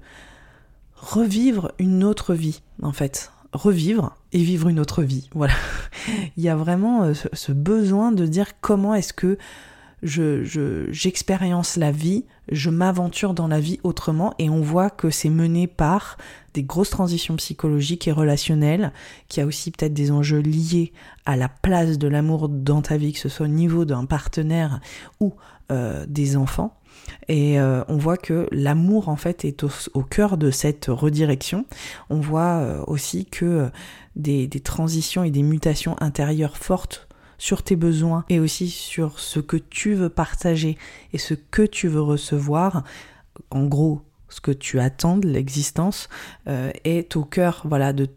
revivre 1.00 1.72
une 1.78 2.04
autre 2.04 2.34
vie, 2.34 2.62
en 2.82 2.92
fait. 2.92 3.32
Revivre 3.52 4.16
et 4.32 4.42
vivre 4.42 4.68
une 4.68 4.80
autre 4.80 5.02
vie. 5.02 5.28
Voilà. 5.34 5.54
Il 6.36 6.42
y 6.42 6.48
a 6.48 6.56
vraiment 6.56 7.02
euh, 7.04 7.14
ce 7.14 7.52
besoin 7.52 8.12
de 8.12 8.26
dire 8.26 8.60
comment 8.60 8.94
est-ce 8.94 9.12
que 9.12 9.38
je, 10.02 10.86
j'expérience 10.90 11.76
la 11.76 11.92
vie, 11.92 12.24
je 12.50 12.70
m'aventure 12.70 13.34
dans 13.34 13.48
la 13.48 13.60
vie 13.60 13.80
autrement 13.82 14.34
et 14.38 14.48
on 14.48 14.60
voit 14.60 14.90
que 14.90 15.10
c'est 15.10 15.28
mené 15.28 15.66
par 15.66 16.16
des 16.54 16.62
grosses 16.62 16.90
transitions 16.90 17.36
psychologiques 17.36 18.08
et 18.08 18.12
relationnelles, 18.12 18.92
qui 19.28 19.40
a 19.40 19.46
aussi 19.46 19.70
peut-être 19.70 19.94
des 19.94 20.10
enjeux 20.10 20.40
liés 20.40 20.92
à 21.26 21.36
la 21.36 21.48
place 21.48 21.98
de 21.98 22.08
l'amour 22.08 22.48
dans 22.48 22.82
ta 22.82 22.96
vie, 22.96 23.12
que 23.12 23.18
ce 23.18 23.28
soit 23.28 23.46
au 23.46 23.50
niveau 23.50 23.84
d'un 23.84 24.04
partenaire 24.04 24.80
ou 25.20 25.34
euh, 25.70 26.04
des 26.08 26.36
enfants. 26.36 26.79
Et 27.28 27.60
euh, 27.60 27.82
on 27.88 27.96
voit 27.96 28.16
que 28.16 28.48
l'amour 28.50 29.08
en 29.08 29.16
fait 29.16 29.44
est 29.44 29.64
au, 29.64 30.02
cœur 30.02 30.36
de 30.36 30.50
cette 30.50 30.86
redirection. 30.88 31.66
On 32.08 32.20
voit 32.20 32.58
euh, 32.58 32.82
aussi 32.86 33.26
que 33.26 33.44
euh, 33.44 33.68
des, 34.16 34.48
transitions 34.60 35.24
et 35.24 35.30
des 35.30 35.42
mutations 35.42 35.96
intérieures 36.00 36.56
fortes 36.56 37.08
sur 37.38 37.62
tes 37.62 37.76
besoins 37.76 38.24
et 38.28 38.38
aussi 38.38 38.68
sur 38.68 39.18
ce 39.18 39.40
que 39.40 39.56
tu 39.56 39.94
veux 39.94 40.10
partager 40.10 40.76
et 41.12 41.18
ce 41.18 41.34
que 41.34 41.62
tu 41.62 41.88
veux 41.88 42.02
recevoir. 42.02 42.84
En 43.50 43.64
gros, 43.64 44.02
ce 44.28 44.40
que 44.40 44.50
tu 44.50 44.78
attends 44.78 45.16
de 45.16 45.28
l'existence 45.28 46.08
est 46.46 47.16
au 47.16 47.24
cœur 47.24 47.62
voilà 47.64 47.94
de 47.94 48.08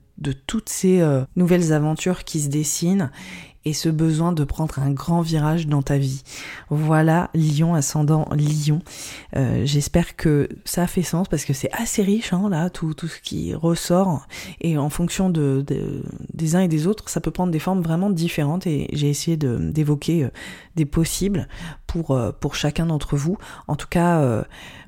toutes 0.46 0.68
ces 0.68 1.02
nouvelles 1.38 1.72
aventures 1.72 2.26
qui 2.26 2.42
se 2.42 2.50
dessinent 2.50 3.10
et 3.66 3.74
ce 3.74 3.90
besoin 3.90 4.34
de 4.34 4.44
prendre 4.44 4.80
un 4.80 4.92
grand 4.92 5.22
virage 5.22 5.68
dans 5.68 5.82
ta 5.82 5.98
vie. 5.98 6.24
Voilà, 6.70 7.30
Lion 7.34 7.76
ascendant 7.76 8.28
Lion. 8.32 8.82
Euh, 9.36 9.62
j'espère 9.66 10.16
que 10.16 10.50
ça 10.66 10.88
fait 10.88 11.04
sens 11.04 11.28
parce 11.28 11.46
que 11.46 11.54
c'est 11.54 11.72
assez 11.72 12.04
riche, 12.04 12.34
hein, 12.34 12.50
là, 12.50 12.70
tout, 12.70 12.94
tout 12.94 13.08
ce 13.08 13.20
qui 13.22 13.54
ressort. 13.54 14.28
Et 14.62 14.78
en 14.78 14.90
fonction 14.90 15.30
de, 15.30 15.66
des 16.34 16.56
uns 16.56 16.62
et 16.62 16.68
des 16.68 16.88
autres, 16.88 17.10
ça 17.10 17.22
peut 17.22 17.32
prendre 17.32 17.52
des 17.52 17.60
formes 17.60 17.82
vraiment 17.82 18.10
différentes. 18.10 18.68
Et 18.68 18.90
j'ai 18.94 19.10
essayé 19.10 19.38
d'évoquer 19.38 20.26
euh, 20.26 20.32
des 20.76 20.86
possibles 20.86 21.48
pour, 21.88 22.12
euh, 22.12 22.32
pour 22.32 22.56
chacun 22.56 22.86
d'entre 22.86 23.16
vous. 23.16 23.38
En 23.68 23.76
tout 23.76 23.88
cas, 23.90 24.44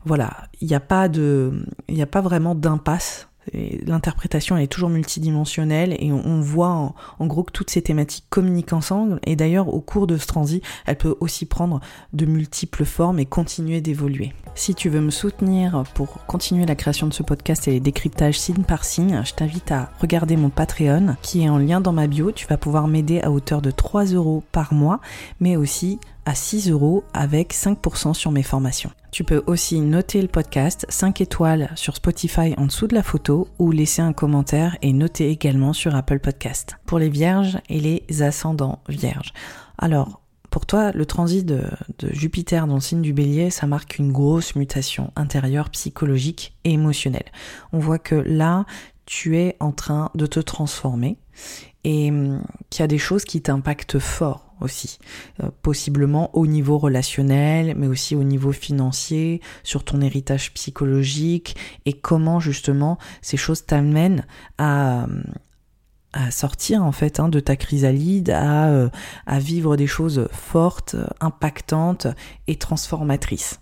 voilà, 0.06 0.48
il 0.62 0.68
n'y 0.68 0.76
a 0.76 0.80
pas 0.80 1.08
de, 1.08 1.66
il 1.88 1.96
n'y 1.96 2.02
a 2.02 2.08
pas 2.08 2.22
vraiment 2.22 2.56
d'impasse 2.56 3.28
L'interprétation 3.54 4.58
est 4.58 4.68
toujours 4.68 4.90
multidimensionnelle 4.90 5.96
et 6.00 6.12
on, 6.12 6.42
voit 6.42 6.94
en, 7.20 7.28
gros 7.28 7.44
que 7.44 7.52
toutes 7.52 7.70
ces 7.70 7.82
thématiques 7.82 8.26
communiquent 8.30 8.74
ensemble 8.74 9.20
et 9.24 9.36
d'ailleurs 9.36 9.74
au 9.74 9.82
cours 9.82 10.08
de 10.08 10.18
ce 10.18 10.28
transit, 10.28 10.64
elle 10.86 10.98
peut 10.98 11.16
aussi 11.20 11.46
prendre 11.46 11.80
de 12.14 12.26
multiples 12.26 12.86
formes 12.86 13.20
et 13.20 13.26
continuer 13.26 13.82
d'évoluer. 13.82 14.34
Si 14.56 14.74
tu 14.74 14.90
veux 14.90 15.02
me 15.02 15.12
soutenir 15.12 15.84
pour 15.94 16.26
continuer 16.26 16.66
la 16.66 16.76
création 16.76 17.08
de 17.08 17.14
ce 17.14 17.24
podcast 17.24 17.68
et 17.68 17.72
les 17.72 17.80
décryptages 17.80 18.40
signe 18.40 18.64
par 18.64 18.86
signe, 18.86 19.22
je 19.26 19.34
t'invite 19.34 19.72
à 19.72 19.92
regarder 20.00 20.38
mon 20.38 20.50
Patreon 20.50 21.18
qui 21.22 21.44
est 21.44 21.50
en 21.50 21.58
lien 21.58 21.82
dans 21.82 21.92
ma 21.92 22.08
bio. 22.08 22.32
Tu 22.32 22.48
vas 22.48 22.58
pouvoir 22.58 22.88
m'aider 22.88 23.20
à 23.22 23.32
hauteur 23.32 23.62
de 23.62 23.72
3 23.72 24.06
euros 24.06 24.44
par 24.52 24.74
mois, 24.74 25.02
mais 25.40 25.58
aussi 25.58 26.00
à 26.26 26.36
6 26.36 26.70
euros 26.70 27.04
avec 27.14 27.54
5% 27.54 28.14
sur 28.14 28.32
mes 28.32 28.44
formations. 28.44 28.92
Tu 29.12 29.24
peux 29.24 29.44
aussi 29.48 29.80
noter 29.80 30.22
le 30.22 30.28
podcast 30.28 30.86
5 30.90 31.22
étoiles 31.22 31.72
sur 31.76 31.96
Spotify 31.96 32.54
en 32.58 32.66
dessous 32.66 32.88
de 32.88 32.96
la 32.96 33.04
photo 33.04 33.48
ou 33.60 33.72
laisser 33.72 34.02
un 34.02 34.14
commentaire 34.14 34.78
et 34.82 34.92
noter 34.94 35.30
également 35.30 35.74
sur 35.74 35.96
Apple 35.96 36.20
Podcast. 36.20 36.76
Pour 36.86 37.00
les 37.00 37.10
vierges 37.10 37.58
et 37.70 37.80
les 37.80 38.22
ascendants 38.22 38.80
vierges. 38.90 39.34
Alors, 39.78 40.22
pour 40.50 40.66
toi, 40.66 40.92
le 40.92 41.06
transit 41.06 41.46
de, 41.46 41.64
de, 42.00 42.14
Jupiter 42.14 42.68
dans 42.68 42.76
le 42.76 42.82
signe 42.82 43.02
du 43.02 43.14
bélier, 43.14 43.50
ça 43.50 43.68
marque 43.68 44.00
une 44.00 44.12
grosse 44.12 44.56
mutation 44.56 45.12
intérieure, 45.16 45.70
psychologique 45.70 46.56
et 46.64 46.72
émotionnelle. 46.72 47.32
On 47.74 47.80
voit 47.80 48.00
que 48.00 48.16
là, 48.16 48.66
tu 49.06 49.38
es 49.38 49.56
en 49.60 49.72
train 49.72 50.12
de 50.16 50.26
te 50.26 50.40
transformer 50.40 51.18
et 51.84 52.10
hum, 52.10 52.42
qu'il 52.70 52.82
y 52.82 52.84
a 52.84 52.88
des 52.88 52.98
choses 52.98 53.26
qui 53.26 53.42
t'impactent 53.42 54.00
fort 54.00 54.45
aussi, 54.62 55.00
euh, 55.44 55.50
possiblement 55.62 56.36
au 56.36 56.48
niveau 56.48 56.78
relationnel, 56.78 57.76
mais 57.78 57.88
aussi 57.88 58.16
au 58.16 58.24
niveau 58.24 58.52
financier, 58.52 59.42
sur 59.64 59.84
ton 59.84 60.02
héritage 60.02 60.54
psychologique 60.54 61.56
et 61.86 61.94
comment 61.94 62.40
justement 62.40 62.98
ces 63.22 63.38
choses 63.38 63.66
t'amènent 63.66 64.26
à, 64.58 65.08
à 66.16 66.32
sortir 66.32 66.84
en 66.84 66.92
fait 66.92 67.20
hein, 67.20 67.28
de 67.28 67.40
ta 67.40 67.56
chrysalide, 67.56 68.30
à, 68.30 68.70
euh, 68.70 68.90
à 69.28 69.40
vivre 69.40 69.76
des 69.76 69.86
choses 69.86 70.28
fortes, 70.32 70.96
impactantes 71.20 72.08
et 72.48 72.56
transformatrices. 72.56 73.60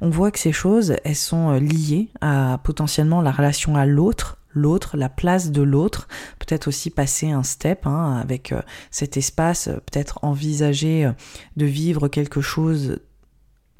On 0.00 0.10
voit 0.10 0.30
que 0.30 0.38
ces 0.38 0.52
choses, 0.52 0.96
elles 1.04 1.16
sont 1.16 1.50
euh, 1.50 1.58
liées 1.58 2.10
à 2.20 2.60
potentiellement 2.62 3.22
la 3.22 3.32
relation 3.32 3.74
à 3.76 3.86
l'autre, 3.86 4.38
l'autre, 4.54 4.96
la 4.96 5.08
place 5.08 5.50
de 5.50 5.62
l'autre, 5.62 6.08
peut-être 6.38 6.68
aussi 6.68 6.90
passer 6.90 7.30
un 7.30 7.42
step 7.42 7.86
hein, 7.86 8.20
avec 8.22 8.52
euh, 8.52 8.62
cet 8.90 9.16
espace, 9.16 9.66
peut-être 9.66 10.18
envisager 10.22 11.10
de 11.56 11.66
vivre 11.66 12.08
quelque 12.08 12.40
chose 12.40 12.98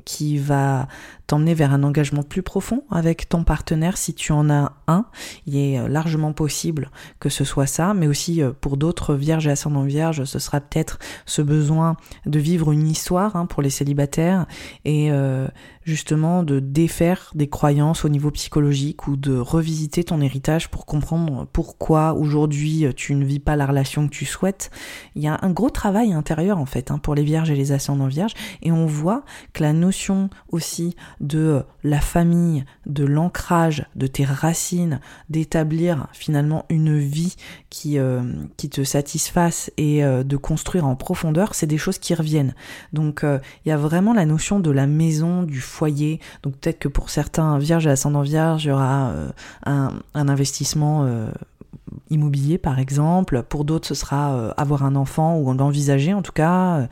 qui 0.04 0.38
va 0.38 0.88
t'emmener 1.26 1.54
vers 1.54 1.72
un 1.72 1.82
engagement 1.82 2.22
plus 2.22 2.42
profond 2.42 2.84
avec 2.90 3.28
ton 3.28 3.44
partenaire 3.44 3.96
si 3.96 4.12
tu 4.12 4.32
en 4.32 4.50
as 4.50 4.72
un. 4.86 5.06
Il 5.46 5.56
est 5.56 5.78
euh, 5.78 5.88
largement 5.88 6.32
possible 6.32 6.90
que 7.20 7.28
ce 7.28 7.44
soit 7.44 7.66
ça, 7.66 7.94
mais 7.94 8.06
aussi 8.06 8.42
euh, 8.42 8.52
pour 8.60 8.76
d'autres 8.76 9.14
vierges 9.14 9.46
et 9.46 9.50
ascendants 9.50 9.84
vierges, 9.84 10.24
ce 10.24 10.38
sera 10.38 10.60
peut-être 10.60 10.98
ce 11.24 11.40
besoin 11.40 11.96
de 12.26 12.38
vivre 12.38 12.72
une 12.72 12.86
histoire 12.86 13.36
hein, 13.36 13.46
pour 13.46 13.62
les 13.62 13.70
célibataires 13.70 14.46
et 14.84 15.10
euh, 15.10 15.48
justement 15.84 16.42
de 16.42 16.60
défaire 16.60 17.30
des 17.34 17.48
croyances 17.48 18.04
au 18.04 18.08
niveau 18.08 18.30
psychologique 18.30 19.06
ou 19.06 19.16
de 19.16 19.36
revisiter 19.36 20.04
ton 20.04 20.20
héritage 20.20 20.68
pour 20.68 20.86
comprendre 20.86 21.46
pourquoi 21.52 22.14
aujourd'hui 22.14 22.86
tu 22.96 23.14
ne 23.14 23.24
vis 23.24 23.40
pas 23.40 23.56
la 23.56 23.66
relation 23.66 24.08
que 24.08 24.12
tu 24.12 24.24
souhaites. 24.24 24.70
Il 25.14 25.22
y 25.22 25.28
a 25.28 25.38
un 25.42 25.50
gros 25.50 25.70
travail 25.70 26.12
intérieur 26.12 26.58
en 26.58 26.66
fait 26.66 26.90
hein, 26.90 26.98
pour 26.98 27.14
les 27.14 27.22
vierges 27.22 27.50
et 27.50 27.54
les 27.54 27.72
ascendants 27.72 28.06
vierges 28.06 28.34
et 28.62 28.72
on 28.72 28.86
voit 28.86 29.24
que 29.52 29.62
la 29.62 29.72
notion 29.72 30.30
aussi 30.50 30.96
de 31.20 31.62
la 31.82 32.00
famille, 32.00 32.64
de 32.86 33.04
l'ancrage, 33.04 33.86
de 33.94 34.06
tes 34.06 34.24
racines, 34.24 35.00
d'établir 35.28 36.08
finalement 36.12 36.64
une 36.68 36.98
vie 36.98 37.36
qui, 37.70 37.98
euh, 37.98 38.22
qui 38.56 38.70
te 38.70 38.84
satisfasse 38.84 39.70
et 39.76 40.04
euh, 40.04 40.22
de 40.22 40.36
construire 40.36 40.86
en 40.86 40.96
profondeur, 40.96 41.54
c'est 41.54 41.66
des 41.66 41.78
choses 41.78 41.98
qui 41.98 42.14
reviennent. 42.14 42.54
Donc 42.92 43.24
euh, 43.24 43.38
il 43.64 43.68
y 43.68 43.72
a 43.72 43.76
vraiment 43.76 44.14
la 44.14 44.26
notion 44.26 44.60
de 44.60 44.70
la 44.70 44.86
maison, 44.86 45.42
du 45.42 45.60
foyer. 45.74 46.20
Donc 46.42 46.56
peut-être 46.56 46.78
que 46.78 46.88
pour 46.88 47.10
certains 47.10 47.58
vierges 47.58 47.86
et 47.86 47.90
ascendants 47.90 48.22
vierges, 48.22 48.64
il 48.64 48.68
y 48.68 48.70
aura 48.70 49.12
un, 49.66 49.92
un, 50.14 50.28
investissement 50.28 51.06
immobilier 52.10 52.58
par 52.58 52.78
exemple, 52.78 53.42
pour 53.48 53.64
d'autres 53.64 53.88
ce 53.88 53.94
sera 53.94 54.50
avoir 54.56 54.84
un 54.84 54.96
enfant 54.96 55.38
ou 55.38 55.52
l'envisager 55.52 56.14
en 56.14 56.22
tout 56.22 56.32
cas. 56.32 56.88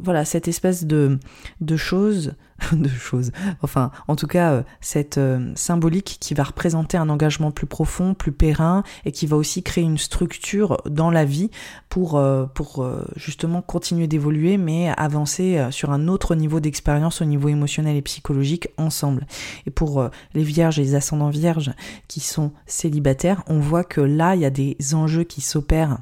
voilà, 0.00 0.24
cette 0.24 0.48
espèce 0.48 0.84
de, 0.84 1.18
de 1.60 1.76
choses 1.76 2.34
de 2.72 2.88
choses. 2.88 3.32
Enfin, 3.62 3.90
en 4.08 4.16
tout 4.16 4.26
cas, 4.26 4.52
euh, 4.52 4.62
cette 4.80 5.18
euh, 5.18 5.52
symbolique 5.54 6.18
qui 6.20 6.34
va 6.34 6.44
représenter 6.44 6.96
un 6.96 7.08
engagement 7.08 7.50
plus 7.50 7.66
profond, 7.66 8.14
plus 8.14 8.32
périn, 8.32 8.82
et 9.04 9.12
qui 9.12 9.26
va 9.26 9.36
aussi 9.36 9.62
créer 9.62 9.84
une 9.84 9.98
structure 9.98 10.78
dans 10.88 11.10
la 11.10 11.24
vie 11.24 11.50
pour, 11.88 12.16
euh, 12.16 12.46
pour 12.46 12.88
justement 13.16 13.62
continuer 13.62 14.06
d'évoluer, 14.06 14.56
mais 14.56 14.90
avancer 14.96 15.66
sur 15.70 15.90
un 15.90 16.08
autre 16.08 16.34
niveau 16.34 16.60
d'expérience 16.60 17.20
au 17.20 17.24
niveau 17.24 17.48
émotionnel 17.48 17.96
et 17.96 18.02
psychologique 18.02 18.68
ensemble. 18.76 19.26
Et 19.66 19.70
pour 19.70 20.08
les 20.34 20.42
vierges 20.42 20.78
et 20.78 20.82
les 20.82 20.94
ascendants 20.94 21.30
vierges 21.30 21.72
qui 22.08 22.20
sont 22.20 22.52
célibataires, 22.66 23.42
on 23.46 23.58
voit 23.58 23.84
que 23.84 23.91
là, 24.00 24.34
il 24.34 24.40
y 24.40 24.44
a 24.46 24.50
des 24.50 24.76
enjeux 24.94 25.24
qui 25.24 25.40
s'opèrent 25.40 25.98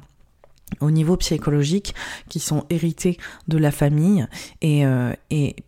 au 0.79 0.89
niveau 0.89 1.17
psychologique 1.17 1.93
qui 2.29 2.39
sont 2.39 2.65
hérités 2.69 3.17
de 3.47 3.57
la 3.57 3.71
famille. 3.71 4.25
Et, 4.61 4.85
euh, 4.85 5.13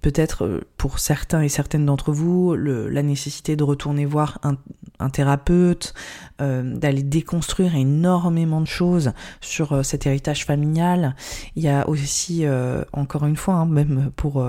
peut-être 0.01 0.45
euh, 0.45 0.61
pour 0.77 0.99
certains 0.99 1.41
et 1.41 1.49
certaines 1.49 1.85
d'entre 1.85 2.11
vous 2.11 2.55
la 2.55 3.03
nécessité 3.03 3.55
de 3.55 3.63
retourner 3.63 4.05
voir 4.05 4.39
un, 4.43 4.55
un 5.03 5.09
thérapeute, 5.09 5.93
euh, 6.41 6.63
d'aller 6.63 7.03
déconstruire 7.03 7.75
énormément 7.75 8.59
de 8.59 8.67
choses 8.67 9.13
sur 9.39 9.73
euh, 9.73 9.83
cet 9.83 10.07
héritage 10.07 10.45
familial. 10.45 11.15
Il 11.55 11.63
y 11.63 11.69
a 11.69 11.87
aussi, 11.87 12.45
euh, 12.45 12.83
encore 12.91 13.25
une 13.25 13.35
fois, 13.35 13.53
hein, 13.53 13.65
même 13.65 14.11
pour 14.15 14.43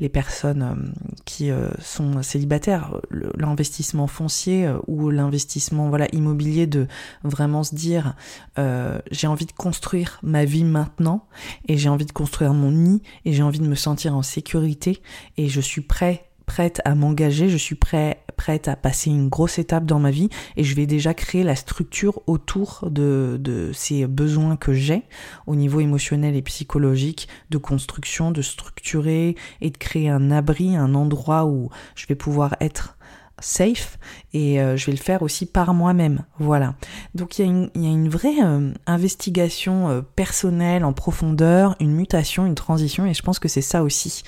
les 0.00 0.08
personnes 0.08 0.92
qui 1.24 1.50
sont 1.80 2.22
célibataires, 2.22 3.00
l'investissement 3.10 4.06
foncier 4.06 4.70
ou 4.86 5.10
l'investissement 5.10 5.88
voilà 5.88 6.06
immobilier 6.12 6.66
de 6.66 6.86
vraiment 7.24 7.62
se 7.62 7.74
dire 7.74 8.14
j'ai 9.10 9.26
envie 9.26 9.46
de 9.46 9.52
construire 9.52 10.18
ma 10.22 10.44
vie 10.44 10.64
maintenant 10.64 11.26
et 11.68 11.78
j'ai 11.78 11.88
envie 11.88 12.06
de 12.06 12.12
construire 12.12 12.52
mon 12.52 12.70
nid 12.70 13.02
et 13.24 13.32
j'ai 13.32 13.42
envie 13.42 13.60
de 13.60 13.68
me 13.68 13.74
sentir 13.74 14.14
en 14.14 14.22
sécurité 14.22 15.00
et 15.36 15.48
je 15.48 15.60
suis 15.60 15.82
prêt 15.82 16.29
prête 16.50 16.82
à 16.84 16.96
m'engager, 16.96 17.48
je 17.48 17.56
suis 17.56 17.76
prêt, 17.76 18.24
prête 18.36 18.66
à 18.66 18.74
passer 18.74 19.08
une 19.08 19.28
grosse 19.28 19.60
étape 19.60 19.84
dans 19.86 20.00
ma 20.00 20.10
vie 20.10 20.30
et 20.56 20.64
je 20.64 20.74
vais 20.74 20.86
déjà 20.86 21.14
créer 21.14 21.44
la 21.44 21.54
structure 21.54 22.22
autour 22.26 22.88
de, 22.90 23.36
de 23.40 23.70
ces 23.72 24.08
besoins 24.08 24.56
que 24.56 24.72
j'ai 24.72 25.04
au 25.46 25.54
niveau 25.54 25.78
émotionnel 25.78 26.34
et 26.34 26.42
psychologique 26.42 27.28
de 27.50 27.58
construction, 27.58 28.32
de 28.32 28.42
structurer 28.42 29.36
et 29.60 29.70
de 29.70 29.78
créer 29.78 30.08
un 30.08 30.32
abri, 30.32 30.74
un 30.74 30.96
endroit 30.96 31.46
où 31.46 31.70
je 31.94 32.08
vais 32.08 32.16
pouvoir 32.16 32.56
être 32.60 32.98
safe 33.40 33.98
et 34.32 34.60
euh, 34.60 34.76
je 34.76 34.86
vais 34.86 34.92
le 34.92 34.98
faire 34.98 35.22
aussi 35.22 35.46
par 35.46 35.74
moi-même. 35.74 36.24
Voilà. 36.38 36.74
Donc 37.14 37.38
il 37.38 37.70
y, 37.74 37.86
a 37.86 37.90
une 37.90 38.08
vraie 38.08 38.42
euh, 38.42 38.72
investigation 38.86 39.88
euh, 39.88 40.02
personnelle 40.02 40.84
en 40.84 40.92
profondeur, 40.92 41.76
une 41.80 41.92
mutation, 41.92 42.46
une 42.46 42.54
transition 42.54 43.06
et 43.06 43.14
je 43.14 43.22
pense 43.22 43.38
que 43.38 43.48
c'est 43.48 43.60
ça 43.60 43.82
aussi 43.82 44.22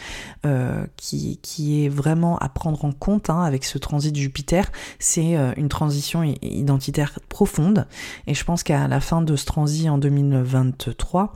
qui, 0.96 1.84
est 1.84 1.88
vraiment 1.88 2.36
à 2.38 2.48
prendre 2.48 2.84
en 2.84 2.92
compte 2.92 3.30
hein, 3.30 3.42
avec 3.42 3.64
ce 3.64 3.78
transit 3.78 4.14
Jupiter. 4.14 4.70
C'est 4.98 5.36
une 5.56 5.68
transition 5.68 6.22
identitaire 6.42 7.18
profonde 7.28 7.86
et 8.26 8.34
je 8.34 8.44
pense 8.44 8.62
qu'à 8.62 8.88
la 8.88 9.00
fin 9.00 9.22
de 9.22 9.36
ce 9.36 9.44
transit 9.44 9.88
en 9.88 9.98
2023, 9.98 11.22
euh, 11.22 11.26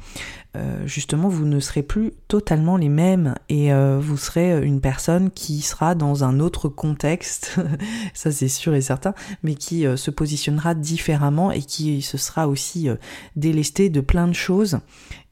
justement 0.85 1.29
vous 1.29 1.45
ne 1.45 1.61
serez 1.61 1.83
plus 1.83 2.13
totalement 2.29 2.77
les 2.77 2.89
mêmes 2.89 3.35
et 3.49 3.73
euh, 3.73 3.99
vous 4.01 4.17
serez 4.17 4.65
une 4.65 4.81
personne 4.81 5.31
qui 5.31 5.61
sera 5.61 5.95
dans 5.95 6.25
un 6.25 6.41
autre 6.41 6.69
contexte, 6.69 7.59
ça 8.15 8.31
c'est 8.31 8.49
sûr 8.49 8.75
et 8.75 8.81
certain, 8.81 9.15
mais 9.43 9.55
qui 9.55 9.87
euh, 9.87 9.97
se 9.97 10.11
positionnera 10.11 10.75
différemment 10.75 11.51
et 11.51 11.63
qui 11.63 12.03
se 12.03 12.19
sera 12.19 12.49
aussi 12.49 12.89
délesté 13.35 13.91
de 13.91 14.01
plein 14.01 14.29
de 14.29 14.35
choses 14.35 14.79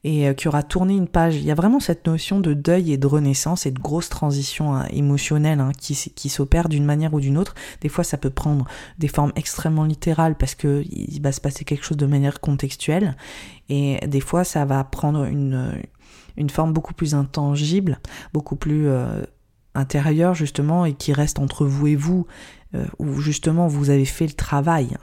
et 0.07 0.35
qui 0.35 0.47
aura 0.47 0.61
tourné 0.61 0.95
une 0.95 1.07
page. 1.07 1.35
Il 1.35 1.43
y 1.43 1.51
a 1.51 1.55
vraiment 1.55 1.79
cette 1.79 2.05
notion 2.05 2.39
de 2.39 2.53
deuil 2.53 2.93
et 2.93 2.97
de 2.97 3.07
renaissance 3.07 3.65
et 3.65 3.71
de 3.71 3.79
grosse 3.79 4.07
transition 4.07 4.75
hein, 4.75 4.85
émotionnelle 4.91 5.59
hein, 5.59 5.71
qui, 5.75 5.95
qui 6.13 6.29
s'opère 6.29 6.69
d'une 6.69 6.85
manière 6.85 7.15
ou 7.15 7.19
d'une 7.19 7.39
autre. 7.39 7.55
Des 7.81 7.89
fois, 7.89 8.03
ça 8.03 8.17
peut 8.17 8.29
prendre 8.29 8.67
des 8.99 9.07
formes 9.07 9.31
extrêmement 9.35 9.83
littérales 9.83 10.35
parce 10.35 10.53
que 10.53 10.83
il 10.91 11.19
va 11.23 11.31
se 11.31 11.41
passer 11.41 11.65
quelque 11.65 11.83
chose 11.83 11.97
de 11.97 12.05
manière 12.05 12.39
contextuelle, 12.39 13.17
et 13.69 13.99
des 14.07 14.19
fois, 14.19 14.43
ça 14.43 14.65
va 14.65 14.83
prendre 14.83 15.25
une, 15.25 15.81
une 16.37 16.49
forme 16.49 16.73
beaucoup 16.73 16.93
plus 16.93 17.15
intangible, 17.15 17.99
beaucoup 18.33 18.55
plus 18.55 18.87
euh, 18.87 19.23
intérieure 19.73 20.33
justement, 20.33 20.85
et 20.85 20.93
qui 20.93 21.13
reste 21.13 21.39
entre 21.39 21.65
vous 21.65 21.87
et 21.87 21.95
vous, 21.95 22.27
euh, 22.75 22.85
où 22.99 23.19
justement 23.19 23.67
vous 23.67 23.89
avez 23.89 24.05
fait 24.05 24.27
le 24.27 24.33
travail. 24.33 24.97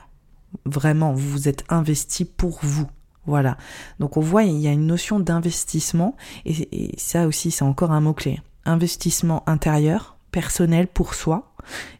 Vraiment, 0.64 1.12
vous 1.12 1.30
vous 1.30 1.48
êtes 1.48 1.64
investi 1.68 2.24
pour 2.24 2.58
vous. 2.62 2.88
Voilà. 3.26 3.56
Donc 4.00 4.16
on 4.16 4.20
voit, 4.20 4.42
il 4.42 4.58
y 4.58 4.68
a 4.68 4.72
une 4.72 4.86
notion 4.86 5.20
d'investissement, 5.20 6.16
et, 6.44 6.92
ça 6.98 7.26
aussi 7.26 7.50
c'est 7.50 7.64
encore 7.64 7.92
un 7.92 8.00
mot-clé. 8.00 8.40
Investissement 8.64 9.42
intérieur, 9.48 10.16
personnel 10.30 10.86
pour 10.86 11.14
soi, 11.14 11.54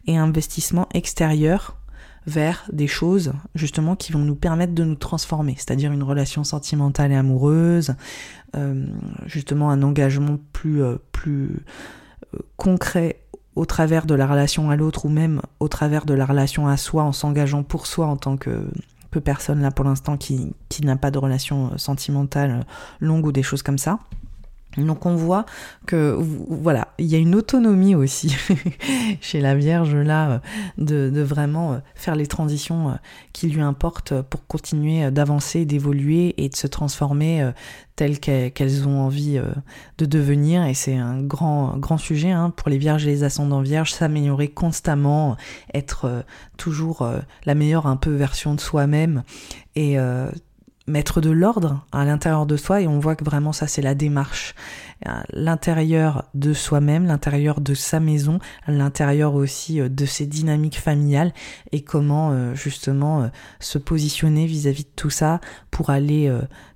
et 0.07 0.17
investissement 0.17 0.87
extérieur 0.93 1.77
vers 2.25 2.65
des 2.71 2.87
choses 2.87 3.33
justement 3.55 3.95
qui 3.95 4.11
vont 4.11 4.19
nous 4.19 4.35
permettre 4.35 4.73
de 4.73 4.83
nous 4.83 4.95
transformer, 4.95 5.55
c'est-à-dire 5.57 5.91
une 5.91 6.03
relation 6.03 6.43
sentimentale 6.43 7.11
et 7.11 7.15
amoureuse, 7.15 7.95
euh, 8.55 8.85
justement 9.25 9.71
un 9.71 9.81
engagement 9.83 10.37
plus, 10.53 10.83
euh, 10.83 10.97
plus 11.11 11.65
euh, 12.33 12.39
concret 12.57 13.19
au 13.55 13.65
travers 13.65 14.05
de 14.05 14.15
la 14.15 14.25
relation 14.25 14.69
à 14.69 14.75
l'autre 14.75 15.05
ou 15.05 15.09
même 15.09 15.41
au 15.59 15.67
travers 15.67 16.05
de 16.05 16.13
la 16.13 16.25
relation 16.25 16.67
à 16.67 16.77
soi 16.77 17.03
en 17.03 17.11
s'engageant 17.11 17.63
pour 17.63 17.87
soi 17.87 18.07
en 18.07 18.17
tant 18.17 18.37
que 18.37 18.67
personne 19.23 19.61
là 19.61 19.69
pour 19.69 19.85
l'instant 19.85 20.17
qui, 20.17 20.53
qui 20.69 20.83
n'a 20.83 20.95
pas 20.95 21.11
de 21.11 21.19
relation 21.19 21.77
sentimentale 21.77 22.65
longue 22.99 23.27
ou 23.27 23.31
des 23.31 23.43
choses 23.43 23.61
comme 23.61 23.77
ça. 23.77 23.99
Donc 24.77 25.05
on 25.05 25.15
voit 25.15 25.45
que 25.85 26.17
voilà, 26.19 26.89
il 26.97 27.05
y 27.05 27.15
a 27.15 27.17
une 27.17 27.35
autonomie 27.35 27.95
aussi 27.95 28.35
chez 29.21 29.39
la 29.39 29.55
Vierge 29.55 29.95
là 29.95 30.41
euh, 30.79 31.11
de, 31.11 31.21
vraiment 31.21 31.81
faire 31.95 32.15
les 32.15 32.27
transitions 32.27 32.97
qui 33.31 33.47
lui 33.47 33.61
importent 33.61 34.21
pour 34.21 34.45
continuer 34.47 35.09
d'avancer, 35.11 35.65
d'évoluer 35.65 36.33
et 36.37 36.49
de 36.49 36.55
se 36.55 36.67
transformer 36.67 37.51
telles 37.95 38.19
qu'elles 38.19 38.87
ont 38.87 39.01
envie 39.01 39.39
de 39.97 40.05
devenir. 40.05 40.65
Et 40.65 40.73
c'est 40.73 40.95
un 40.95 41.21
grand 41.21 41.77
grand 41.77 41.97
sujet 41.97 42.31
hein, 42.31 42.49
pour 42.49 42.69
les 42.69 42.77
Vierges 42.77 43.07
et 43.07 43.11
les 43.11 43.23
ascendants 43.23 43.61
Vierges, 43.61 43.93
s'améliorer 43.93 44.49
constamment, 44.49 45.37
être 45.73 46.25
toujours 46.57 47.07
la 47.45 47.55
meilleure 47.55 47.87
un 47.87 47.95
peu 47.95 48.11
version 48.11 48.53
de 48.53 48.59
soi-même 48.59 49.23
et 49.75 49.97
mettre 50.85 51.21
de 51.21 51.29
l'ordre 51.29 51.85
à 51.91 52.03
l'intérieur 52.03 52.45
de 52.45 52.57
soi 52.57 52.81
et 52.81 52.87
on 52.87 52.99
voit 52.99 53.15
que 53.15 53.23
vraiment 53.23 53.53
ça 53.53 53.67
c'est 53.67 53.81
la 53.81 53.95
démarche. 53.95 54.55
L'intérieur 55.33 56.29
de 56.33 56.53
soi-même, 56.53 57.05
l'intérieur 57.05 57.59
de 57.59 57.73
sa 57.73 57.99
maison, 57.99 58.39
l'intérieur 58.67 59.35
aussi 59.35 59.81
euh, 59.81 59.89
de 59.89 60.05
ses 60.05 60.25
dynamiques 60.25 60.79
familiales 60.79 61.33
et 61.73 61.81
comment 61.81 62.31
euh, 62.31 62.55
justement 62.55 63.29
se 63.59 63.77
positionner 63.77 64.45
vis-à-vis 64.45 64.83
de 64.83 64.91
tout 64.95 65.09
ça 65.09 65.41
pour 65.71 65.89
aller 65.89 66.33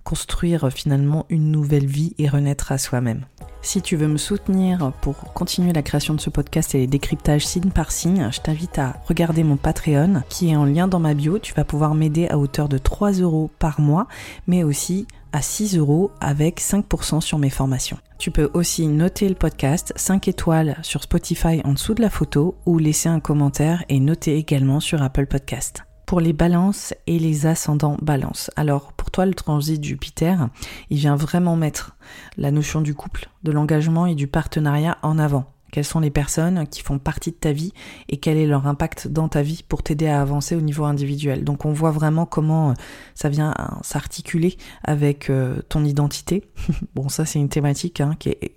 construire 0.07 0.69
finalement 0.71 1.25
une 1.27 1.51
nouvelle 1.51 1.85
vie 1.85 2.13
et 2.17 2.29
renaître 2.29 2.71
à 2.71 2.77
soi-même. 2.77 3.25
Si 3.61 3.81
tu 3.81 3.97
veux 3.97 4.07
me 4.07 4.15
soutenir 4.15 4.93
pour 5.01 5.17
continuer 5.33 5.73
la 5.73 5.81
création 5.81 6.13
de 6.13 6.21
ce 6.21 6.29
podcast 6.29 6.73
et 6.73 6.77
les 6.77 6.87
décryptages 6.87 7.45
signe 7.45 7.71
par 7.71 7.91
signe, 7.91 8.29
je 8.31 8.39
t'invite 8.39 8.79
à 8.79 8.95
regarder 9.05 9.43
mon 9.43 9.57
Patreon 9.57 10.23
qui 10.29 10.49
est 10.49 10.55
en 10.55 10.63
lien 10.63 10.87
dans 10.87 11.01
ma 11.01 11.13
bio. 11.13 11.39
Tu 11.39 11.53
vas 11.53 11.65
pouvoir 11.65 11.93
m'aider 11.93 12.29
à 12.29 12.37
hauteur 12.37 12.69
de 12.69 12.77
3 12.77 13.11
euros 13.19 13.51
par 13.59 13.81
mois, 13.81 14.07
mais 14.47 14.63
aussi 14.63 15.07
à 15.33 15.41
6 15.41 15.77
euros 15.77 16.09
avec 16.21 16.61
5% 16.61 17.19
sur 17.19 17.37
mes 17.37 17.49
formations. 17.49 17.97
Tu 18.17 18.31
peux 18.31 18.49
aussi 18.53 18.87
noter 18.87 19.27
le 19.27 19.35
podcast 19.35 19.91
5 19.97 20.29
étoiles 20.29 20.77
sur 20.83 21.03
Spotify 21.03 21.59
en 21.65 21.73
dessous 21.73 21.95
de 21.95 22.01
la 22.01 22.09
photo 22.09 22.55
ou 22.65 22.77
laisser 22.79 23.09
un 23.09 23.19
commentaire 23.19 23.83
et 23.89 23.99
noter 23.99 24.37
également 24.37 24.79
sur 24.79 25.01
Apple 25.01 25.25
Podcast 25.25 25.83
pour 26.07 26.21
les 26.21 26.33
balances 26.33 26.95
et 27.05 27.19
les 27.19 27.45
ascendants 27.45 27.97
balance. 28.01 28.49
Alors 28.55 28.93
pour 28.93 29.11
toi 29.11 29.25
le 29.25 29.35
transit 29.35 29.83
Jupiter, 29.83 30.49
il 30.89 30.97
vient 30.97 31.17
vraiment 31.17 31.57
mettre 31.57 31.95
la 32.37 32.49
notion 32.49 32.81
du 32.81 32.95
couple, 32.95 33.29
de 33.43 33.51
l'engagement 33.51 34.07
et 34.07 34.15
du 34.15 34.25
partenariat 34.25 34.97
en 35.03 35.19
avant. 35.19 35.51
Quelles 35.69 35.83
sont 35.83 35.99
les 35.99 36.09
personnes 36.09 36.65
qui 36.65 36.81
font 36.81 36.97
partie 36.97 37.31
de 37.31 37.35
ta 37.35 37.51
vie 37.51 37.73
et 38.07 38.17
quel 38.17 38.37
est 38.37 38.47
leur 38.47 38.67
impact 38.67 39.09
dans 39.09 39.27
ta 39.27 39.41
vie 39.41 39.65
pour 39.67 39.83
t'aider 39.83 40.07
à 40.07 40.21
avancer 40.21 40.55
au 40.55 40.61
niveau 40.61 40.85
individuel? 40.85 41.43
Donc 41.43 41.65
on 41.65 41.73
voit 41.73 41.91
vraiment 41.91 42.25
comment 42.25 42.69
euh, 42.69 42.73
ça 43.13 43.27
vient 43.27 43.53
euh, 43.59 43.63
s'articuler 43.81 44.55
avec 44.85 45.29
euh, 45.29 45.61
ton 45.67 45.83
identité. 45.83 46.45
bon 46.95 47.09
ça 47.09 47.25
c'est 47.25 47.39
une 47.39 47.49
thématique 47.49 47.99
hein, 47.99 48.15
qui 48.17 48.29
est 48.29 48.53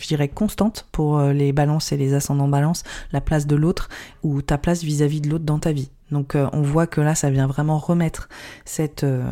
je 0.00 0.06
dirais 0.08 0.28
constante 0.28 0.86
pour 0.92 1.20
les 1.20 1.52
balances 1.52 1.90
et 1.90 1.96
les 1.96 2.12
ascendants 2.12 2.48
balance, 2.48 2.84
la 3.12 3.22
place 3.22 3.46
de 3.46 3.56
l'autre 3.56 3.88
ou 4.22 4.42
ta 4.42 4.58
place 4.58 4.82
vis-à-vis 4.82 5.22
de 5.22 5.30
l'autre 5.30 5.46
dans 5.46 5.58
ta 5.58 5.72
vie. 5.72 5.90
Donc 6.10 6.34
euh, 6.34 6.48
on 6.52 6.62
voit 6.62 6.86
que 6.86 7.00
là, 7.00 7.14
ça 7.14 7.30
vient 7.30 7.46
vraiment 7.46 7.78
remettre 7.78 8.28
cette, 8.64 9.04
euh, 9.04 9.24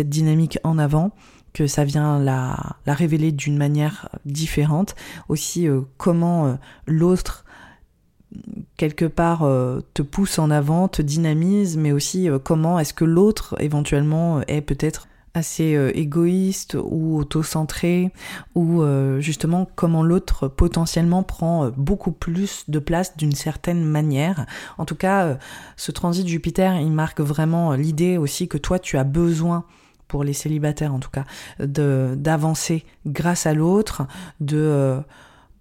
dynamique 0.00 0.58
en 0.64 0.78
avant, 0.78 1.12
que 1.52 1.66
ça 1.66 1.84
vient 1.84 2.18
la, 2.18 2.76
la 2.86 2.94
révéler 2.94 3.32
d'une 3.32 3.56
manière 3.56 4.08
différente. 4.24 4.94
Aussi 5.28 5.68
euh, 5.68 5.80
comment 5.96 6.58
l'autre 6.86 7.44
quelque 8.76 9.06
part 9.06 9.40
te 9.92 10.02
pousse 10.02 10.38
en 10.38 10.52
avant, 10.52 10.86
te 10.86 11.02
dynamise, 11.02 11.76
mais 11.76 11.90
aussi 11.90 12.28
comment 12.44 12.78
est-ce 12.78 12.94
que 12.94 13.04
l'autre 13.04 13.56
éventuellement 13.58 14.40
est 14.42 14.60
peut-être 14.60 15.08
assez 15.34 15.74
euh, 15.74 15.96
égoïste 15.96 16.76
ou 16.82 17.18
auto-centré 17.18 18.10
ou 18.54 18.82
euh, 18.82 19.20
justement 19.20 19.68
comment 19.76 20.02
l'autre 20.02 20.48
potentiellement 20.48 21.22
prend 21.22 21.64
euh, 21.66 21.70
beaucoup 21.76 22.12
plus 22.12 22.64
de 22.68 22.78
place 22.78 23.16
d'une 23.16 23.32
certaine 23.32 23.84
manière. 23.84 24.46
En 24.78 24.84
tout 24.84 24.96
cas, 24.96 25.38
ce 25.76 25.92
transit 25.92 26.26
Jupiter, 26.26 26.80
il 26.80 26.92
marque 26.92 27.20
vraiment 27.20 27.72
l'idée 27.72 28.16
aussi 28.16 28.48
que 28.48 28.58
toi 28.58 28.78
tu 28.78 28.98
as 28.98 29.04
besoin 29.04 29.64
pour 30.08 30.24
les 30.24 30.32
célibataires 30.32 30.92
en 30.92 30.98
tout 30.98 31.10
cas 31.10 31.24
d'avancer 31.60 32.84
grâce 33.06 33.46
à 33.46 33.54
l'autre, 33.54 34.06
de 34.40 35.00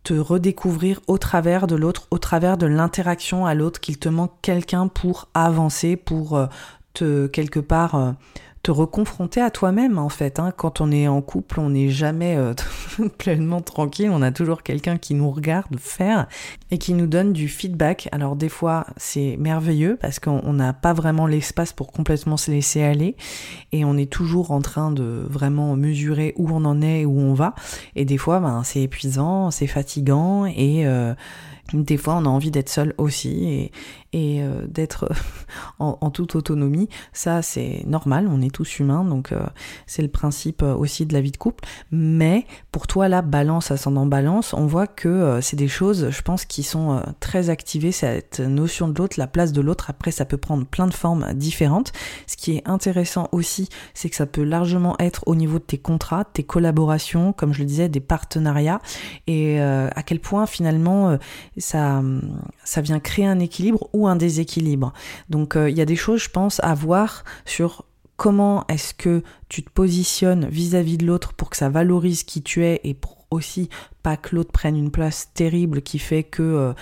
te 0.03 0.13
redécouvrir 0.13 1.01
au 1.07 1.19
travers 1.19 1.67
de 1.67 1.75
l'autre, 1.75 2.07
au 2.09 2.17
travers 2.17 2.57
de 2.57 2.65
l'interaction 2.65 3.45
à 3.45 3.53
l'autre, 3.53 3.79
qu'il 3.79 3.99
te 3.99 4.09
manque 4.09 4.33
quelqu'un 4.41 4.87
pour 4.87 5.27
avancer, 5.35 5.95
pour 5.95 6.39
te 6.93 7.27
quelque 7.27 7.59
part 7.59 8.15
te 8.61 8.71
reconfronter 8.71 9.41
à 9.41 9.51
toi-même 9.51 9.97
en 9.97 10.09
fait. 10.09 10.39
Hein. 10.39 10.51
Quand 10.55 10.81
on 10.81 10.91
est 10.91 11.07
en 11.07 11.21
couple, 11.21 11.59
on 11.59 11.69
n'est 11.69 11.89
jamais 11.89 12.35
euh, 12.35 12.53
pleinement 13.17 13.61
tranquille, 13.61 14.09
on 14.11 14.21
a 14.21 14.31
toujours 14.31 14.63
quelqu'un 14.63 14.97
qui 14.97 15.13
nous 15.13 15.31
regarde 15.31 15.79
faire 15.79 16.27
et 16.71 16.77
qui 16.77 16.93
nous 16.93 17.07
donne 17.07 17.31
du 17.31 17.47
feedback. 17.47 18.09
Alors 18.11 18.35
des 18.35 18.49
fois 18.49 18.85
c'est 18.97 19.37
merveilleux 19.37 19.97
parce 20.01 20.19
qu'on 20.19 20.53
n'a 20.53 20.73
pas 20.73 20.93
vraiment 20.93 21.27
l'espace 21.27 21.71
pour 21.73 21.91
complètement 21.91 22.37
se 22.37 22.51
laisser 22.51 22.83
aller 22.83 23.15
et 23.71 23.85
on 23.85 23.95
est 23.97 24.11
toujours 24.11 24.51
en 24.51 24.61
train 24.61 24.91
de 24.91 25.25
vraiment 25.29 25.75
mesurer 25.75 26.33
où 26.37 26.49
on 26.49 26.65
en 26.65 26.81
est, 26.81 27.05
où 27.05 27.17
on 27.19 27.33
va. 27.33 27.55
Et 27.95 28.05
des 28.05 28.17
fois 28.17 28.39
ben, 28.39 28.63
c'est 28.63 28.81
épuisant, 28.81 29.51
c'est 29.51 29.67
fatigant 29.67 30.45
et... 30.45 30.85
Euh, 30.85 31.13
des 31.73 31.97
fois, 31.97 32.15
on 32.15 32.25
a 32.25 32.29
envie 32.29 32.51
d'être 32.51 32.69
seul 32.69 32.93
aussi 32.97 33.71
et, 34.13 34.41
euh, 34.41 34.65
d'être 34.67 35.09
en, 35.79 36.09
toute 36.09 36.35
autonomie. 36.35 36.89
Ça, 37.13 37.41
c'est 37.41 37.83
normal, 37.85 38.27
on 38.29 38.41
est 38.41 38.53
tous 38.53 38.79
humains, 38.79 39.03
donc 39.03 39.31
euh, 39.31 39.39
c'est 39.85 40.01
le 40.01 40.07
principe 40.07 40.63
euh, 40.63 40.73
aussi 40.73 41.05
de 41.05 41.13
la 41.13 41.21
vie 41.21 41.31
de 41.31 41.37
couple. 41.37 41.63
Mais 41.91 42.45
pour 42.71 42.87
toi, 42.87 43.07
là, 43.07 43.21
balance, 43.21 43.71
ascendant 43.71 44.05
balance, 44.05 44.53
on 44.53 44.65
voit 44.65 44.87
que 44.87 45.39
c'est 45.41 45.55
des 45.55 45.67
choses, 45.67 46.09
je 46.09 46.21
pense, 46.21 46.45
qui 46.45 46.63
sont 46.63 47.01
très 47.19 47.49
activées, 47.49 47.91
cette 47.91 48.39
notion 48.39 48.87
de 48.87 48.97
l'autre, 48.97 49.19
la 49.19 49.27
place 49.27 49.51
de 49.51 49.61
l'autre. 49.61 49.89
Après, 49.89 50.11
ça 50.11 50.25
peut 50.25 50.37
prendre 50.37 50.65
plein 50.65 50.87
de 50.87 50.93
formes 50.93 51.33
différentes. 51.33 51.91
Ce 52.27 52.37
qui 52.37 52.57
est 52.57 52.67
intéressant 52.67 53.29
aussi, 53.31 53.69
c'est 53.93 54.09
que 54.09 54.15
ça 54.15 54.25
peut 54.25 54.43
largement 54.43 54.95
être 54.99 55.23
au 55.27 55.35
niveau 55.35 55.59
de 55.59 55.63
tes 55.63 55.77
contrats, 55.77 56.25
tes 56.25 56.43
collaborations, 56.43 57.33
comme 57.33 57.53
je 57.53 57.59
le 57.59 57.65
disais, 57.65 57.89
des 57.89 57.99
partenariats, 57.99 58.81
et 59.27 59.59
à 59.59 60.03
quel 60.03 60.19
point 60.19 60.45
finalement 60.45 61.17
ça, 61.59 62.01
ça 62.63 62.81
vient 62.81 62.99
créer 62.99 63.25
un 63.25 63.39
équilibre 63.39 63.89
ou 63.93 64.07
un 64.07 64.15
déséquilibre. 64.15 64.93
Donc 65.29 65.55
euh, 65.55 65.69
il 65.69 65.77
y 65.77 65.81
a 65.81 65.85
des 65.85 65.95
choses, 65.95 66.21
je 66.21 66.29
pense, 66.29 66.59
à 66.63 66.73
voir 66.73 67.23
sur 67.45 67.85
comment 68.17 68.65
est-ce 68.67 68.93
que 68.93 69.23
tu 69.47 69.63
te 69.63 69.69
positionnes 69.69 70.47
vis-à-vis 70.49 70.97
de 70.97 71.05
l'autre 71.05 71.33
pour 71.33 71.49
que 71.49 71.57
ça 71.57 71.69
valorise 71.69 72.23
qui 72.23 72.41
tu 72.41 72.65
es 72.65 72.81
et 72.83 72.93
pour 72.93 73.25
aussi 73.31 73.69
pas 74.03 74.17
que 74.17 74.35
l'autre 74.35 74.51
prenne 74.51 74.75
une 74.75 74.91
place 74.91 75.29
terrible 75.33 75.81
qui 75.81 75.99
fait 75.99 76.23
que 76.23 76.43
euh, 76.43 76.73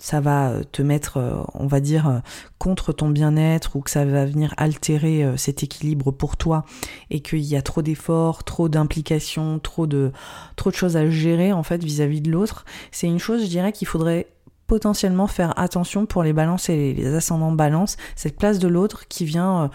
ça 0.00 0.20
va 0.20 0.52
te 0.70 0.82
mettre, 0.82 1.16
euh, 1.16 1.42
on 1.54 1.66
va 1.66 1.80
dire, 1.80 2.22
contre 2.58 2.92
ton 2.92 3.08
bien-être 3.08 3.76
ou 3.76 3.80
que 3.80 3.90
ça 3.90 4.04
va 4.04 4.24
venir 4.24 4.54
altérer 4.56 5.26
cet 5.36 5.62
équilibre 5.62 6.10
pour 6.10 6.36
toi 6.36 6.64
et 7.10 7.20
qu'il 7.20 7.44
y 7.44 7.56
a 7.56 7.62
trop 7.62 7.82
d'efforts, 7.82 8.44
trop 8.44 8.68
d'implications, 8.68 9.58
trop 9.58 9.86
de, 9.86 10.12
trop 10.56 10.70
de 10.70 10.76
choses 10.76 10.96
à 10.96 11.08
gérer 11.08 11.52
en 11.52 11.62
fait 11.62 11.82
vis-à-vis 11.82 12.20
de 12.20 12.30
l'autre. 12.30 12.64
C'est 12.92 13.06
une 13.06 13.18
chose, 13.18 13.42
je 13.42 13.48
dirais, 13.48 13.72
qu'il 13.72 13.86
faudrait 13.86 14.26
potentiellement 14.68 15.26
faire 15.26 15.58
attention 15.58 16.06
pour 16.06 16.22
les 16.22 16.32
balances 16.32 16.68
et 16.68 16.92
les 16.92 17.14
ascendants 17.14 17.50
balance, 17.50 17.96
cette 18.14 18.36
place 18.36 18.60
de 18.60 18.68
l'autre 18.68 19.08
qui 19.08 19.24
vient 19.24 19.64
euh, 19.64 19.68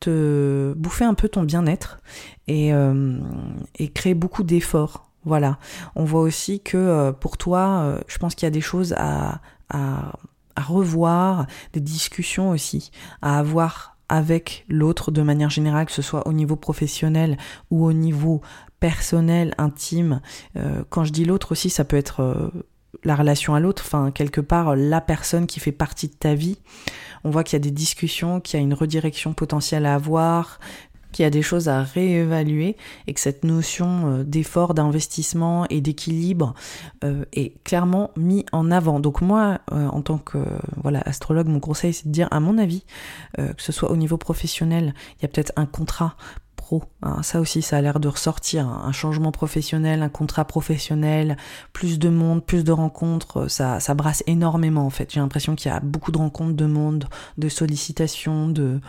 te 0.00 0.74
bouffer 0.76 1.04
un 1.04 1.14
peu 1.14 1.28
ton 1.28 1.44
bien-être 1.44 2.00
et, 2.48 2.72
euh, 2.72 3.18
créer 3.94 4.14
beaucoup 4.14 4.42
d'efforts. 4.42 5.04
Voilà. 5.24 5.58
On 5.94 6.04
voit 6.04 6.22
aussi 6.22 6.60
que 6.60 6.76
euh, 6.76 7.12
pour 7.12 7.36
toi, 7.36 7.98
je 8.08 8.18
pense 8.18 8.34
qu'il 8.34 8.46
y 8.46 8.48
a 8.48 8.50
des 8.50 8.62
choses 8.62 8.94
à, 8.96 9.40
à, 9.70 10.12
revoir, 10.56 11.46
des 11.72 11.80
discussions 11.80 12.50
aussi 12.50 12.90
à 13.22 13.38
avoir 13.38 13.96
avec 14.08 14.64
l'autre 14.68 15.10
de 15.10 15.22
manière 15.22 15.50
générale, 15.50 15.86
que 15.86 15.92
ce 15.92 16.02
soit 16.02 16.26
au 16.26 16.32
niveau 16.32 16.56
professionnel 16.56 17.36
ou 17.70 17.84
au 17.84 17.92
niveau 17.92 18.40
personnel, 18.80 19.54
intime. 19.58 20.20
quand 20.88 21.04
je 21.04 21.12
dis 21.12 21.24
l'autre 21.24 21.52
aussi, 21.52 21.68
ça 21.68 21.84
peut 21.84 21.96
être 21.96 22.50
la 23.04 23.14
relation 23.14 23.54
à 23.54 23.60
l'autre, 23.60 23.82
enfin 23.86 24.10
quelque 24.10 24.40
part 24.40 24.76
la 24.76 25.00
personne 25.00 25.46
qui 25.46 25.60
fait 25.60 25.72
partie 25.72 26.08
de 26.08 26.14
ta 26.14 26.34
vie. 26.34 26.58
On 27.24 27.30
voit 27.30 27.44
qu'il 27.44 27.54
y 27.54 27.60
a 27.60 27.64
des 27.64 27.70
discussions, 27.70 28.40
qu'il 28.40 28.58
y 28.58 28.60
a 28.60 28.62
une 28.62 28.74
redirection 28.74 29.32
potentielle 29.32 29.86
à 29.86 29.94
avoir, 29.94 30.60
qu'il 31.12 31.22
y 31.22 31.26
a 31.26 31.30
des 31.30 31.42
choses 31.42 31.68
à 31.68 31.82
réévaluer 31.82 32.76
et 33.06 33.14
que 33.14 33.20
cette 33.20 33.44
notion 33.44 34.06
euh, 34.06 34.24
d'effort, 34.24 34.74
d'investissement 34.74 35.66
et 35.70 35.80
d'équilibre 35.80 36.54
euh, 37.04 37.24
est 37.32 37.62
clairement 37.64 38.10
mis 38.16 38.44
en 38.52 38.70
avant. 38.70 39.00
Donc 39.00 39.20
moi, 39.20 39.60
euh, 39.72 39.86
en 39.88 40.02
tant 40.02 40.18
que 40.18 40.38
voilà 40.82 41.00
astrologue, 41.04 41.48
mon 41.48 41.60
conseil 41.60 41.92
c'est 41.92 42.06
de 42.06 42.12
dire, 42.12 42.28
à 42.30 42.40
mon 42.40 42.58
avis, 42.58 42.84
que 43.36 43.62
ce 43.62 43.72
soit 43.72 43.90
au 43.90 43.96
niveau 43.96 44.16
professionnel, 44.16 44.94
il 45.18 45.22
y 45.22 45.24
a 45.24 45.28
peut-être 45.28 45.52
un 45.56 45.66
contrat 45.66 46.16
Hein. 47.02 47.22
Ça 47.22 47.40
aussi, 47.40 47.62
ça 47.62 47.76
a 47.76 47.80
l'air 47.80 48.00
de 48.00 48.08
ressortir. 48.08 48.66
Hein. 48.66 48.82
Un 48.84 48.92
changement 48.92 49.32
professionnel, 49.32 50.02
un 50.02 50.08
contrat 50.08 50.44
professionnel, 50.44 51.36
plus 51.72 51.98
de 51.98 52.08
monde, 52.08 52.44
plus 52.44 52.64
de 52.64 52.72
rencontres, 52.72 53.48
ça, 53.48 53.80
ça 53.80 53.94
brasse 53.94 54.22
énormément 54.26 54.86
en 54.86 54.90
fait. 54.90 55.12
J'ai 55.12 55.20
l'impression 55.20 55.54
qu'il 55.54 55.70
y 55.70 55.74
a 55.74 55.80
beaucoup 55.80 56.12
de 56.12 56.18
rencontres 56.18 56.56
de 56.56 56.66
monde, 56.66 57.08
de 57.38 57.48
sollicitations, 57.48 58.48
de 58.48 58.80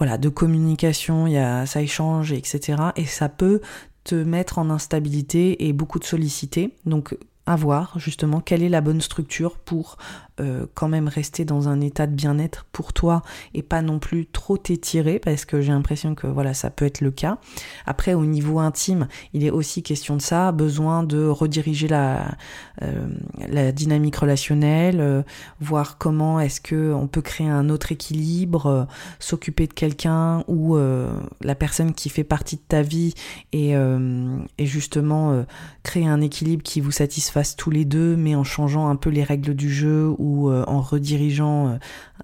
voilà, 0.00 0.16
de 0.16 0.30
communication. 0.30 1.26
Y 1.26 1.66
ça 1.66 1.82
échange, 1.82 2.32
etc. 2.32 2.82
Et 2.96 3.04
ça 3.04 3.28
peut 3.28 3.60
te 4.02 4.14
mettre 4.14 4.58
en 4.58 4.70
instabilité 4.70 5.68
et 5.68 5.74
beaucoup 5.74 5.98
de 5.98 6.04
sollicité. 6.04 6.74
Donc 6.86 7.16
à 7.44 7.54
voir 7.54 7.98
justement 7.98 8.40
quelle 8.40 8.62
est 8.62 8.68
la 8.68 8.80
bonne 8.80 9.02
structure 9.02 9.58
pour 9.58 9.98
euh, 10.40 10.66
quand 10.74 10.88
même 10.88 11.08
rester 11.08 11.44
dans 11.44 11.68
un 11.68 11.80
état 11.80 12.06
de 12.06 12.14
bien-être 12.14 12.66
pour 12.72 12.92
toi 12.92 13.22
et 13.54 13.62
pas 13.62 13.82
non 13.82 13.98
plus 13.98 14.26
trop 14.26 14.56
t'étirer 14.56 15.18
parce 15.18 15.44
que 15.44 15.60
j'ai 15.60 15.72
l'impression 15.72 16.14
que 16.14 16.26
voilà 16.26 16.54
ça 16.54 16.70
peut 16.70 16.86
être 16.86 17.00
le 17.00 17.10
cas. 17.10 17.38
Après 17.86 18.14
au 18.14 18.24
niveau 18.24 18.58
intime, 18.58 19.06
il 19.34 19.44
est 19.44 19.50
aussi 19.50 19.82
question 19.82 20.16
de 20.16 20.22
ça, 20.22 20.52
besoin 20.52 21.02
de 21.02 21.26
rediriger 21.26 21.88
la 21.88 22.36
euh, 22.82 23.06
la 23.48 23.72
dynamique 23.72 24.16
relationnelle, 24.16 25.00
euh, 25.00 25.22
voir 25.60 25.98
comment 25.98 26.40
est-ce 26.40 26.60
que 26.60 26.92
on 26.94 27.06
peut 27.06 27.22
créer 27.22 27.48
un 27.48 27.68
autre 27.68 27.92
équilibre, 27.92 28.86
s'occuper 29.18 29.66
de 29.66 29.74
quelqu'un 29.74 30.44
ou 30.48 30.76
la 30.76 31.54
personne 31.54 31.92
qui 31.92 32.08
fait 32.08 32.24
partie 32.24 32.56
de 32.56 32.62
ta 32.66 32.82
vie 32.82 33.14
et, 33.52 33.72
et 33.72 34.66
justement 34.66 35.44
créer 35.82 36.06
un 36.06 36.20
équilibre 36.20 36.62
qui 36.62 36.80
vous 36.80 36.90
satisfasse 36.90 37.56
tous 37.56 37.70
les 37.70 37.84
deux 37.84 38.16
mais 38.16 38.34
en 38.34 38.44
changeant 38.44 38.88
un 38.88 38.96
peu 38.96 39.10
les 39.10 39.24
règles 39.24 39.54
du 39.54 39.70
jeu 39.70 40.12
ou 40.18 40.29
euh, 40.30 40.64
en 40.66 40.80
redirigeant 40.80 41.68
euh, 41.68 41.78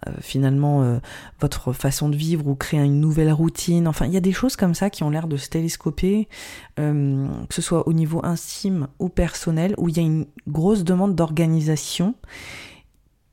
euh, 0.06 0.12
finalement 0.20 1.00
votre 1.40 1.72
façon 1.72 2.08
de 2.08 2.16
vivre 2.16 2.46
ou 2.46 2.54
créer 2.54 2.80
une 2.80 3.00
nouvelle 3.00 3.32
routine. 3.32 3.88
Enfin, 3.88 4.06
il 4.06 4.12
y 4.12 4.16
a 4.16 4.20
des 4.20 4.32
choses 4.32 4.56
comme 4.56 4.74
ça 4.74 4.90
qui 4.90 5.02
ont 5.02 5.10
l'air 5.10 5.26
de 5.26 5.36
se 5.36 5.48
télescoper, 5.48 6.28
que 6.76 7.54
ce 7.54 7.62
soit 7.62 7.88
au 7.88 7.92
niveau 7.92 8.20
intime 8.24 8.88
ou 8.98 9.08
personnel, 9.08 9.74
où 9.78 9.88
il 9.88 9.96
y 9.96 10.00
a 10.00 10.02
une 10.02 10.26
grosse 10.46 10.84
demande 10.84 11.14
d'organisation 11.14 12.14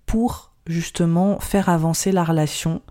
pour 0.05 0.53
justement 0.67 1.39
faire 1.39 1.69
avancer 1.69 2.11
la 2.11 2.23
relation 2.23 2.81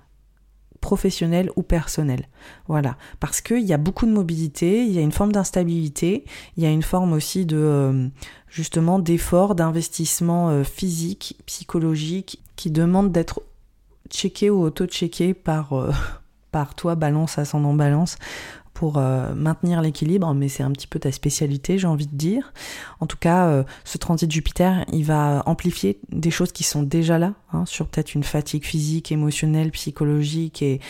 professionnelle 0.82 1.50
ou 1.56 1.62
personnelle. 1.62 2.26
Voilà, 2.68 2.98
parce 3.20 3.40
qu'il 3.40 3.62
y 3.62 3.72
a 3.72 3.78
beaucoup 3.78 4.04
de 4.04 4.10
mobilité, 4.12 4.84
il 4.84 4.92
y 4.92 4.98
a 4.98 5.00
une 5.00 5.12
forme 5.12 5.32
d'instabilité, 5.32 6.24
il 6.58 6.62
y 6.62 6.66
a 6.66 6.70
une 6.70 6.82
forme 6.82 7.14
aussi 7.14 7.46
de 7.46 8.10
justement 8.52 8.98
d'effort, 8.98 9.54
d'investissement 9.54 10.50
euh, 10.50 10.62
physique, 10.62 11.36
psychologique, 11.46 12.40
qui 12.54 12.70
demande 12.70 13.10
d'être 13.10 13.42
checké 14.10 14.50
ou 14.50 14.62
auto-checké 14.62 15.34
par, 15.34 15.72
euh, 15.72 15.90
toi, 16.76 16.94
balance, 16.94 17.38
ascendant, 17.38 17.72
balance, 17.72 18.18
pour 18.74 18.98
euh, 18.98 19.34
maintenir 19.34 19.80
l'équilibre, 19.80 20.34
mais 20.34 20.48
c'est 20.48 20.62
un 20.62 20.70
petit 20.70 20.86
peu 20.86 20.98
ta 20.98 21.12
spécialité, 21.12 21.78
j'ai 21.78 21.86
envie 21.86 22.06
de 22.06 22.14
dire. 22.14 22.52
En 23.00 23.06
tout 23.06 23.16
cas, 23.16 23.64
ce 23.84 23.96
transit 23.96 24.30
Jupiter, 24.30 24.84
il 24.92 25.04
va 25.04 25.42
amplifier 25.46 25.98
des 26.10 26.30
choses 26.30 26.52
qui 26.52 26.64
sont 26.64 26.82
déjà 26.82 27.18
là, 27.18 27.34
hein, 27.52 27.64
sur 27.64 27.86
peut-être 27.86 28.14
une 28.14 28.24
fatigue 28.24 28.64
physique, 28.64 29.12
émotionnelle, 29.12 29.70
psychologique, 29.70 30.62
et 30.62 30.80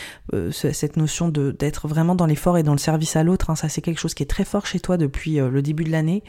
cette 0.51 0.97
notion 0.97 1.29
d'être 1.29 1.87
vraiment 1.87 2.15
dans 2.15 2.25
l'effort 2.25 2.57
et 2.57 2.63
dans 2.63 2.71
le 2.71 2.77
service 2.77 3.15
à 3.15 3.23
l'autre. 3.23 3.49
Hein, 3.49 3.55
ça, 3.55 3.69
c'est 3.69 3.81
quelque 3.81 3.99
chose 3.99 4.13
qui 4.13 4.23
est 4.23 4.27
très 4.29 4.45
fort 4.45 4.65
chez 4.65 4.79
toi 4.79 4.97
depuis 4.97 5.35
le 5.35 5.61
début 5.61 5.83
de 5.83 5.91
l'année 5.91 6.23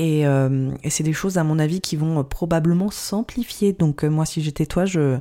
euh, 0.00 0.72
et, 0.82 0.90
c'est 0.90 1.04
des 1.04 1.12
choses, 1.12 1.38
à 1.38 1.44
mon 1.44 1.58
avis, 1.58 1.80
qui 1.80 1.96
vont 1.96 2.20
euh, 2.20 2.22
probablement 2.22 2.90
s'amplifier. 2.90 3.72
Donc 3.72 4.04
euh, 4.04 4.08
moi, 4.08 4.24
si 4.24 4.42
j'étais 4.42 4.66
toi, 4.66 4.84
je, 4.84 5.18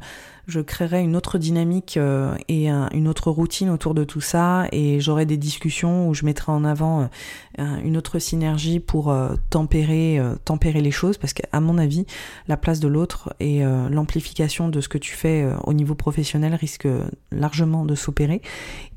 créerais 0.66 1.02
une 1.02 1.16
autre 1.16 1.38
dynamique 1.38 1.98
et 2.50 2.70
une 2.70 3.08
autre 3.08 3.32
routine 3.32 3.70
autour 3.70 3.94
de 3.94 4.04
tout 4.04 4.20
ça. 4.20 4.68
Et 4.74 5.00
j'aurais 5.00 5.26
des 5.26 5.38
discussions 5.38 6.10
où 6.10 6.14
je 6.14 6.26
mettrais 6.26 6.52
en 6.52 6.66
avant 6.66 7.10
une 7.58 7.96
autre 7.96 8.20
synergie 8.20 8.82
pour 8.82 9.16
tempérer, 9.50 10.20
les 10.82 10.92
choses. 10.92 11.18
Parce 11.18 11.32
qu'à 11.32 11.62
mon 11.62 11.78
avis, 11.78 12.06
la 12.50 12.58
place 12.58 12.82
de 12.82 12.90
l'autre 12.90 13.34
et 13.40 13.64
l'amplification 13.64 14.68
de 14.68 14.82
ce 14.82 14.90
que 14.90 14.98
tu 14.98 15.14
fais 15.16 15.48
au 15.64 15.72
niveau 15.72 15.96
professionnel 15.96 16.54
risque 16.54 16.88
largement 17.32 17.86
de 17.86 17.96
s'opérer. 17.96 18.42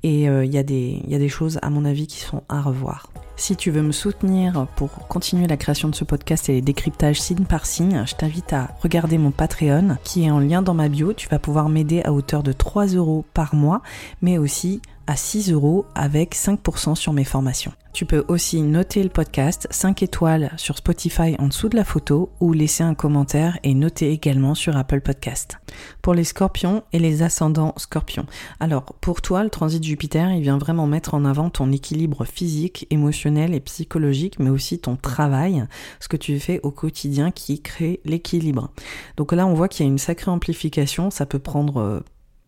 Et 0.03 0.25
il 0.25 0.53
y 0.53 0.59
a 0.59 0.65
des 0.65 1.29
choses, 1.29 1.61
à 1.63 1.71
mon 1.71 1.85
avis, 1.85 2.09
qui 2.09 2.19
sont 2.19 2.43
à 2.49 2.63
revoir. 2.63 3.13
Si 3.37 3.57
tu 3.57 3.73
veux 3.73 3.83
me 3.83 3.93
soutenir 3.93 4.67
pour 4.77 4.91
continuer 5.09 5.49
la 5.49 5.57
création 5.57 5.89
de 5.89 5.95
ce 5.95 6.05
podcast 6.05 6.49
et 6.49 6.53
les 6.53 6.63
décryptages 6.63 7.21
signe 7.21 7.45
par 7.45 7.67
signe, 7.67 8.05
je 8.07 8.15
t'invite 8.15 8.53
à 8.53 8.71
regarder 8.81 9.19
mon 9.19 9.33
Patreon 9.33 9.97
qui 10.05 10.25
est 10.25 10.31
en 10.31 10.39
lien 10.39 10.63
dans 10.63 10.73
ma 10.73 10.89
bio. 10.89 11.13
Tu 11.13 11.29
vas 11.29 11.41
pouvoir 11.41 11.69
m'aider 11.69 12.01
à 12.05 12.13
hauteur 12.13 12.45
de 12.45 12.53
3 12.53 12.87
euros 12.87 13.25
par 13.35 13.57
mois, 13.57 13.83
mais 14.23 14.39
aussi 14.39 14.81
à 15.07 15.17
6 15.17 15.53
euros 15.53 15.87
avec 15.95 16.35
5% 16.35 16.95
sur 16.95 17.13
mes 17.13 17.25
formations. 17.25 17.73
Tu 17.95 18.07
peux 18.07 18.25
aussi 18.27 18.61
noter 18.61 19.05
le 19.05 19.09
podcast 19.09 19.69
5 19.71 20.03
étoiles 20.03 20.51
sur 20.57 20.77
Spotify 20.77 21.37
en 21.39 21.47
dessous 21.47 21.69
de 21.69 21.77
la 21.77 21.85
photo 21.85 22.33
ou 22.41 22.53
laisser 22.53 22.83
un 22.83 22.95
commentaire 22.95 23.57
et 23.63 23.73
noter 23.73 24.11
également 24.11 24.57
sur 24.57 24.77
Apple 24.77 25.01
Podcast. 25.01 25.59
Pour 26.03 26.13
les 26.13 26.25
scorpions 26.25 26.83
et 26.93 26.99
les 26.99 27.23
ascendants 27.23 27.73
scorpions. 27.77 28.27
Alors, 28.59 28.97
pour 29.01 29.23
toi, 29.23 29.45
le 29.45 29.51
transit 29.51 29.83
Jupiter, 29.83 30.33
il 30.33 30.43
vient 30.43 30.59
vraiment 30.59 30.89
mettre 30.89 31.15
en 31.15 31.25
avant 31.25 31.51
ton 31.51 31.71
équilibre 31.71 32.25
physique, 32.25 32.89
émotionnel 32.91 33.55
et 33.55 33.61
psychologique, 33.61 34.41
mais 34.41 34.51
aussi 34.51 34.81
ton 34.81 34.97
travail, 34.97 35.65
ce 36.01 36.09
que 36.09 36.17
tu 36.17 36.41
fais 36.41 36.59
au 36.65 36.73
quotidien 36.73 37.31
qui 37.31 37.63
crée 37.63 38.01
l'équilibre. 38.05 38.71
Donc 39.17 39.33
là, 39.33 39.47
on 39.47 39.55
voit 39.55 39.69
qu'il 39.69 39.87
y 39.87 39.89
a 39.89 39.93
une 39.93 39.99
sacrée 39.99 40.33
amplification, 40.33 41.11
ça 41.11 41.27
peut 41.27 41.39
prendre 41.39 41.77
euh, 41.77 42.01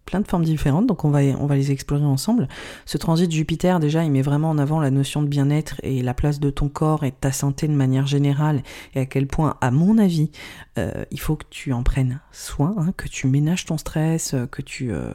plein 0.07 0.21
de 0.21 0.27
formes 0.27 0.45
différentes, 0.45 0.87
donc 0.87 1.05
on 1.05 1.11
va, 1.11 1.21
les 1.21 1.73
explorer 1.73 2.05
ensemble. 2.05 2.49
Ce 2.87 2.97
transit 2.97 3.31
Jupiter, 3.31 3.81
déjà, 3.81 4.05
il 4.05 4.13
met 4.13 4.23
vraiment 4.23 4.51
en 4.51 4.59
avant 4.59 4.81
la 4.81 4.91
notion 4.91 5.21
de 5.21 5.29
bien-être 5.29 5.81
et 5.83 6.01
la 6.01 6.15
place 6.15 6.41
de 6.41 6.49
ton 6.49 6.69
corps 6.69 7.05
et 7.05 7.11
de 7.11 7.17
ta 7.17 7.33
santé 7.33 7.67
de 7.67 7.75
manière 7.75 8.07
générale, 8.07 8.63
et 8.95 9.01
à 9.01 9.07
quel 9.07 9.27
point, 9.27 9.57
à 9.61 9.71
mon 9.71 9.99
avis, 9.99 10.31
euh, 10.79 11.05
il 11.11 11.21
faut 11.21 11.37
que 11.37 11.45
tu 11.51 11.73
en 11.73 11.83
prennes 11.83 12.21
soin, 12.31 12.75
hein, 12.79 12.93
que 12.97 13.09
tu 13.09 13.27
ménages 13.27 13.67
ton 13.67 13.79
stress, 13.79 14.33
euh, 14.33 14.47
que 14.47 14.63
tu 14.63 14.93
euh, 14.93 15.15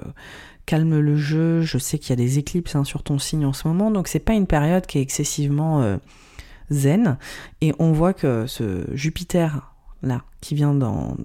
calmes 0.66 1.00
le 1.00 1.16
jeu. 1.16 1.62
Je 1.62 1.78
sais 1.78 1.98
qu'il 1.98 2.10
y 2.10 2.14
a 2.14 2.24
des 2.24 2.38
éclipses 2.38 2.76
hein, 2.76 2.84
sur 2.84 3.02
ton 3.02 3.18
signe 3.18 3.46
en 3.46 3.54
ce 3.54 3.68
moment, 3.68 3.92
donc 3.92 4.10
c'est 4.10 4.20
pas 4.20 4.34
une 4.34 4.48
période 4.48 4.86
qui 4.86 4.98
est 4.98 5.02
excessivement 5.02 5.98
zen, 6.70 7.18
et 7.62 7.74
on 7.80 7.94
voit 7.94 8.14
que 8.14 8.46
ce 8.46 8.86
Jupiter 8.94 9.71
qui 10.42 10.56
vient 10.56 10.74
dans, 10.74 11.16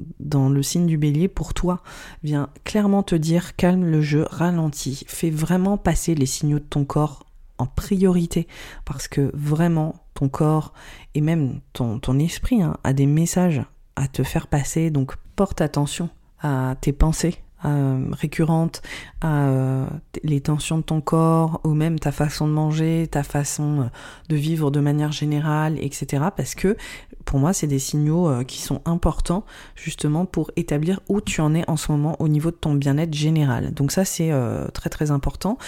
le 0.49 0.63
signe 0.63 0.87
du 0.87 0.99
bélier, 0.99 1.29
pour 1.29 1.55
toi, 1.55 1.83
vient 2.23 2.51
clairement 2.65 3.03
te 3.03 3.15
dire 3.15 3.57
calme 3.57 3.85
le 3.85 4.01
jeu, 4.01 4.27
ralentis, 4.31 5.05
fais 5.07 5.31
vraiment 5.31 5.79
passer 5.79 6.15
les 6.15 6.27
signaux 6.27 6.59
de 6.59 6.65
ton 6.65 6.85
corps 6.85 7.25
en 7.59 7.67
priorité, 7.67 8.47
parce 8.85 9.09
que 9.09 9.31
vraiment, 9.35 10.05
ton 10.15 10.29
corps 10.29 10.75
et 11.15 11.21
même 11.21 11.61
ton, 11.73 11.99
ton 11.99 12.19
esprit 12.19 12.63
hein, 12.63 12.77
a 12.85 12.93
des 12.93 13.07
messages 13.07 13.63
à 13.97 14.09
te 14.09 14.23
faire 14.23 14.47
passer, 14.47 14.91
donc 14.91 15.17
porte 15.37 15.63
attention 15.63 16.11
à 16.41 16.77
tes 16.81 16.93
pensées, 16.93 17.43
euh, 17.67 18.07
récurrentes, 18.13 18.83
à 19.21 19.49
euh, 19.49 19.87
les 20.23 20.41
tensions 20.41 20.79
de 20.79 20.83
ton 20.83 21.01
corps, 21.01 21.61
ou 21.65 21.71
même 21.71 21.99
ta 21.99 22.13
façon 22.13 22.47
de 22.47 22.53
manger, 22.53 23.09
ta 23.11 23.23
façon 23.23 23.81
euh, 23.81 23.85
de 24.29 24.37
vivre 24.37 24.71
de 24.71 24.81
manière 24.81 25.13
générale, 25.13 25.77
etc. 25.81 26.25
Parce 26.37 26.55
que 26.55 26.77
pour 27.25 27.39
moi, 27.39 27.53
c'est 27.53 27.67
des 27.67 27.81
signaux 27.81 28.45
qui 28.45 28.63
sont 28.63 28.83
importants 28.85 29.45
justement 29.75 30.27
pour 30.27 30.53
établir 30.55 31.01
où 31.09 31.21
tu 31.21 31.41
en 31.41 31.55
es 31.55 31.69
en 31.69 31.77
ce 31.77 31.91
moment 31.91 32.15
au 32.21 32.29
niveau 32.29 32.53
de 32.53 32.57
ton 32.57 32.75
bien-être 32.75 33.15
général. 33.15 33.75
Donc 33.75 33.91
ça, 33.91 34.05
c'est 34.05 34.31
très 34.73 34.91
très 34.91 35.11
important. 35.11 35.59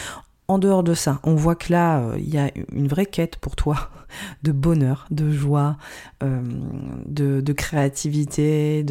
En 0.47 0.59
dehors 0.59 0.85
de 0.85 0.95
ça, 0.95 1.19
on 1.25 1.35
voit 1.35 1.57
que 1.57 1.73
là, 1.73 2.13
il 2.17 2.33
y 2.33 2.39
a 2.39 2.53
une 2.73 2.87
vraie 2.87 3.07
quête 3.07 3.39
pour 3.39 3.57
toi 3.57 3.91
de 4.43 4.53
bonheur, 4.53 5.07
de 5.11 5.31
joie, 5.31 5.77
euh, 6.23 6.43
de, 7.07 7.53
créativité, 7.53 8.85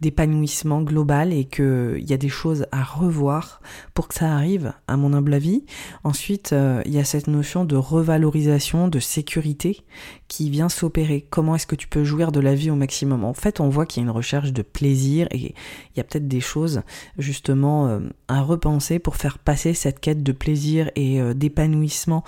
d'épanouissement 0.00 0.82
global 0.82 1.32
et 1.32 1.44
qu'il 1.44 2.04
y 2.06 2.12
a 2.12 2.16
des 2.16 2.28
choses 2.28 2.66
à 2.72 2.82
revoir 2.82 3.60
pour 3.94 4.08
que 4.08 4.14
ça 4.14 4.32
arrive, 4.32 4.72
à 4.86 4.96
mon 4.96 5.12
humble 5.12 5.34
avis. 5.34 5.64
Ensuite, 6.04 6.52
euh, 6.52 6.82
il 6.84 6.92
y 6.92 6.98
a 6.98 7.04
cette 7.04 7.26
notion 7.26 7.64
de 7.64 7.76
revalorisation, 7.76 8.88
de 8.88 8.98
sécurité 8.98 9.84
qui 10.28 10.50
vient 10.50 10.68
s'opérer. 10.68 11.26
Comment 11.30 11.56
est-ce 11.56 11.66
que 11.66 11.76
tu 11.76 11.88
peux 11.88 12.04
jouir 12.04 12.32
de 12.32 12.40
la 12.40 12.54
vie 12.54 12.70
au 12.70 12.76
maximum? 12.76 13.24
En 13.24 13.34
fait, 13.34 13.60
on 13.60 13.68
voit 13.68 13.86
qu'il 13.86 14.02
y 14.02 14.06
a 14.06 14.08
une 14.08 14.16
recherche 14.16 14.52
de 14.52 14.62
plaisir 14.62 15.26
et 15.30 15.38
il 15.38 15.96
y 15.96 16.00
a 16.00 16.04
peut-être 16.04 16.28
des 16.28 16.40
choses 16.40 16.82
justement 17.18 18.00
à 18.28 18.40
repenser 18.40 18.98
pour 18.98 19.16
faire 19.16 19.38
passer 19.38 19.74
cette 19.74 20.00
quête 20.00 20.22
de 20.22 20.32
plaisir 20.32 20.90
et 20.96 21.20
euh, 21.20 21.34
d'épanouissement 21.34 22.24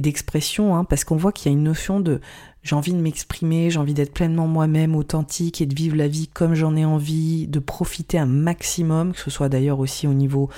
d'expression, 0.00 0.76
hein, 0.76 0.84
parce 0.84 1.04
qu'on 1.04 1.16
voit 1.16 1.32
qu'il 1.32 1.50
y 1.50 1.54
a 1.54 1.56
une 1.56 1.64
notion 1.64 2.00
de 2.00 2.20
j'ai 2.62 2.74
envie 2.74 2.92
de 2.92 3.00
m'exprimer, 3.00 3.70
j'ai 3.70 3.78
envie 3.78 3.94
d'être 3.94 4.12
pleinement 4.12 4.46
moi-même, 4.46 4.94
authentique 4.94 5.60
et 5.60 5.66
de 5.66 5.74
vivre 5.74 5.96
la 5.96 6.08
vie 6.08 6.28
comme 6.28 6.54
j'en 6.54 6.76
ai 6.76 6.84
envie, 6.84 7.46
de 7.46 7.60
profiter 7.60 8.18
un 8.18 8.26
maximum, 8.26 9.12
que 9.12 9.20
ce 9.20 9.30
soit 9.30 9.48
d'ailleurs 9.48 9.78
aussi 9.78 10.06
au 10.06 10.12
niveau 10.12 10.50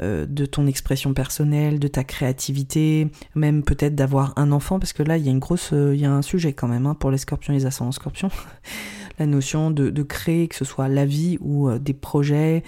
euh, 0.00 0.24
de 0.24 0.46
ton 0.46 0.66
expression 0.66 1.12
personnelle, 1.12 1.78
de 1.78 1.88
ta 1.88 2.04
créativité, 2.04 3.10
même 3.34 3.64
peut-être 3.64 3.94
d'avoir 3.94 4.32
un 4.36 4.52
enfant, 4.52 4.78
parce 4.78 4.92
que 4.92 5.02
là 5.02 5.18
il 5.18 5.26
y 5.26 5.28
a 5.28 5.32
une 5.32 5.40
grosse, 5.40 5.72
euh, 5.72 5.94
il 5.94 6.00
y 6.00 6.06
a 6.06 6.12
un 6.12 6.22
sujet 6.22 6.52
quand 6.52 6.68
même 6.68 6.86
hein, 6.86 6.94
pour 6.94 7.10
les 7.10 7.18
scorpions 7.18 7.52
et 7.52 7.56
les 7.56 7.66
ascendants 7.66 7.92
scorpions, 7.92 8.30
la 9.18 9.26
notion 9.26 9.70
de, 9.70 9.90
de, 9.90 10.02
créer, 10.02 10.48
que 10.48 10.54
ce 10.54 10.64
soit 10.64 10.88
la 10.88 11.04
vie 11.04 11.38
ou 11.40 11.70
des 11.78 11.92
projets 11.92 12.62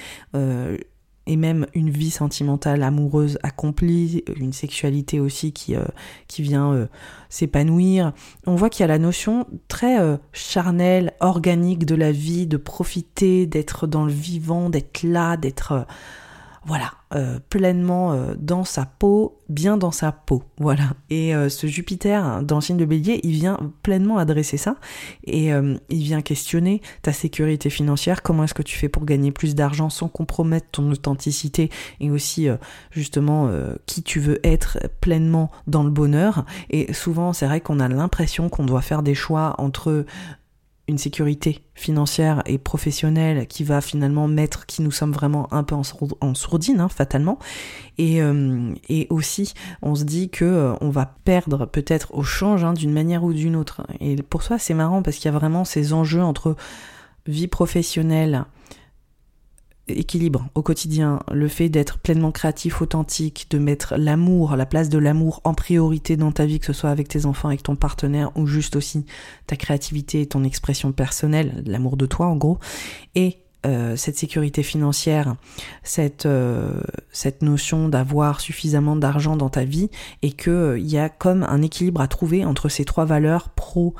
et 1.27 1.37
même 1.37 1.67
une 1.75 1.91
vie 1.91 2.11
sentimentale 2.11 2.83
amoureuse 2.83 3.39
accomplie, 3.43 4.25
une 4.37 4.53
sexualité 4.53 5.21
aussi 5.21 5.53
qui, 5.53 5.77
euh, 5.77 5.85
vient 6.39 6.73
euh, 6.73 6.87
s'épanouir. 7.29 8.13
On 8.47 8.55
voit 8.55 8.71
qu'il 8.71 8.83
y 8.83 8.85
a 8.85 8.89
la 8.89 8.99
notion 8.99 9.47
très 9.69 10.01
euh, 10.01 10.17
charnelle, 10.33 11.13
organique 11.21 11.85
de 11.85 11.95
la 11.95 12.13
vie, 12.13 12.47
de 12.47 12.57
profiter, 12.57 13.47
d'être 13.47 13.87
dans 13.87 14.05
le 14.05 14.13
vivant, 14.13 14.71
d'être 14.71 15.03
là, 15.03 15.37
d'être 15.37 15.87
voilà, 16.67 16.93
euh, 17.15 17.39
pleinement 17.49 18.13
euh, 18.13 18.35
dans 18.39 18.65
sa 18.65 18.85
peau, 18.85 19.39
bien 19.49 19.79
dans 19.79 19.91
sa 19.91 20.13
peau, 20.13 20.43
voilà. 20.59 20.91
Et 21.09 21.35
euh, 21.35 21.49
ce 21.49 21.67
Jupiter 21.67 22.43
dans 22.43 22.57
le 22.57 22.61
signe 22.61 22.77
de 22.77 22.85
Bélier, 22.85 23.21
il 23.23 23.33
vient 23.33 23.59
pleinement 23.83 24.19
adresser 24.19 24.59
ça 24.59 24.77
et 25.25 25.51
il 25.51 26.03
vient 26.03 26.23
questionner 26.23 26.83
ta 27.03 27.13
sécurité 27.13 27.71
financière, 27.71 28.23
comment 28.23 28.45
est-ce 28.45 28.55
que 28.55 28.63
tu 28.63 28.77
fais 28.77 28.89
pour 28.89 29.05
gagner 29.05 29.33
plus 29.33 29.55
d'argent 29.55 29.89
sans 29.89 30.09
compromettre 30.09 30.67
ton 30.71 30.91
authenticité 30.91 31.71
et 32.01 32.11
aussi 32.11 32.49
justement 32.91 33.51
qui 33.87 34.03
tu 34.03 34.21
veux 34.21 34.39
être 34.45 34.79
pleinement 35.01 35.51
dans 35.67 35.83
le 35.83 35.91
bonheur? 35.91 36.45
Et 36.71 36.93
souvent, 36.93 37.33
c'est 37.33 37.47
vrai 37.47 37.61
qu'on 37.61 37.81
a 37.81 37.89
l'impression 37.89 38.49
qu'on 38.49 38.65
doit 38.65 38.83
faire 38.83 39.03
des 39.03 39.15
choix 39.15 39.55
entre 39.59 40.05
une 40.91 40.99
sécurité 40.99 41.63
financière 41.75 42.43
et 42.47 42.59
professionnelle 42.59 43.47
qui 43.47 43.65
va 43.65 43.81
finalement 43.81 44.29
mettre 44.29 44.67
qui 44.67 44.83
nous 44.83 44.91
sommes 44.91 45.13
vraiment 45.13 45.53
un 45.53 45.63
peu 45.63 45.75
en, 45.75 46.35
sourdine, 46.35 46.81
hein, 46.81 46.89
fatalement. 46.89 47.39
Et, 47.97 48.21
euh, 48.23 48.75
et, 48.89 49.07
aussi, 49.09 49.55
on 49.83 49.95
se 49.95 50.05
dit 50.05 50.29
que 50.29 50.45
euh, 50.45 50.75
on 50.81 50.91
va 50.91 51.15
perdre 51.25 51.67
peut-être 51.67 52.15
au 52.15 52.23
change 52.23 52.65
hein, 52.65 52.75
d'une 52.75 52.93
manière 52.93 53.25
ou 53.25 53.33
d'une 53.33 53.57
autre. 53.57 53.87
Et 54.01 54.17
pour 54.17 54.43
ça, 54.43 54.59
c'est 54.59 54.75
marrant 54.75 55.03
parce 55.03 55.17
qu'il 55.17 55.27
y 55.27 55.35
a 55.35 55.39
vraiment 55.39 55.65
ces 55.65 55.93
enjeux 55.93 56.23
entre 56.23 56.57
vie 57.27 57.49
professionnelle, 57.49 58.45
équilibre 59.99 60.49
au 60.55 60.63
quotidien, 60.63 61.21
le 61.33 61.49
fait 61.49 61.69
d'être 61.69 61.99
pleinement 61.99 62.33
créatif, 62.33 62.83
authentique, 62.83 63.47
de 63.51 63.59
mettre 63.59 63.95
l'amour, 63.97 64.57
la 64.57 64.67
place 64.67 64.89
de 64.89 64.99
l'amour 64.99 65.41
en 65.45 65.55
priorité 65.55 66.17
dans 66.17 66.33
ta 66.33 66.47
vie, 66.47 66.61
que 66.61 66.67
ce 66.67 66.73
soit 66.73 66.91
avec 66.91 67.09
tes 67.09 67.27
enfants, 67.27 67.49
avec 67.49 67.63
ton 67.63 67.77
partenaire 67.77 68.31
ou 68.37 68.47
juste 68.47 68.77
aussi 68.77 69.05
ta 69.47 69.57
créativité 69.57 70.21
et 70.21 70.27
ton 70.27 70.45
expression 70.45 70.93
personnelle, 70.93 71.63
l'amour 71.67 71.97
de 71.97 72.07
toi 72.07 72.27
en 72.27 72.37
gros, 72.37 72.59
et 73.15 73.39
euh, 73.67 73.95
cette 73.95 74.17
sécurité 74.17 74.63
financière, 74.63 75.37
cette, 75.83 76.25
euh, 76.25 76.81
cette 77.13 77.43
notion 77.43 77.91
d'avoir 77.91 78.41
suffisamment 78.41 78.97
d'argent 78.97 79.37
dans 79.37 79.51
ta 79.51 79.65
vie 79.65 79.91
et 80.23 80.33
qu'il 80.33 80.53
euh, 80.53 80.79
y 80.79 80.97
a 80.97 81.11
comme 81.11 81.43
un 81.43 81.61
équilibre 81.61 82.01
à 82.01 82.09
trouver 82.09 82.47
entre 82.47 82.71
ces 82.71 82.87
trois 82.87 83.05
valeurs 83.05 83.51
pro, 83.51 83.95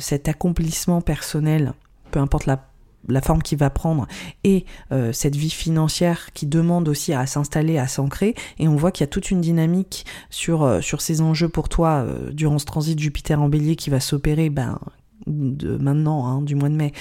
cet 0.00 0.26
accomplissement 0.26 1.00
personnel, 1.00 1.74
peu 2.10 2.18
importe 2.18 2.46
la 2.46 2.69
la 3.08 3.20
forme 3.20 3.42
qu'il 3.42 3.58
va 3.58 3.70
prendre 3.70 4.06
et 4.44 4.64
euh, 4.92 5.12
cette 5.12 5.36
vie 5.36 5.50
financière 5.50 6.32
qui 6.32 6.46
demande 6.46 6.88
aussi 6.88 7.12
à 7.12 7.26
s'installer, 7.26 7.78
à 7.78 7.86
s'ancrer. 7.86 8.34
Et 8.58 8.68
on 8.68 8.76
voit 8.76 8.92
qu'il 8.92 9.02
y 9.02 9.08
a 9.08 9.10
toute 9.10 9.30
une 9.30 9.40
dynamique 9.40 10.06
sur, 10.28 10.62
euh, 10.62 10.80
ces 10.98 11.20
enjeux 11.20 11.48
pour 11.48 11.68
toi 11.68 12.04
euh, 12.04 12.30
durant 12.32 12.58
ce 12.58 12.66
transit 12.66 12.98
Jupiter 12.98 13.40
en 13.40 13.48
bélier 13.48 13.76
qui 13.76 13.90
va 13.90 14.00
s'opérer 14.00 14.50
ben, 14.50 14.78
de 15.26 15.76
maintenant, 15.76 16.26
hein, 16.26 16.42
du 16.42 16.54
mois 16.54 16.68
de 16.68 16.74
mai 16.74 16.92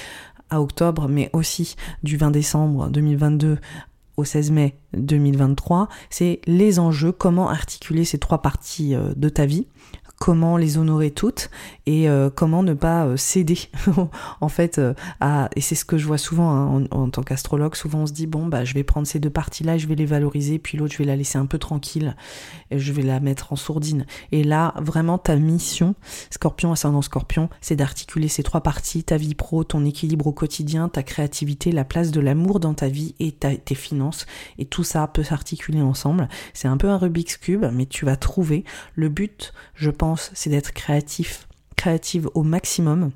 à 0.49 0.61
octobre, 0.61 1.07
mais 1.09 1.29
aussi 1.33 1.75
du 2.03 2.17
20 2.17 2.31
décembre 2.31 2.89
2022 2.89 3.59
au 4.17 4.23
16 4.23 4.51
mai 4.51 4.75
2023. 4.93 5.89
C'est 6.09 6.41
les 6.45 6.79
enjeux, 6.79 7.11
comment 7.11 7.49
articuler 7.49 8.03
ces 8.03 8.17
trois 8.17 8.41
parties 8.41 8.95
de 9.15 9.29
ta 9.29 9.45
vie 9.45 9.67
comment 10.19 10.57
les 10.57 10.77
honorer 10.77 11.11
toutes 11.11 11.49
et 11.85 12.09
euh, 12.09 12.29
comment 12.29 12.61
ne 12.61 12.73
pas 12.73 13.05
euh, 13.05 13.17
céder 13.17 13.57
en 14.41 14.49
fait 14.49 14.77
euh, 14.77 14.93
à 15.21 15.49
et 15.55 15.61
c'est 15.61 15.75
ce 15.75 15.85
que 15.85 15.97
je 15.97 16.05
vois 16.05 16.17
souvent 16.17 16.51
hein, 16.51 16.83
en, 16.91 17.09
tant 17.09 17.23
qu'astrologue 17.23 17.73
souvent 17.75 17.99
on 17.99 18.05
se 18.05 18.11
dit 18.11 18.27
bon 18.27 18.45
bah 18.45 18.65
je 18.65 18.73
vais 18.73 18.83
prendre 18.83 19.07
ces 19.07 19.19
deux 19.19 19.29
parties 19.29 19.63
là 19.63 19.77
je 19.77 19.87
vais 19.87 19.95
les 19.95 20.05
valoriser 20.05 20.59
puis 20.59 20.77
l'autre 20.77 20.93
je 20.93 20.97
vais 20.97 21.05
la 21.05 21.15
laisser 21.15 21.37
un 21.37 21.45
peu 21.45 21.57
tranquille 21.57 22.15
et 22.69 22.79
je 22.79 22.91
vais 22.91 23.01
la 23.01 23.19
mettre 23.19 23.53
en 23.53 23.55
sourdine. 23.55 24.05
Et 24.31 24.43
là 24.43 24.73
vraiment 24.77 25.17
ta 25.17 25.37
mission 25.37 25.95
scorpion 26.29 26.73
ascendant 26.73 27.01
scorpion 27.01 27.49
c'est 27.61 27.77
d'articuler 27.77 28.27
ces 28.27 28.43
trois 28.43 28.61
parties 28.61 29.05
ta 29.05 29.15
vie 29.15 29.35
pro 29.35 29.63
ton 29.63 29.85
équilibre 29.85 30.27
au 30.27 30.33
quotidien 30.33 30.89
ta 30.89 31.01
créativité 31.01 31.71
la 31.71 31.85
place 31.85 32.11
de 32.11 32.19
l'amour 32.19 32.59
dans 32.59 32.73
ta 32.73 32.89
vie 32.89 33.15
et 33.19 33.31
tes 33.31 33.75
finances. 33.75 34.25
Et 34.57 34.65
tout 34.65 34.83
ça 34.83 35.07
peut 35.07 35.23
s'articuler 35.23 35.81
ensemble. 35.81 36.27
C'est 36.53 36.67
un 36.67 36.77
peu 36.77 36.89
un 36.89 36.97
Rubik's 36.97 37.37
cube 37.37 37.65
mais 37.73 37.85
tu 37.85 38.03
vas 38.03 38.17
trouver. 38.17 38.65
Le 38.95 39.07
but 39.07 39.53
je 39.75 39.89
pense 39.89 40.08
c'est 40.15 40.49
d'être 40.49 40.71
créatif, 40.71 41.47
créative 41.75 42.29
au 42.33 42.43
maximum 42.43 43.11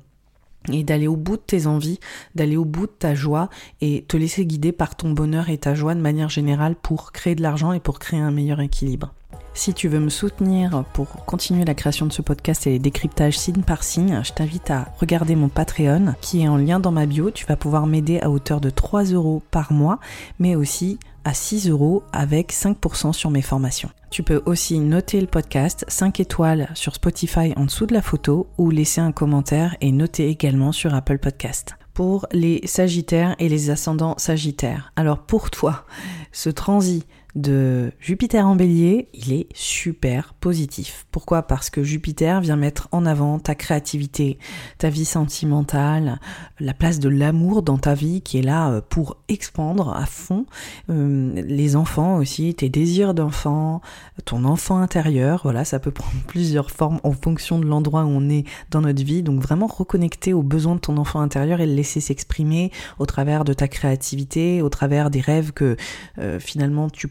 et 0.72 0.82
d'aller 0.82 1.06
au 1.06 1.16
bout 1.16 1.36
de 1.36 1.42
tes 1.42 1.66
envies, 1.66 2.00
d'aller 2.34 2.56
au 2.56 2.64
bout 2.64 2.86
de 2.86 2.92
ta 2.92 3.14
joie 3.14 3.50
et 3.80 4.04
te 4.08 4.16
laisser 4.16 4.46
guider 4.46 4.72
par 4.72 4.96
ton 4.96 5.10
bonheur 5.10 5.50
et 5.50 5.58
ta 5.58 5.74
joie 5.74 5.94
de 5.94 6.00
manière 6.00 6.30
générale 6.30 6.74
pour 6.74 7.12
créer 7.12 7.34
de 7.34 7.42
l'argent 7.42 7.72
et 7.72 7.80
pour 7.80 7.98
créer 7.98 8.20
un 8.20 8.30
meilleur 8.30 8.60
équilibre. 8.60 9.12
Si 9.56 9.72
tu 9.72 9.86
veux 9.86 10.00
me 10.00 10.10
soutenir 10.10 10.84
pour 10.92 11.24
continuer 11.26 11.64
la 11.64 11.74
création 11.74 12.06
de 12.06 12.12
ce 12.12 12.22
podcast 12.22 12.66
et 12.66 12.70
les 12.70 12.78
décryptages 12.80 13.38
signe 13.38 13.62
par 13.62 13.84
signe, 13.84 14.20
je 14.24 14.32
t'invite 14.32 14.68
à 14.72 14.88
regarder 14.98 15.36
mon 15.36 15.48
Patreon 15.48 16.16
qui 16.20 16.42
est 16.42 16.48
en 16.48 16.56
lien 16.56 16.80
dans 16.80 16.90
ma 16.90 17.06
bio. 17.06 17.30
Tu 17.30 17.46
vas 17.46 17.54
pouvoir 17.56 17.86
m'aider 17.86 18.18
à 18.18 18.30
hauteur 18.30 18.60
de 18.60 18.68
3 18.68 19.04
euros 19.04 19.42
par 19.52 19.72
mois, 19.72 20.00
mais 20.40 20.56
aussi 20.56 20.98
à 21.24 21.34
6 21.34 21.70
euros 21.70 22.02
avec 22.12 22.52
5% 22.52 23.12
sur 23.12 23.30
mes 23.30 23.42
formations. 23.42 23.90
Tu 24.10 24.24
peux 24.24 24.42
aussi 24.44 24.80
noter 24.80 25.20
le 25.20 25.28
podcast 25.28 25.84
5 25.86 26.18
étoiles 26.18 26.68
sur 26.74 26.96
Spotify 26.96 27.52
en 27.56 27.64
dessous 27.64 27.86
de 27.86 27.94
la 27.94 28.02
photo 28.02 28.48
ou 28.58 28.70
laisser 28.70 29.00
un 29.00 29.12
commentaire 29.12 29.76
et 29.80 29.92
noter 29.92 30.28
également 30.28 30.72
sur 30.72 30.94
Apple 30.94 31.18
Podcast. 31.18 31.76
Pour 31.94 32.26
les 32.32 32.60
Sagittaires 32.64 33.36
et 33.38 33.48
les 33.48 33.70
ascendants 33.70 34.16
Sagittaires. 34.18 34.92
Alors 34.96 35.18
pour 35.18 35.50
toi, 35.50 35.86
ce 36.32 36.50
transit 36.50 37.06
de 37.34 37.92
Jupiter 37.98 38.46
en 38.46 38.54
bélier, 38.54 39.08
il 39.12 39.32
est 39.32 39.48
super 39.54 40.34
positif. 40.34 41.06
Pourquoi? 41.10 41.42
Parce 41.42 41.68
que 41.68 41.82
Jupiter 41.82 42.40
vient 42.40 42.56
mettre 42.56 42.88
en 42.92 43.06
avant 43.06 43.38
ta 43.38 43.54
créativité, 43.54 44.38
ta 44.78 44.88
vie 44.88 45.04
sentimentale, 45.04 46.20
la 46.60 46.74
place 46.74 47.00
de 47.00 47.08
l'amour 47.08 47.62
dans 47.62 47.78
ta 47.78 47.94
vie 47.94 48.20
qui 48.22 48.38
est 48.38 48.42
là 48.42 48.70
euh, 48.70 48.80
pour 48.88 49.16
expandre 49.28 49.94
à 49.96 50.06
fond 50.06 50.46
euh, 50.90 51.32
les 51.34 51.76
enfants 51.76 52.16
aussi, 52.16 52.54
tes 52.54 52.68
désirs 52.68 53.14
d'enfant, 53.14 53.80
ton 54.24 54.44
enfant 54.44 54.78
intérieur, 54.78 55.40
voilà, 55.42 55.64
ça 55.64 55.78
peut 55.78 55.90
prendre 55.90 56.14
plusieurs 56.26 56.70
formes 56.70 57.00
en 57.02 57.12
fonction 57.12 57.58
de 57.58 57.66
l'endroit 57.66 58.04
où 58.04 58.08
on 58.08 58.28
est 58.28 58.44
dans 58.70 58.80
notre 58.80 59.02
vie. 59.02 59.22
Donc 59.22 59.40
vraiment 59.40 59.66
reconnecter 59.66 60.32
aux 60.32 60.42
besoins 60.42 60.76
de 60.76 60.80
ton 60.80 60.96
enfant 60.98 61.20
intérieur 61.20 61.60
et 61.60 61.66
le 61.66 61.74
laisser 61.74 62.00
s'exprimer 62.00 62.70
au 62.98 63.06
travers 63.06 63.44
de 63.44 63.52
ta 63.52 63.66
créativité, 63.66 64.62
au 64.62 64.68
travers 64.68 65.10
des 65.10 65.20
rêves 65.20 65.52
que 65.52 65.76
euh, 66.18 66.38
finalement 66.38 66.90
tu 66.90 67.08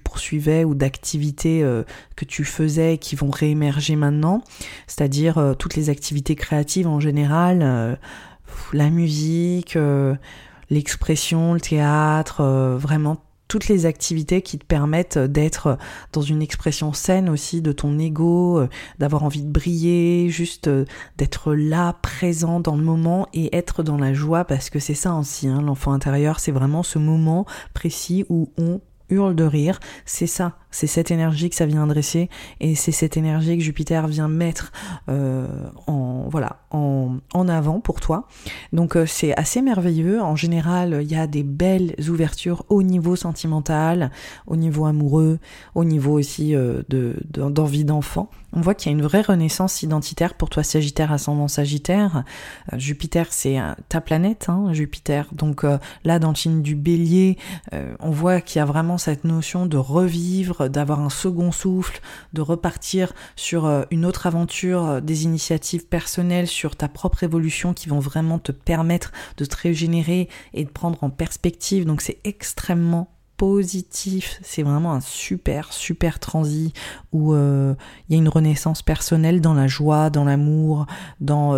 ou 0.66 0.76
d'activités 0.76 1.64
euh, 1.64 1.84
que 2.16 2.26
tu 2.26 2.44
faisais 2.44 2.98
qui 2.98 3.16
vont 3.16 3.30
réémerger 3.30 3.96
maintenant, 3.96 4.44
c'est-à-dire 4.88 5.38
euh, 5.38 5.54
toutes 5.54 5.76
les 5.76 5.90
activités 5.90 6.36
créatives 6.36 6.88
en 6.88 7.00
général, 7.00 7.60
euh, 7.62 7.96
la 8.72 8.90
musique, 8.90 9.78
l'expression, 10.70 11.54
le 11.56 11.60
théâtre, 11.60 12.44
vraiment 12.80 13.18
toutes 13.48 13.68
les 13.68 13.86
activités 13.86 14.42
qui 14.42 14.58
te 14.60 14.66
permettent 14.66 15.18
d'être 15.18 15.78
dans 16.12 16.22
une 16.22 16.42
expression 16.42 16.94
saine 16.94 17.30
aussi 17.30 17.62
de 17.62 17.72
ton 17.72 17.98
ego, 17.98 18.64
d'avoir 19.00 19.24
envie 19.24 19.42
de 19.42 19.52
briller, 19.52 20.30
juste 20.30 20.70
d'être 21.18 21.54
là, 21.54 21.94
présent 22.02 22.60
dans 22.60 22.76
le 22.76 22.84
moment 22.84 23.28
et 23.34 23.56
être 23.56 23.82
dans 23.82 23.98
la 23.98 24.14
joie 24.14 24.46
parce 24.46 24.70
que 24.70 24.80
c'est 24.80 24.94
ça 24.94 25.16
aussi, 25.16 25.48
hein, 25.48 25.62
l'enfant 25.62 25.94
intérieur, 25.94 26.40
c'est 26.40 26.52
vraiment 26.52 26.84
ce 26.84 27.00
moment 27.00 27.46
précis 27.74 28.26
où 28.30 28.52
on 28.58 28.82
hurle 29.14 29.36
de 29.36 29.44
rire. 29.44 29.80
C'est 30.06 30.28
ça, 30.28 30.58
c'est 30.74 30.88
cette 30.88 31.12
énergie 31.12 31.50
que 31.50 31.56
ça 31.56 31.66
vient 31.66 31.84
adresser 31.84 32.30
et 32.60 32.76
c'est 32.76 32.92
cette 32.92 33.16
énergie 33.16 33.58
que 33.58 33.64
Jupiter 33.64 34.08
vient 34.08 34.28
mettre 34.28 34.72
euh, 35.08 35.48
en 35.88 36.28
voilà 36.30 36.58
en, 36.72 37.20
avant 37.48 37.80
pour 37.80 38.00
toi. 38.00 38.28
Donc 38.72 38.96
euh, 38.96 39.06
c'est 39.06 39.38
assez 39.38 39.62
merveilleux. 39.62 40.22
En 40.22 40.36
général, 40.36 41.00
il 41.04 41.12
y 41.12 41.16
a 41.16 41.28
des 41.28 41.44
belles 41.44 41.94
ouvertures 42.10 42.66
au 42.70 42.82
niveau 42.82 43.16
sentimental, 43.16 44.10
au 44.48 44.56
niveau 44.56 44.86
amoureux, 44.86 45.40
au 45.76 45.84
niveau 45.84 46.14
aussi 46.18 46.56
euh, 46.56 46.82
de 46.90 47.16
d'envie 47.30 47.86
d'enfant. 47.86 48.30
On 48.54 48.62
voit 48.62 48.76
qu'il 48.76 48.92
y 48.92 48.96
a 48.96 48.98
une 48.98 49.04
vraie 49.04 49.22
renaissance 49.22 49.84
identitaire 49.84 50.36
pour 50.36 50.50
toi 50.50 50.64
Sagittaire 50.64 51.12
ascendant 51.12 51.48
Sagittaire. 51.48 52.24
Jupiter 52.74 53.28
c'est 53.32 53.58
ta 53.90 54.00
planète, 54.00 54.48
hein, 54.48 54.74
Jupiter. 54.74 55.28
Donc 55.34 55.66
là 56.04 56.20
dans 56.20 56.30
le 56.30 56.36
signe 56.36 56.62
du 56.62 56.76
Bélier, 56.76 57.38
on 58.00 58.12
voit 58.12 58.42
qu'il 58.42 58.60
y 58.60 58.62
a 58.62 58.66
vraiment 58.66 59.00
cette 59.00 59.24
notion 59.24 59.66
de 59.66 59.78
revivre 59.78 60.63
d'avoir 60.70 61.00
un 61.00 61.10
second 61.10 61.52
souffle, 61.52 62.02
de 62.34 62.42
repartir 62.42 63.14
sur 63.36 63.66
euh, 63.66 63.84
une 63.92 64.06
autre 64.06 64.28
aventure, 64.28 64.86
euh, 64.86 65.02
des 65.02 65.24
initiatives 65.24 65.86
personnelles, 65.88 66.48
sur 66.48 66.76
ta 66.76 66.88
propre 66.88 67.24
évolution 67.24 67.74
qui 67.74 67.90
vont 67.90 68.00
vraiment 68.00 68.40
te 68.40 68.52
permettre 68.52 69.12
de 69.38 69.46
te 69.46 69.56
régénérer 69.56 70.30
et 70.54 70.66
de 70.66 70.70
prendre 70.70 71.04
en 71.04 71.10
perspective. 71.10 71.86
Donc 71.86 72.02
c'est 72.02 72.20
extrêmement 72.24 73.13
positif, 73.38 74.40
c'est 74.44 74.64
vraiment 74.64 74.94
un 74.94 75.02
super 75.02 75.74
super 75.74 76.20
transit 76.20 76.76
où 77.12 77.34
euh, 77.34 77.74
il 78.08 78.14
y 78.14 78.16
a 78.16 78.22
une 78.22 78.30
renaissance 78.30 78.82
personnelle 78.82 79.42
dans 79.42 79.54
la 79.54 79.68
joie, 79.68 80.10
dans 80.10 80.24
l'amour, 80.24 80.86
dans 81.20 81.56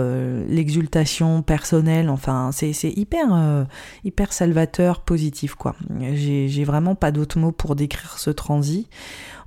l'exultation 0.48 1.42
personnelle, 1.42 2.10
enfin 2.10 2.52
c'est 2.52 2.74
hyper 2.84 3.66
hyper 4.04 4.34
salvateur, 4.34 5.02
positif 5.02 5.56
quoi. 5.56 5.76
J'ai 6.14 6.64
vraiment 6.64 6.96
pas 6.96 7.12
d'autres 7.12 7.40
mots 7.40 7.52
pour 7.52 7.76
décrire 7.76 8.18
ce 8.18 8.30
transit. 8.30 8.90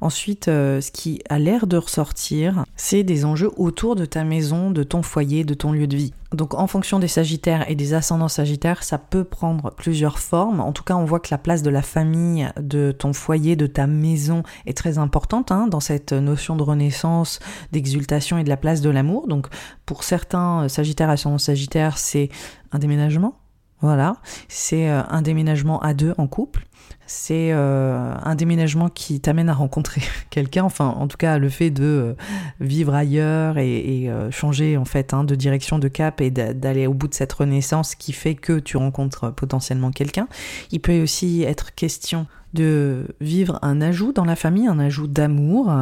Ensuite, 0.01 0.47
ce 0.47 0.91
qui 0.91 1.21
a 1.29 1.39
l'air 1.39 1.67
de 1.67 1.77
ressortir, 1.77 2.65
c'est 2.77 3.03
des 3.03 3.25
enjeux 3.25 3.51
autour 3.57 3.97
de 3.97 4.05
ta 4.05 4.25
maison, 4.25 4.71
de 4.71 4.83
ton 4.83 5.03
foyer, 5.03 5.45
de 5.45 5.55
ton 5.55 5.73
lieu 5.73 5.87
de 5.87 5.97
vie. 5.97 6.13
Donc 6.33 6.55
en 6.55 6.67
fonction 6.67 6.99
des 6.99 7.09
Sagittaires 7.09 7.69
et 7.71 7.75
des 7.75 7.95
ascendants 7.95 8.29
Sagittaires, 8.29 8.83
ça 8.83 8.99
peut 8.99 9.25
prendre 9.25 9.71
plusieurs 9.71 10.19
formes. 10.19 10.61
En 10.61 10.73
tout 10.73 10.85
cas, 10.85 10.95
on 10.95 11.05
voit 11.05 11.21
que 11.21 11.29
la 11.31 11.39
place 11.39 11.63
de 11.63 11.71
la 11.71 11.83
famille, 11.83 12.49
de 12.61 12.93
ton 12.93 13.13
foyer, 13.13 13.57
de 13.57 13.67
ta 13.67 13.87
maison 13.87 14.43
est 14.67 14.77
très 14.77 14.99
importante 14.99 15.51
hein, 15.51 15.67
dans 15.69 15.81
cette 15.81 16.13
notion 16.13 16.55
de 16.55 16.63
renaissance, 16.63 17.41
d'exultation 17.73 18.39
et 18.39 18.45
de 18.45 18.49
la 18.49 18.59
place 18.59 18.83
de 18.83 18.91
l'amour. 18.91 19.27
Donc 19.27 19.49
pour 19.87 20.05
certains 20.05 20.69
Sagittaires, 20.69 21.11
ascendants 21.11 21.39
Sagittaires, 21.39 21.99
c'est 21.99 22.29
un 22.73 22.79
déménagement. 22.79 23.35
Voilà, 23.81 24.17
c'est 24.49 24.91
euh, 24.91 25.03
un 25.09 25.23
déménagement 25.23 25.81
à 25.81 25.95
deux 25.95 26.13
en 26.19 26.27
couple 26.27 26.67
c'est 27.09 27.53
euh, 27.53 28.15
un 28.23 28.35
déménagement 28.35 28.91
qui 28.91 29.19
t'amène 29.19 29.49
à 29.49 29.55
rencontrer 29.55 30.03
quelqu'un, 30.31 30.63
enfin 30.63 30.89
en 30.89 31.09
tout 31.09 31.17
cas 31.17 31.39
le 31.39 31.49
fait 31.49 31.71
de 31.71 31.83
euh, 31.83 32.15
vivre 32.61 32.95
ailleurs 32.95 33.57
et, 33.57 34.11
euh, 34.11 34.31
changer 34.31 34.77
en 34.77 34.85
fait 34.85 35.15
hein, 35.15 35.25
de 35.25 35.35
direction, 35.35 35.79
de 35.79 35.89
cap 35.89 36.21
et 36.21 36.31
d'aller 36.31 36.87
au 36.87 36.93
bout 36.93 37.09
de 37.09 37.15
cette 37.15 37.33
renaissance 37.33 37.95
qui 37.95 38.13
fait 38.13 38.35
que 38.35 38.59
tu 38.59 38.77
rencontres 38.77 39.33
potentiellement 39.33 39.91
quelqu'un. 39.91 40.29
Il 40.71 40.81
peut 40.81 41.03
aussi 41.03 41.43
être 41.43 41.75
question 41.75 42.27
de 42.53 43.07
vivre 43.21 43.59
un 43.63 43.81
ajout 43.81 44.13
dans 44.13 44.25
la 44.25 44.37
famille, 44.37 44.67
un 44.67 44.79
ajout 44.79 45.07
d'amour, 45.07 45.73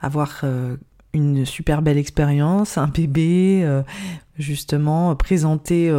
avoir 0.00 0.42
une 1.12 1.44
super 1.44 1.82
belle 1.82 1.98
expérience, 1.98 2.78
un 2.78 2.88
bébé, 2.88 3.82
justement 4.38 5.14
présenter 5.16 5.92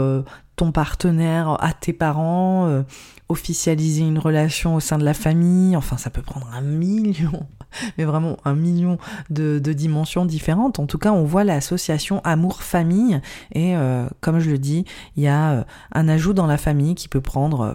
ton 0.59 0.71
partenaire 0.71 1.57
à 1.63 1.73
tes 1.73 1.93
parents, 1.93 2.83
officialiser 3.29 4.01
une 4.01 4.17
relation 4.17 4.75
au 4.75 4.79
sein 4.79 4.97
de 4.97 5.05
la 5.05 5.13
famille, 5.13 5.77
enfin 5.77 5.97
ça 5.97 6.09
peut 6.09 6.23
prendre 6.23 6.49
un 6.51 6.61
million, 6.61 7.47
mais 7.97 8.03
vraiment 8.03 8.37
un 8.43 8.55
million 8.55 8.97
de, 9.29 9.59
dimensions 9.59 10.25
différentes. 10.25 10.79
En 10.79 10.87
tout 10.87 10.97
cas, 10.97 11.11
on 11.11 11.23
voit 11.23 11.43
l'association 11.43 12.21
amour-famille 12.23 13.21
et 13.53 13.75
euh, 13.75 14.07
comme 14.19 14.39
je 14.39 14.49
le 14.49 14.57
dis, 14.57 14.85
il 15.15 15.23
y 15.23 15.27
a 15.27 15.51
euh, 15.51 15.63
un 15.93 16.09
ajout 16.09 16.33
dans 16.33 16.47
la 16.47 16.57
famille 16.57 16.95
qui 16.95 17.07
peut 17.07 17.21
prendre 17.21 17.61
euh, 17.61 17.73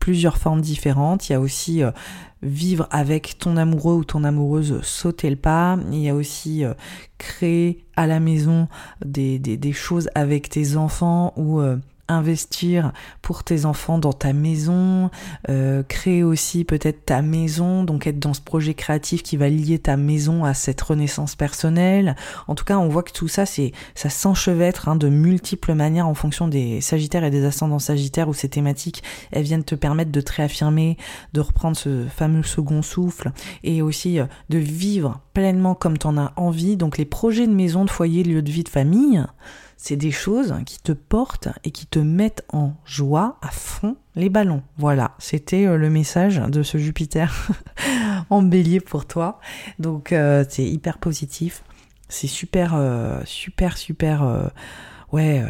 plusieurs 0.00 0.38
formes 0.38 0.60
différentes. 0.60 1.28
Il 1.28 1.32
y 1.32 1.36
a 1.36 1.40
aussi 1.40 1.82
vivre 2.42 2.86
avec 2.92 3.38
ton 3.38 3.56
amoureux 3.56 3.94
ou 3.94 4.04
ton 4.04 4.22
amoureuse, 4.22 4.80
sauter 4.82 5.30
le 5.30 5.36
pas. 5.36 5.78
Il 5.90 5.98
y 5.98 6.08
a 6.08 6.14
aussi 6.14 6.62
créer 7.18 7.84
à 7.96 8.06
la 8.06 8.20
maison 8.20 8.68
des, 9.04 9.40
des, 9.40 9.72
choses 9.72 10.08
avec 10.14 10.48
tes 10.48 10.76
enfants 10.76 11.32
ou 11.34 11.60
investir 12.08 12.92
pour 13.22 13.44
tes 13.44 13.64
enfants 13.64 13.98
dans 13.98 14.12
ta 14.12 14.32
maison, 14.32 15.10
euh, 15.48 15.82
créer 15.82 16.22
aussi 16.22 16.64
peut-être 16.64 17.04
ta 17.04 17.22
maison, 17.22 17.84
donc 17.84 18.06
être 18.06 18.18
dans 18.18 18.34
ce 18.34 18.40
projet 18.40 18.74
créatif 18.74 19.22
qui 19.22 19.36
va 19.36 19.48
lier 19.48 19.78
ta 19.78 19.96
maison 19.96 20.44
à 20.44 20.54
cette 20.54 20.80
renaissance 20.80 21.34
personnelle. 21.34 22.16
En 22.46 22.54
tout 22.54 22.64
cas, 22.64 22.78
on 22.78 22.88
voit 22.88 23.02
que 23.02 23.12
tout 23.12 23.28
ça, 23.28 23.46
c'est 23.46 23.72
ça 23.94 24.10
s'enchevêtre 24.10 24.88
hein, 24.88 24.96
de 24.96 25.08
multiples 25.08 25.74
manières 25.74 26.06
en 26.06 26.14
fonction 26.14 26.48
des 26.48 26.80
Sagittaires 26.80 27.24
et 27.24 27.30
des 27.30 27.44
ascendants 27.44 27.78
Sagittaires 27.78 28.28
où 28.28 28.34
ces 28.34 28.48
thématiques, 28.48 29.02
elles 29.32 29.44
viennent 29.44 29.64
te 29.64 29.74
permettre 29.74 30.12
de 30.12 30.20
te 30.20 30.32
réaffirmer, 30.32 30.96
de 31.32 31.40
reprendre 31.40 31.76
ce 31.76 32.06
fameux 32.06 32.42
second 32.42 32.82
souffle 32.82 33.32
et 33.64 33.82
aussi 33.82 34.20
euh, 34.20 34.26
de 34.48 34.58
vivre 34.58 35.20
pleinement 35.34 35.74
comme 35.74 35.98
tu 35.98 36.06
en 36.06 36.16
as 36.18 36.32
envie. 36.36 36.76
Donc 36.76 36.98
les 36.98 37.04
projets 37.04 37.46
de 37.46 37.52
maison, 37.52 37.84
de 37.84 37.90
foyer, 37.90 38.22
lieu 38.22 38.42
de 38.42 38.50
vie, 38.50 38.64
de 38.64 38.68
famille, 38.68 39.24
c'est 39.76 39.96
des 39.96 40.10
choses 40.10 40.54
qui 40.64 40.80
te 40.80 40.92
portent 40.92 41.48
et 41.64 41.70
qui 41.70 41.86
te 41.86 41.98
mettent 41.98 42.44
en 42.52 42.74
joie 42.84 43.38
à 43.42 43.50
fond 43.50 43.96
les 44.14 44.30
ballons. 44.30 44.62
Voilà, 44.78 45.14
c'était 45.18 45.66
euh, 45.66 45.76
le 45.76 45.90
message 45.90 46.38
de 46.38 46.62
ce 46.62 46.78
Jupiter 46.78 47.48
en 48.30 48.42
bélier 48.42 48.80
pour 48.80 49.06
toi. 49.06 49.38
Donc 49.78 50.12
euh, 50.12 50.44
c'est 50.48 50.64
hyper 50.64 50.98
positif. 50.98 51.62
C'est 52.08 52.26
super, 52.26 52.74
euh, 52.74 53.20
super, 53.24 53.76
super, 53.76 54.50
ouais, 55.12 55.44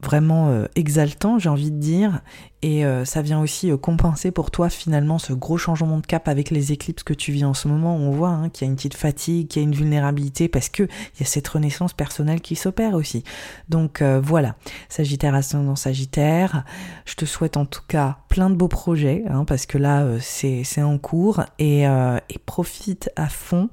vraiment 0.00 0.64
exaltant, 0.74 1.38
j'ai 1.38 1.50
envie 1.50 1.70
de 1.70 1.78
dire. 1.78 2.22
Et 2.62 2.84
euh, 2.84 3.04
ça 3.04 3.22
vient 3.22 3.40
aussi 3.40 3.72
euh, 3.72 3.76
compenser 3.76 4.30
pour 4.30 4.52
toi 4.52 4.70
finalement 4.70 5.18
ce 5.18 5.32
gros 5.32 5.58
changement 5.58 5.98
de 5.98 6.06
cap 6.06 6.28
avec 6.28 6.50
les 6.50 6.70
éclipses 6.70 7.02
que 7.02 7.12
tu 7.12 7.32
vis 7.32 7.44
en 7.44 7.54
ce 7.54 7.66
moment. 7.66 7.96
On 7.96 8.12
voit 8.12 8.28
hein, 8.28 8.48
qu'il 8.50 8.66
y 8.66 8.68
a 8.68 8.70
une 8.70 8.76
petite 8.76 8.94
fatigue, 8.94 9.48
qu'il 9.48 9.62
y 9.62 9.64
a 9.64 9.68
une 9.68 9.74
vulnérabilité 9.74 10.48
parce 10.48 10.68
que 10.68 10.84
il 10.84 11.20
y 11.20 11.22
a 11.24 11.26
cette 11.26 11.48
renaissance 11.48 11.92
personnelle 11.92 12.40
qui 12.40 12.54
s'opère 12.54 12.94
aussi. 12.94 13.24
Donc 13.68 14.00
euh, 14.00 14.20
voilà, 14.22 14.54
Sagittaire 14.88 15.34
ascendant 15.34 15.74
Sagittaire. 15.74 16.64
Je 17.04 17.16
te 17.16 17.24
souhaite 17.24 17.56
en 17.56 17.66
tout 17.66 17.82
cas 17.88 18.18
plein 18.28 18.48
de 18.48 18.54
beaux 18.54 18.68
projets 18.68 19.24
hein, 19.28 19.44
parce 19.44 19.66
que 19.66 19.78
là 19.78 20.06
c'est 20.20 20.82
en 20.82 20.98
cours 20.98 21.42
et, 21.58 21.82
et 21.82 22.38
profite 22.46 23.10
à 23.16 23.28
fond, 23.28 23.70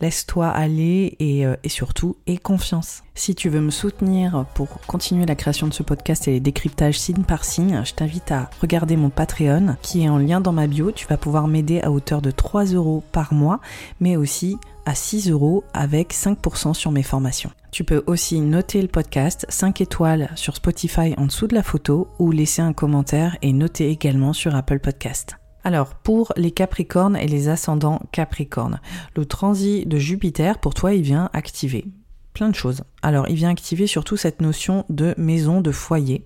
laisse-toi 0.00 0.48
aller 0.48 1.16
et, 1.20 1.44
et 1.62 1.68
surtout 1.68 2.16
aie 2.26 2.38
confiance. 2.38 3.02
Si 3.14 3.34
tu 3.34 3.50
veux 3.50 3.60
me 3.60 3.70
soutenir 3.70 4.46
pour 4.54 4.80
continuer 4.86 5.26
la 5.26 5.34
création 5.34 5.66
de 5.66 5.74
ce 5.74 5.82
podcast 5.82 6.26
et 6.26 6.32
les 6.32 6.40
décryptages 6.40 6.98
signe 6.98 7.22
par 7.22 7.44
signe, 7.44 7.82
je 7.84 7.92
t'invite 7.92 8.29
regarder 8.60 8.96
mon 8.96 9.10
Patreon 9.10 9.76
qui 9.82 10.04
est 10.04 10.08
en 10.08 10.18
lien 10.18 10.40
dans 10.40 10.52
ma 10.52 10.66
bio. 10.66 10.92
Tu 10.92 11.06
vas 11.06 11.16
pouvoir 11.16 11.48
m'aider 11.48 11.80
à 11.80 11.90
hauteur 11.90 12.22
de 12.22 12.30
3 12.30 12.66
euros 12.66 13.02
par 13.12 13.34
mois, 13.34 13.60
mais 14.00 14.16
aussi 14.16 14.56
à 14.86 14.94
6 14.94 15.30
euros 15.30 15.64
avec 15.72 16.14
5% 16.14 16.74
sur 16.74 16.90
mes 16.90 17.02
formations. 17.02 17.50
Tu 17.70 17.84
peux 17.84 18.02
aussi 18.06 18.40
noter 18.40 18.82
le 18.82 18.88
podcast 18.88 19.46
5 19.48 19.80
étoiles 19.80 20.30
sur 20.34 20.56
Spotify 20.56 21.14
en 21.16 21.26
dessous 21.26 21.46
de 21.46 21.54
la 21.54 21.62
photo 21.62 22.08
ou 22.18 22.32
laisser 22.32 22.62
un 22.62 22.72
commentaire 22.72 23.36
et 23.42 23.52
noter 23.52 23.90
également 23.90 24.32
sur 24.32 24.54
Apple 24.54 24.80
Podcast. 24.80 25.36
Alors, 25.62 25.94
pour 25.94 26.32
les 26.36 26.50
Capricornes 26.50 27.16
et 27.16 27.28
les 27.28 27.48
ascendants 27.48 28.00
Capricornes, 28.12 28.80
le 29.14 29.26
transit 29.26 29.86
de 29.86 29.98
Jupiter, 29.98 30.58
pour 30.58 30.74
toi, 30.74 30.94
il 30.94 31.02
vient 31.02 31.28
activer 31.32 31.84
plein 32.32 32.48
de 32.48 32.54
choses. 32.54 32.82
Alors, 33.02 33.28
il 33.28 33.36
vient 33.36 33.50
activer 33.50 33.86
surtout 33.86 34.16
cette 34.16 34.40
notion 34.40 34.84
de 34.88 35.14
maison, 35.16 35.60
de 35.60 35.72
foyer, 35.72 36.24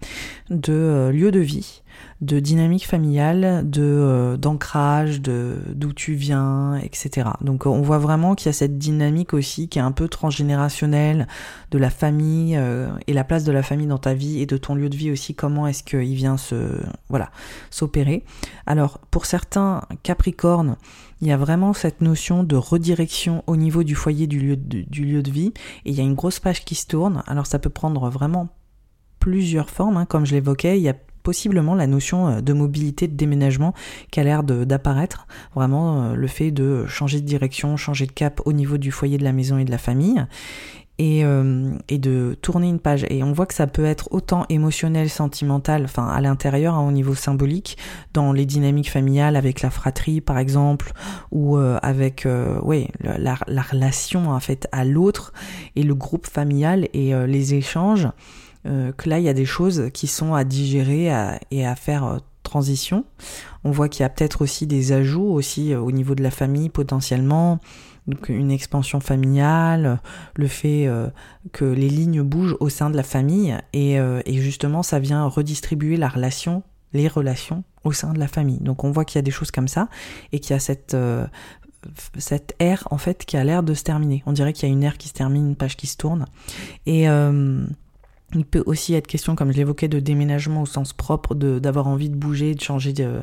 de 0.50 0.72
euh, 0.72 1.12
lieu 1.12 1.30
de 1.30 1.40
vie, 1.40 1.82
de 2.20 2.40
dynamique 2.40 2.86
familiale, 2.86 3.68
de 3.68 3.82
euh, 3.82 4.36
d'ancrage, 4.36 5.20
de 5.20 5.58
d'où 5.68 5.92
tu 5.92 6.14
viens, 6.14 6.76
etc. 6.76 7.28
Donc 7.40 7.66
on 7.66 7.82
voit 7.82 7.98
vraiment 7.98 8.34
qu'il 8.34 8.46
y 8.46 8.50
a 8.50 8.52
cette 8.52 8.78
dynamique 8.78 9.34
aussi 9.34 9.68
qui 9.68 9.78
est 9.78 9.82
un 9.82 9.92
peu 9.92 10.08
transgénérationnelle 10.08 11.26
de 11.70 11.78
la 11.78 11.90
famille 11.90 12.56
euh, 12.56 12.88
et 13.06 13.12
la 13.12 13.24
place 13.24 13.44
de 13.44 13.52
la 13.52 13.62
famille 13.62 13.86
dans 13.86 13.98
ta 13.98 14.14
vie 14.14 14.40
et 14.40 14.46
de 14.46 14.56
ton 14.56 14.74
lieu 14.74 14.88
de 14.88 14.96
vie 14.96 15.10
aussi. 15.10 15.34
Comment 15.34 15.66
est-ce 15.66 15.82
qu'il 15.82 16.14
vient 16.14 16.36
se 16.36 16.80
voilà 17.08 17.30
s'opérer 17.70 18.24
Alors 18.66 18.98
pour 19.10 19.26
certains 19.26 19.82
Capricornes, 20.02 20.76
il 21.24 21.28
y 21.28 21.32
a 21.32 21.38
vraiment 21.38 21.72
cette 21.72 22.02
notion 22.02 22.44
de 22.44 22.54
redirection 22.54 23.42
au 23.46 23.56
niveau 23.56 23.82
du 23.82 23.94
foyer 23.94 24.26
du 24.26 24.38
lieu 24.38 24.56
de, 24.56 25.30
vie 25.30 25.54
et 25.86 25.90
il 25.90 25.94
y 25.94 26.00
a 26.00 26.02
une 26.02 26.14
grosse 26.14 26.38
page 26.38 26.66
qui 26.66 26.74
se 26.74 26.86
tourne. 26.86 27.22
Alors 27.26 27.46
ça 27.46 27.58
peut 27.58 27.70
prendre 27.70 28.10
vraiment 28.10 28.48
plusieurs 29.20 29.70
formes, 29.70 29.96
hein. 29.96 30.04
comme 30.04 30.26
je 30.26 30.34
l'évoquais. 30.34 30.78
Il 30.78 30.82
y 30.82 30.88
a 30.90 30.96
possiblement 31.22 31.74
la 31.74 31.86
notion 31.86 32.28
euh, 32.28 32.40
de 32.42 32.52
mobilité, 32.52 33.08
de 33.08 33.16
déménagement 33.16 33.72
qui 34.10 34.20
a 34.20 34.24
l'air 34.24 34.42
d'apparaître. 34.42 35.26
Vraiment 35.54 36.02
euh, 36.02 36.14
le 36.14 36.26
fait 36.26 36.50
de 36.50 36.84
changer 36.84 37.22
de 37.22 37.26
direction, 37.26 37.78
changer 37.78 38.06
de 38.06 38.12
cap 38.12 38.42
au 38.44 38.52
niveau 38.52 38.76
du 38.76 38.90
foyer 38.90 39.16
de 39.16 39.24
la 39.24 39.32
maison 39.32 39.56
et 39.56 39.64
de 39.64 39.70
la 39.70 39.78
famille. 39.78 40.26
Et, 40.98 41.24
euh, 41.24 41.72
et, 41.88 41.98
de 41.98 42.36
tourner 42.40 42.68
une 42.68 42.78
page. 42.78 43.04
Et 43.10 43.24
on 43.24 43.32
voit 43.32 43.46
que 43.46 43.54
ça 43.54 43.66
peut 43.66 43.84
être 43.84 44.08
autant 44.12 44.46
émotionnel, 44.48 45.10
sentimental, 45.10 45.82
enfin 45.84 46.06
à 46.06 46.20
l'intérieur, 46.20 46.74
hein, 46.74 46.86
au 46.86 46.92
niveau 46.92 47.16
symbolique, 47.16 47.76
dans 48.12 48.32
les 48.32 48.46
dynamiques 48.46 48.90
familiales 48.90 49.34
avec 49.34 49.60
la 49.60 49.70
fratrie 49.70 50.20
par 50.20 50.38
exemple, 50.38 50.92
ou 51.32 51.56
avec 51.56 52.26
euh, 52.26 52.60
ouais, 52.60 52.90
la, 53.02 53.36
la, 53.48 53.62
relation 53.62 54.30
en 54.30 54.38
fait 54.38 54.68
à 54.70 54.84
l'autre 54.84 55.32
et 55.74 55.82
le 55.82 55.96
groupe 55.96 56.28
familial 56.28 56.88
et 56.92 57.12
les 57.26 57.54
échanges. 57.54 58.08
Euh, 58.66 58.92
que 58.92 59.08
là, 59.10 59.18
il 59.18 59.24
y 59.24 59.28
a 59.28 59.34
des 59.34 59.44
choses 59.44 59.90
qui 59.92 60.06
sont 60.06 60.34
à 60.34 60.44
digérer 60.44 61.12
et 61.50 61.66
à 61.66 61.76
faire 61.76 62.04
euh, 62.04 62.18
transition. 62.42 63.04
On 63.62 63.70
voit 63.70 63.88
qu'il 63.88 64.02
y 64.02 64.06
a 64.06 64.08
peut-être 64.08 64.42
aussi 64.42 64.66
des 64.66 64.92
ajouts 64.92 65.32
aussi 65.32 65.72
euh, 65.72 65.80
au 65.80 65.92
niveau 65.92 66.14
de 66.14 66.22
la 66.22 66.30
famille 66.30 66.70
potentiellement. 66.70 67.60
Donc 68.06 68.28
une 68.28 68.50
expansion 68.50 69.00
familiale, 69.00 70.00
le 70.36 70.46
fait 70.46 70.88
que 71.52 71.64
les 71.64 71.88
lignes 71.88 72.22
bougent 72.22 72.56
au 72.60 72.68
sein 72.68 72.90
de 72.90 72.96
la 72.96 73.02
famille 73.02 73.56
et, 73.72 73.94
et 73.94 74.40
justement 74.42 74.82
ça 74.82 74.98
vient 74.98 75.26
redistribuer 75.26 75.96
la 75.96 76.08
relation, 76.08 76.62
les 76.92 77.08
relations 77.08 77.64
au 77.82 77.92
sein 77.92 78.12
de 78.12 78.18
la 78.18 78.28
famille. 78.28 78.58
Donc 78.60 78.84
on 78.84 78.90
voit 78.90 79.06
qu'il 79.06 79.16
y 79.16 79.20
a 79.20 79.22
des 79.22 79.30
choses 79.30 79.50
comme 79.50 79.68
ça 79.68 79.88
et 80.32 80.38
qu'il 80.38 80.50
y 80.50 80.56
a 80.56 80.60
cette 80.60 80.94
cette 82.18 82.54
ère 82.58 82.86
en 82.90 82.98
fait 82.98 83.24
qui 83.24 83.36
a 83.36 83.44
l'air 83.44 83.62
de 83.62 83.72
se 83.72 83.84
terminer. 83.84 84.22
On 84.26 84.32
dirait 84.32 84.52
qu'il 84.52 84.68
y 84.68 84.72
a 84.72 84.74
une 84.74 84.82
ère 84.82 84.98
qui 84.98 85.08
se 85.08 85.14
termine, 85.14 85.48
une 85.48 85.56
page 85.56 85.76
qui 85.76 85.86
se 85.86 85.96
tourne. 85.96 86.26
Et 86.84 87.06
il 88.34 88.44
peut 88.44 88.62
aussi 88.66 88.94
être 88.94 89.06
question, 89.06 89.36
comme 89.36 89.52
je 89.52 89.56
l'évoquais, 89.56 89.88
de 89.88 90.00
déménagement 90.00 90.62
au 90.62 90.66
sens 90.66 90.92
propre, 90.92 91.34
d'avoir 91.34 91.86
envie 91.86 92.10
de 92.10 92.16
bouger, 92.16 92.54
de 92.54 92.60
changer 92.60 92.92
de, 92.92 93.20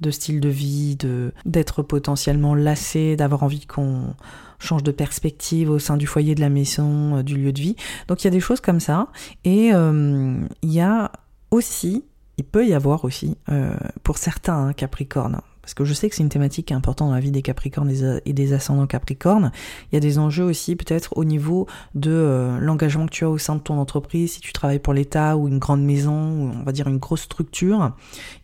de 0.00 0.10
style 0.10 0.40
de 0.40 0.48
vie, 0.48 0.96
d'être 1.44 1.82
potentiellement 1.82 2.54
lassé, 2.54 3.16
d'avoir 3.16 3.42
envie 3.42 3.66
qu'on 3.66 4.14
change 4.60 4.82
de 4.82 4.92
perspective 4.92 5.70
au 5.70 5.78
sein 5.78 5.96
du 5.96 6.06
foyer 6.06 6.34
de 6.34 6.40
la 6.40 6.50
maison, 6.50 7.16
euh, 7.16 7.22
du 7.22 7.36
lieu 7.36 7.52
de 7.52 7.60
vie. 7.60 7.76
Donc 8.08 8.22
il 8.22 8.26
y 8.26 8.28
a 8.28 8.30
des 8.30 8.40
choses 8.40 8.60
comme 8.60 8.80
ça. 8.80 9.08
Et 9.44 9.70
euh, 9.72 10.36
il 10.62 10.72
y 10.72 10.80
a 10.80 11.10
aussi, 11.50 12.04
il 12.36 12.44
peut 12.44 12.66
y 12.66 12.74
avoir 12.74 13.04
aussi, 13.04 13.36
euh, 13.50 13.74
pour 14.04 14.18
certains 14.18 14.68
hein, 14.68 14.72
Capricornes, 14.72 15.40
parce 15.62 15.74
que 15.74 15.84
je 15.84 15.92
sais 15.92 16.08
que 16.08 16.16
c'est 16.16 16.22
une 16.22 16.28
thématique 16.28 16.66
qui 16.66 16.72
est 16.72 16.76
importante 16.76 17.08
dans 17.08 17.14
la 17.14 17.20
vie 17.20 17.30
des 17.30 17.42
Capricornes 17.42 17.90
et 18.24 18.32
des 18.32 18.52
ascendants 18.52 18.86
Capricornes, 18.86 19.52
il 19.90 19.94
y 19.94 19.98
a 19.98 20.00
des 20.00 20.18
enjeux 20.18 20.44
aussi 20.44 20.76
peut-être 20.76 21.16
au 21.16 21.24
niveau 21.24 21.66
de 21.94 22.10
euh, 22.10 22.58
l'engagement 22.60 23.06
que 23.06 23.12
tu 23.12 23.24
as 23.24 23.30
au 23.30 23.38
sein 23.38 23.56
de 23.56 23.60
ton 23.60 23.78
entreprise, 23.78 24.32
si 24.32 24.40
tu 24.40 24.52
travailles 24.52 24.78
pour 24.78 24.94
l'État 24.94 25.36
ou 25.36 25.48
une 25.48 25.58
grande 25.58 25.82
maison, 25.82 26.12
ou 26.12 26.52
on 26.60 26.62
va 26.62 26.72
dire 26.72 26.88
une 26.88 26.98
grosse 26.98 27.22
structure. 27.22 27.92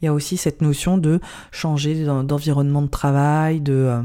Il 0.00 0.04
y 0.04 0.08
a 0.08 0.12
aussi 0.12 0.36
cette 0.36 0.60
notion 0.60 0.98
de 0.98 1.20
changer 1.52 2.04
d'environnement 2.04 2.82
de 2.82 2.88
travail, 2.88 3.60
de, 3.60 3.72
euh, 3.72 4.02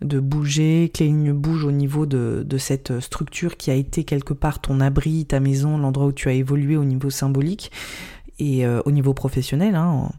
de 0.00 0.20
bouger, 0.20 0.90
que 0.92 1.00
les 1.04 1.06
lignes 1.06 1.32
bougent 1.32 1.64
au 1.64 1.72
niveau 1.72 2.06
de, 2.06 2.44
de 2.46 2.58
cette 2.58 3.00
structure 3.00 3.56
qui 3.56 3.70
a 3.70 3.74
été 3.74 4.04
quelque 4.04 4.32
part 4.32 4.60
ton 4.60 4.80
abri, 4.80 5.26
ta 5.26 5.40
maison, 5.40 5.78
l'endroit 5.78 6.06
où 6.06 6.12
tu 6.12 6.28
as 6.28 6.32
évolué 6.32 6.76
au 6.76 6.84
niveau 6.84 7.10
symbolique 7.10 7.70
et 8.38 8.66
euh, 8.66 8.80
au 8.84 8.90
niveau 8.90 9.14
professionnel. 9.14 9.74
Hein, 9.74 10.10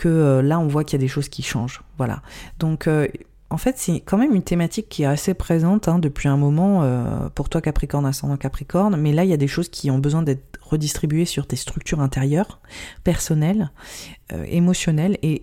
que 0.00 0.08
euh, 0.08 0.40
là 0.40 0.58
on 0.58 0.66
voit 0.66 0.82
qu'il 0.82 0.98
y 0.98 1.00
a 1.00 1.04
des 1.04 1.08
choses 1.08 1.28
qui 1.28 1.42
changent. 1.42 1.82
Voilà. 1.98 2.22
Donc 2.58 2.88
euh, 2.88 3.06
en 3.50 3.58
fait, 3.58 3.76
c'est 3.76 4.00
quand 4.00 4.16
même 4.16 4.34
une 4.34 4.42
thématique 4.42 4.88
qui 4.88 5.02
est 5.02 5.06
assez 5.06 5.34
présente 5.34 5.88
hein, 5.88 5.98
depuis 5.98 6.28
un 6.28 6.38
moment 6.38 6.82
euh, 6.82 7.28
pour 7.34 7.50
toi 7.50 7.60
Capricorne, 7.60 8.06
ascendant 8.06 8.38
Capricorne, 8.38 8.96
mais 8.96 9.12
là 9.12 9.24
il 9.24 9.30
y 9.30 9.34
a 9.34 9.36
des 9.36 9.48
choses 9.48 9.68
qui 9.68 9.90
ont 9.90 9.98
besoin 9.98 10.22
d'être 10.22 10.58
redistribuées 10.62 11.26
sur 11.26 11.46
tes 11.46 11.56
structures 11.56 12.00
intérieures, 12.00 12.60
personnelles, 13.04 13.72
émotionnelles 14.46 15.18
et 15.22 15.42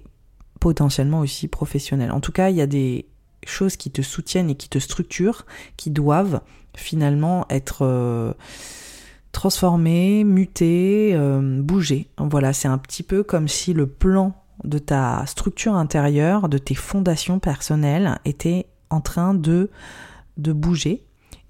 potentiellement 0.62 1.20
aussi 1.20 1.50
professionnelles. 1.50 2.12
En 2.12 2.22
tout 2.22 2.32
cas, 2.32 2.50
il 2.50 2.56
y 2.56 2.62
a 2.62 2.68
des 2.68 3.08
choses 3.46 3.76
qui 3.76 3.92
te 3.92 4.02
soutiennent 4.02 4.50
et 4.50 4.56
qui 4.56 4.70
te 4.70 4.80
structurent, 4.80 5.46
qui 5.76 5.92
doivent 5.92 6.40
finalement 6.78 7.46
être 7.50 8.36
transformées, 9.34 10.24
mutées, 10.24 11.20
bouger. 11.60 12.08
Voilà, 12.18 12.54
c'est 12.54 12.70
un 12.70 12.78
petit 12.78 13.04
peu 13.04 13.22
comme 13.22 13.50
si 13.50 13.74
le 13.74 13.86
plan 13.86 14.34
de 14.64 14.80
ta 14.80 15.24
structure 15.26 15.76
intérieure, 15.76 16.50
de 16.50 16.58
tes 16.58 16.76
fondations 16.76 17.40
personnelles, 17.40 18.18
était 18.26 18.68
en 18.90 19.02
train 19.02 19.34
de, 19.34 19.70
de 20.38 20.54
bouger. 20.54 21.04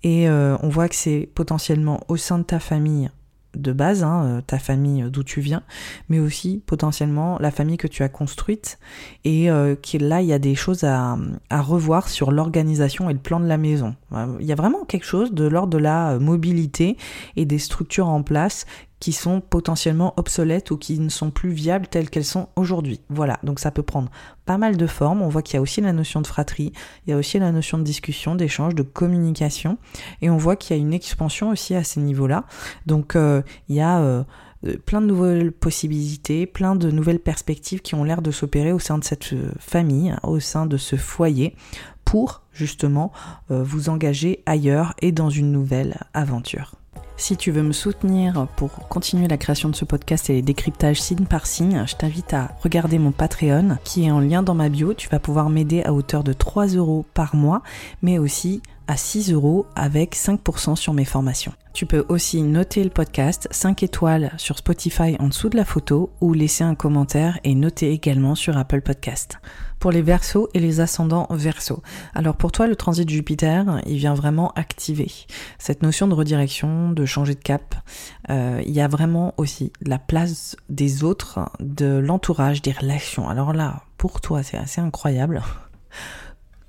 Et 0.04 0.30
euh, 0.30 0.58
on 0.62 0.70
voit 0.70 0.90
que 0.90 0.96
c'est 0.96 1.30
potentiellement 1.34 2.02
au 2.08 2.18
sein 2.18 2.38
de 2.38 2.44
ta 2.44 2.60
famille 2.60 3.10
de 3.56 3.72
base, 3.72 4.04
hein, 4.04 4.24
euh, 4.26 4.42
ta 4.42 4.60
famille 4.60 5.06
d'où 5.10 5.24
tu 5.24 5.42
viens, 5.42 5.64
mais 6.10 6.20
aussi 6.20 6.62
potentiellement 6.66 7.38
la 7.40 7.50
famille 7.52 7.78
que 7.78 7.88
tu 7.88 8.04
as 8.04 8.10
construite 8.10 8.78
et 9.24 9.50
euh, 9.50 9.76
là 10.00 10.22
il 10.22 10.28
y 10.28 10.34
a 10.34 10.40
des 10.40 10.54
choses 10.54 10.84
à, 10.84 11.18
à 11.50 11.62
revoir 11.62 12.08
sur 12.10 12.32
l'organisation 12.32 13.10
et 13.10 13.14
le 13.14 13.20
plan 13.20 13.40
de 13.40 13.48
la 13.48 13.58
maison. 13.58 13.96
Il 14.40 14.46
y 14.46 14.52
a 14.52 14.56
vraiment 14.56 14.86
quelque 14.86 15.06
chose 15.06 15.34
de 15.34 15.46
l'ordre 15.48 15.70
de 15.70 15.78
la 15.78 16.20
mobilité 16.20 16.98
et 17.36 17.46
des 17.46 17.60
structures 17.60 18.10
en 18.10 18.22
place 18.22 18.66
qui 19.00 19.14
sont 19.14 19.42
potentiellement 19.42 20.14
obsolètes 20.18 20.72
ou 20.72 20.78
qui 20.78 21.00
ne 21.00 21.10
sont 21.10 21.30
plus 21.30 21.52
viables 21.52 21.88
telles 21.88 22.10
qu'elles 22.10 22.26
sont 22.26 22.50
aujourd'hui. 22.56 23.02
Voilà, 23.10 23.40
donc 23.44 23.60
ça 23.60 23.72
peut 23.72 23.84
prendre 23.84 24.10
pas 24.46 24.58
mal 24.58 24.78
de 24.78 24.88
formes. 24.88 25.22
On 25.22 25.30
voit 25.30 25.42
qu'il 25.42 25.56
y 25.56 25.58
a 25.58 25.62
aussi 25.62 25.82
la 25.82 25.94
notion 25.94 26.22
de 26.22 26.28
fratrie, 26.28 26.74
il 27.06 27.12
y 27.12 27.14
a 27.14 27.18
aussi 27.18 27.38
la 27.38 27.52
notion 27.52 27.78
de 27.78 27.84
discussion, 27.84 28.36
d'échange, 28.36 28.76
de 28.76 28.84
communication, 28.84 29.78
et 30.22 30.30
on 30.30 30.38
voit 30.38 30.56
qu'il 30.56 30.76
y 30.76 30.80
a 30.80 30.82
une 30.82 30.94
expansion 30.94 31.50
aussi 31.50 31.76
à 31.76 31.84
ces 31.84 32.00
niveaux-là. 32.00 32.46
Donc 32.86 33.16
euh, 33.16 33.44
il 33.70 33.76
y 33.76 33.82
a 33.82 34.00
euh, 34.00 34.24
euh, 34.66 34.78
plein 34.78 35.02
de 35.02 35.06
nouvelles 35.06 35.52
possibilités, 35.52 36.48
plein 36.48 36.76
de 36.76 36.90
nouvelles 36.90 37.20
perspectives 37.20 37.82
qui 37.82 37.94
ont 37.94 38.04
l'air 38.04 38.24
de 38.24 38.32
s'opérer 38.32 38.72
au 38.72 38.80
sein 38.80 38.98
de 38.98 39.04
cette 39.04 39.36
famille, 39.60 40.16
au 40.24 40.40
sein 40.40 40.66
de 40.66 40.78
ce 40.78 40.96
foyer, 40.96 41.56
pour 42.04 42.42
justement 42.54 43.12
vous 43.50 43.90
engager 43.90 44.42
ailleurs 44.46 44.94
et 45.02 45.12
dans 45.12 45.30
une 45.30 45.52
nouvelle 45.52 46.00
aventure. 46.14 46.77
Si 47.20 47.36
tu 47.36 47.50
veux 47.50 47.64
me 47.64 47.74
soutenir 47.74 48.48
pour 48.56 48.88
continuer 48.90 49.28
la 49.28 49.38
création 49.38 49.70
de 49.70 49.76
ce 49.76 49.86
podcast 49.86 50.30
et 50.30 50.34
les 50.34 50.42
décryptages 50.44 51.02
signe 51.02 51.26
par 51.26 51.48
signe, 51.48 51.84
je 51.88 51.96
t'invite 51.96 52.32
à 52.36 52.52
regarder 52.62 53.00
mon 53.00 53.12
Patreon 53.12 53.80
qui 53.84 54.06
est 54.06 54.12
en 54.12 54.20
lien 54.20 54.44
dans 54.44 54.54
ma 54.54 54.70
bio. 54.70 54.94
Tu 54.94 55.10
vas 55.10 55.18
pouvoir 55.18 55.50
m'aider 55.50 55.82
à 55.82 55.94
hauteur 55.94 56.24
de 56.24 56.32
3 56.32 56.68
euros 56.68 57.06
par 57.16 57.36
mois, 57.36 57.64
mais 58.04 58.20
aussi 58.20 58.62
à 58.88 58.98
6 58.98 59.34
euros 59.34 59.66
avec 59.76 60.16
5% 60.16 60.76
sur 60.76 60.94
mes 60.94 61.06
formations. 61.06 61.54
Tu 61.74 61.88
peux 61.88 62.06
aussi 62.08 62.44
noter 62.44 62.84
le 62.84 62.92
podcast 62.92 63.48
5 63.50 63.82
étoiles 63.82 64.32
sur 64.38 64.60
Spotify 64.60 65.16
en 65.20 65.28
dessous 65.28 65.50
de 65.50 65.58
la 65.58 65.66
photo 65.66 66.12
ou 66.22 66.34
laisser 66.34 66.64
un 66.64 66.76
commentaire 66.76 67.40
et 67.44 67.56
noter 67.56 67.92
également 67.92 68.36
sur 68.36 68.58
Apple 68.58 68.82
Podcast 68.82 69.40
pour 69.80 69.92
les 69.92 70.02
versos 70.02 70.50
et 70.54 70.60
les 70.60 70.80
ascendants 70.80 71.28
versos. 71.30 71.82
Alors 72.14 72.36
pour 72.36 72.52
toi, 72.52 72.68
le 72.68 72.76
transit 72.76 73.06
de 73.06 73.12
Jupiter, 73.12 73.82
il 73.86 73.98
vient 73.98 74.14
vraiment 74.14 74.52
activer 74.56 75.12
cette 75.60 75.84
notion 75.84 76.08
de 76.08 76.14
redirection, 76.14 76.92
de 76.92 77.06
changer 77.06 77.36
de 77.36 77.40
cap. 77.40 77.76
Euh, 78.30 78.62
il 78.66 78.74
y 78.74 78.82
a 78.82 78.88
vraiment 78.88 79.34
aussi 79.38 79.72
la 79.82 80.00
place 80.00 80.56
des 80.70 81.04
autres, 81.04 81.50
de 81.60 81.98
l'entourage, 81.98 82.62
des 82.62 82.72
relations. 82.72 83.30
Alors 83.30 83.54
là, 83.54 83.84
pour 83.98 84.22
toi, 84.22 84.44
c'est 84.44 84.58
assez 84.58 84.82
incroyable 84.82 85.42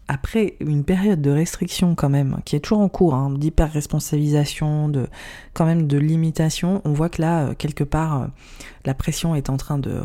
après 0.09 0.57
une 0.61 0.85
période 0.85 1.21
de 1.21 1.31
restriction 1.31 1.95
quand 1.95 2.09
même, 2.09 2.41
qui 2.47 2.57
est 2.57 2.61
toujours 2.61 2.81
en 2.81 2.89
cours, 2.89 3.15
hein, 3.15 3.31
d'hyper-responsabilisation, 3.31 4.89
de 4.89 5.07
quand 5.53 5.67
même 5.67 5.87
de 5.87 5.99
limitation, 5.99 6.81
on 6.85 6.95
voit 6.95 7.11
que 7.11 7.21
là, 7.21 7.49
euh, 7.49 7.55
quelque 7.55 7.85
part, 7.85 8.23
euh, 8.23 8.27
la 8.87 8.95
pression 8.95 9.35
est 9.35 9.51
en 9.51 9.59
train 9.59 9.79
de 9.79 10.01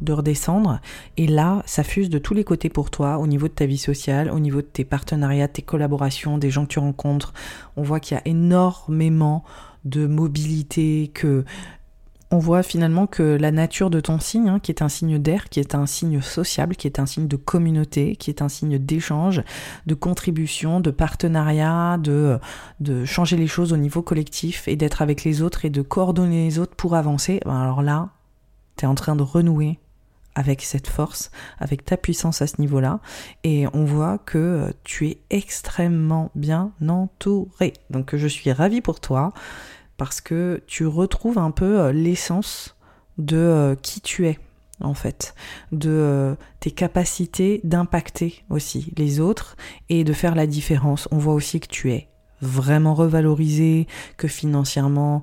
de 0.00 0.12
redescendre. 0.12 0.80
Et 1.16 1.26
là, 1.26 1.62
ça 1.66 1.82
fuse 1.82 2.10
de 2.10 2.18
tous 2.18 2.34
les 2.34 2.44
côtés 2.44 2.68
pour 2.68 2.90
toi, 2.90 3.18
au 3.18 3.26
niveau 3.26 3.48
de 3.48 3.52
ta 3.52 3.66
vie 3.66 3.78
sociale, 3.78 4.30
au 4.30 4.38
niveau 4.38 4.60
de 4.60 4.66
tes 4.66 4.84
partenariats, 4.84 5.48
tes 5.48 5.62
collaborations, 5.62 6.38
des 6.38 6.50
gens 6.50 6.64
que 6.64 6.72
tu 6.72 6.78
rencontres. 6.78 7.32
On 7.76 7.82
voit 7.82 8.00
qu'il 8.00 8.16
y 8.16 8.18
a 8.18 8.22
énormément 8.26 9.44
de 9.84 10.06
mobilité, 10.06 11.10
que 11.12 11.44
on 12.34 12.38
voit 12.38 12.64
finalement 12.64 13.06
que 13.06 13.22
la 13.22 13.52
nature 13.52 13.90
de 13.90 14.00
ton 14.00 14.18
signe, 14.18 14.48
hein, 14.48 14.58
qui 14.58 14.72
est 14.72 14.82
un 14.82 14.88
signe 14.88 15.18
d'air, 15.18 15.48
qui 15.48 15.60
est 15.60 15.74
un 15.74 15.86
signe 15.86 16.20
sociable, 16.20 16.74
qui 16.74 16.88
est 16.88 16.98
un 16.98 17.06
signe 17.06 17.28
de 17.28 17.36
communauté, 17.36 18.16
qui 18.16 18.28
est 18.28 18.42
un 18.42 18.48
signe 18.48 18.78
d'échange, 18.78 19.42
de 19.86 19.94
contribution, 19.94 20.80
de 20.80 20.90
partenariat, 20.90 21.96
de, 21.98 22.40
de 22.80 23.04
changer 23.04 23.36
les 23.36 23.46
choses 23.46 23.72
au 23.72 23.76
niveau 23.76 24.02
collectif 24.02 24.66
et 24.66 24.74
d'être 24.74 25.00
avec 25.00 25.22
les 25.22 25.42
autres 25.42 25.64
et 25.64 25.70
de 25.70 25.82
coordonner 25.82 26.44
les 26.44 26.58
autres 26.58 26.74
pour 26.74 26.96
avancer, 26.96 27.40
ben 27.44 27.54
alors 27.60 27.82
là, 27.82 28.08
tu 28.76 28.84
es 28.84 28.88
en 28.88 28.96
train 28.96 29.14
de 29.14 29.22
renouer 29.22 29.78
avec 30.34 30.62
cette 30.62 30.86
force, 30.86 31.30
avec 31.58 31.84
ta 31.84 31.96
puissance 31.96 32.42
à 32.42 32.46
ce 32.46 32.60
niveau-là, 32.60 33.00
et 33.44 33.66
on 33.72 33.84
voit 33.84 34.18
que 34.18 34.38
euh, 34.38 34.72
tu 34.84 35.08
es 35.08 35.18
extrêmement 35.30 36.30
bien 36.34 36.72
entouré. 36.86 37.74
Donc 37.90 38.16
je 38.16 38.26
suis 38.26 38.52
ravie 38.52 38.80
pour 38.80 39.00
toi, 39.00 39.32
parce 39.96 40.20
que 40.20 40.62
tu 40.66 40.86
retrouves 40.86 41.38
un 41.38 41.50
peu 41.50 41.80
euh, 41.80 41.92
l'essence 41.92 42.76
de 43.18 43.36
euh, 43.36 43.74
qui 43.76 44.00
tu 44.00 44.26
es 44.26 44.38
en 44.80 44.94
fait, 44.94 45.36
de 45.70 46.36
tes 46.58 46.72
capacités 46.72 47.60
d'impacter 47.62 48.44
aussi 48.50 48.92
les 48.96 49.20
autres 49.20 49.56
et 49.88 50.02
de 50.02 50.12
faire 50.12 50.34
la 50.34 50.48
différence. 50.48 51.08
On 51.12 51.18
voit 51.18 51.34
aussi 51.34 51.60
que 51.60 51.68
tu 51.68 51.92
es 51.92 52.08
vraiment 52.40 52.94
revalorisé, 52.94 53.86
que 54.16 54.28
financièrement 54.28 55.22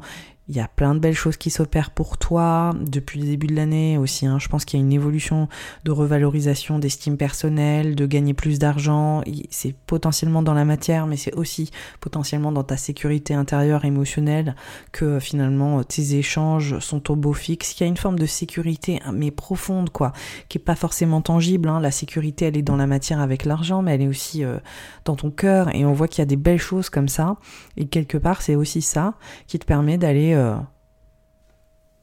il 0.52 0.58
y 0.58 0.60
a 0.60 0.68
plein 0.68 0.94
de 0.94 1.00
belles 1.00 1.16
choses 1.16 1.38
qui 1.38 1.50
s'opèrent 1.50 1.92
pour 1.92 2.18
toi 2.18 2.74
depuis 2.78 3.22
le 3.22 3.26
début 3.26 3.48
de 3.48 3.56
l'année 3.56 3.98
aussi. 3.98 4.26
Hein. 4.26 4.38
Je 4.38 4.50
pense 4.50 4.66
qu'il 4.66 4.78
y 4.78 4.84
a 4.84 4.86
une 4.86 4.92
évolution 4.92 5.48
de 5.86 5.92
revalorisation 5.92 6.78
d'estime 6.78 7.16
personnelle, 7.16 7.96
de 7.96 8.06
gagner 8.06 8.34
plus 8.34 8.60
d'argent. 8.60 9.24
C'est 9.50 9.74
potentiellement 9.88 10.42
dans 10.42 10.54
la 10.54 10.66
matière, 10.66 11.08
mais 11.08 11.16
c'est 11.16 11.34
aussi 11.36 11.72
potentiellement 12.02 12.52
dans 12.52 12.66
ta 12.66 12.76
sécurité 12.76 13.34
intérieure 13.34 13.86
émotionnelle 13.86 14.58
que 14.92 15.22
finalement 15.22 15.86
tes 15.86 16.16
échanges 16.16 16.80
sont 16.80 17.10
au 17.12 17.16
beau 17.16 17.32
fixe. 17.32 17.80
Il 17.80 17.84
y 17.84 17.86
a 17.86 17.88
une 17.88 17.96
forme 17.96 18.20
de 18.20 18.26
sécurité, 18.26 19.00
hein, 19.06 19.14
mais 19.14 19.32
profonde, 19.32 19.90
quoi, 19.90 20.12
qui 20.50 20.58
est 20.58 20.62
pas 20.62 20.76
forcément 20.76 21.22
tangible. 21.22 21.70
Hein. 21.70 21.80
La 21.80 21.92
sécurité, 21.92 22.48
elle 22.48 22.58
est 22.58 22.62
dans 22.62 22.76
la 22.76 22.88
matière 22.88 23.22
avec 23.22 23.46
l'argent, 23.46 23.82
mais 23.84 23.96
elle 23.96 24.02
est 24.02 24.08
aussi 24.10 24.44
euh, 24.44 24.58
dans 25.06 25.16
ton 25.16 25.32
cœur. 25.32 25.74
Et 25.74 25.86
on 25.86 25.94
voit 25.94 26.10
qu'il 26.10 26.20
y 26.20 26.24
a 26.24 26.26
des 26.26 26.36
belles 26.36 26.60
choses 26.60 26.90
comme 26.90 27.08
ça. 27.08 27.38
Et 27.78 27.86
quelque 27.86 28.18
part, 28.18 28.42
c'est 28.42 28.56
aussi 28.56 28.82
ça 28.82 29.14
qui 29.48 29.58
te 29.58 29.66
permet 29.66 29.98
d'aller 29.98 30.34
euh, 30.34 30.41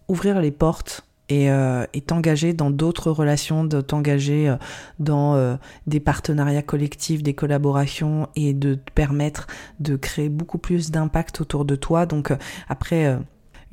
ouvrir 0.08 0.40
les 0.40 0.50
portes 0.50 1.04
et 1.28 1.50
euh, 1.50 1.84
t'engager 2.06 2.54
dans 2.54 2.70
d'autres 2.70 3.10
relations, 3.10 3.64
de 3.64 3.82
t'engager 3.82 4.48
euh, 4.48 4.56
dans 4.98 5.58
des 5.86 6.00
partenariats 6.00 6.62
collectifs, 6.62 7.22
des 7.22 7.34
collaborations 7.34 8.28
et 8.34 8.54
de 8.54 8.74
te 8.74 8.92
permettre 8.92 9.46
de 9.80 9.96
créer 9.96 10.28
beaucoup 10.28 10.58
plus 10.58 10.90
d'impact 10.90 11.40
autour 11.40 11.64
de 11.64 11.76
toi. 11.76 12.06
Donc 12.06 12.32
après 12.68 13.18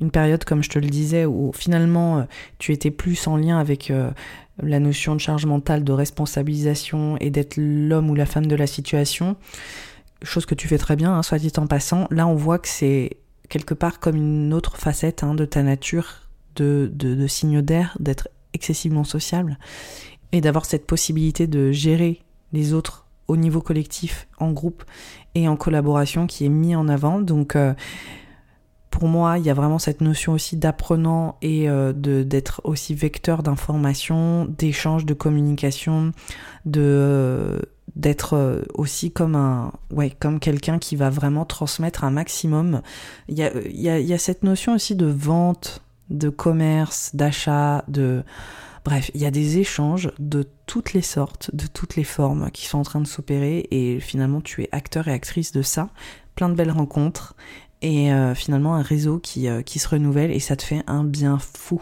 une 0.00 0.10
période, 0.10 0.44
comme 0.44 0.62
je 0.62 0.68
te 0.68 0.78
le 0.78 0.88
disais, 0.88 1.24
où 1.24 1.52
finalement 1.54 2.26
tu 2.58 2.72
étais 2.72 2.90
plus 2.90 3.26
en 3.26 3.36
lien 3.36 3.58
avec 3.58 3.90
la 4.62 4.80
notion 4.80 5.14
de 5.14 5.20
charge 5.20 5.46
mentale, 5.46 5.84
de 5.84 5.92
responsabilisation 5.92 7.16
et 7.20 7.30
d'être 7.30 7.56
l'homme 7.56 8.10
ou 8.10 8.14
la 8.14 8.26
femme 8.26 8.46
de 8.46 8.56
la 8.56 8.66
situation, 8.66 9.36
chose 10.22 10.46
que 10.46 10.54
tu 10.54 10.68
fais 10.68 10.78
très 10.78 10.96
bien, 10.96 11.12
hein, 11.12 11.22
soit 11.22 11.38
dit 11.38 11.52
en 11.56 11.66
passant, 11.66 12.06
là 12.10 12.26
on 12.26 12.34
voit 12.34 12.58
que 12.58 12.68
c'est 12.68 13.18
quelque 13.48 13.74
part 13.74 14.00
comme 14.00 14.16
une 14.16 14.54
autre 14.54 14.76
facette 14.76 15.22
hein, 15.22 15.34
de 15.34 15.44
ta 15.44 15.62
nature 15.62 16.26
de, 16.56 16.90
de, 16.92 17.26
signe 17.26 17.62
d'air, 17.62 17.96
d'être 18.00 18.28
excessivement 18.54 19.04
sociable 19.04 19.58
et 20.32 20.40
d'avoir 20.40 20.64
cette 20.64 20.86
possibilité 20.86 21.46
de 21.46 21.70
gérer 21.70 22.22
les 22.52 22.72
autres 22.72 23.06
au 23.28 23.36
niveau 23.36 23.60
collectif, 23.60 24.28
en 24.38 24.52
groupe 24.52 24.84
et 25.34 25.48
en 25.48 25.56
collaboration 25.56 26.26
qui 26.26 26.46
est 26.46 26.50
mis 26.50 26.74
en 26.76 26.88
avant. 26.88 27.20
Donc, 27.20 27.56
euh, 27.56 27.74
pour 28.90 29.08
moi, 29.08 29.38
il 29.38 29.44
y 29.44 29.50
a 29.50 29.54
vraiment 29.54 29.78
cette 29.78 30.00
notion 30.00 30.32
aussi 30.32 30.56
d'apprenant 30.56 31.36
et 31.42 31.68
euh, 31.68 31.92
d'être 31.92 32.62
aussi 32.64 32.94
vecteur 32.94 33.42
d'information, 33.42 34.46
d'échange, 34.46 35.04
de 35.04 35.12
communication, 35.12 36.12
de 36.64 37.60
d'être 37.94 38.64
aussi 38.74 39.10
comme 39.12 39.36
un 39.36 39.72
ouais 39.90 40.10
comme 40.10 40.40
quelqu'un 40.40 40.78
qui 40.78 40.96
va 40.96 41.08
vraiment 41.08 41.44
transmettre 41.44 42.04
un 42.04 42.10
maximum. 42.10 42.82
Il 43.28 43.38
y 43.38 43.42
a, 43.42 43.52
y, 43.68 43.88
a, 43.88 43.98
il 44.00 44.06
y 44.06 44.12
a 44.12 44.18
cette 44.18 44.42
notion 44.42 44.74
aussi 44.74 44.96
de 44.96 45.06
vente, 45.06 45.82
de 46.10 46.28
commerce, 46.28 47.14
d'achat, 47.14 47.84
de 47.88 48.24
Bref, 48.86 49.10
il 49.14 49.20
y 49.20 49.26
a 49.26 49.32
des 49.32 49.58
échanges 49.58 50.12
de 50.20 50.48
toutes 50.66 50.92
les 50.92 51.02
sortes, 51.02 51.50
de 51.52 51.66
toutes 51.66 51.96
les 51.96 52.04
formes 52.04 52.52
qui 52.52 52.66
sont 52.66 52.78
en 52.78 52.84
train 52.84 53.00
de 53.00 53.06
s'opérer 53.08 53.66
et 53.72 53.98
finalement 53.98 54.40
tu 54.40 54.62
es 54.62 54.68
acteur 54.70 55.08
et 55.08 55.12
actrice 55.12 55.50
de 55.50 55.60
ça. 55.60 55.88
Plein 56.36 56.48
de 56.48 56.54
belles 56.54 56.70
rencontres 56.70 57.34
et 57.82 58.12
euh, 58.12 58.34
finalement 58.34 58.74
un 58.74 58.82
réseau 58.82 59.18
qui, 59.18 59.48
euh, 59.48 59.62
qui 59.62 59.78
se 59.78 59.88
renouvelle 59.88 60.30
et 60.30 60.40
ça 60.40 60.56
te 60.56 60.62
fait 60.62 60.82
un 60.86 61.04
bien 61.04 61.38
fou 61.38 61.80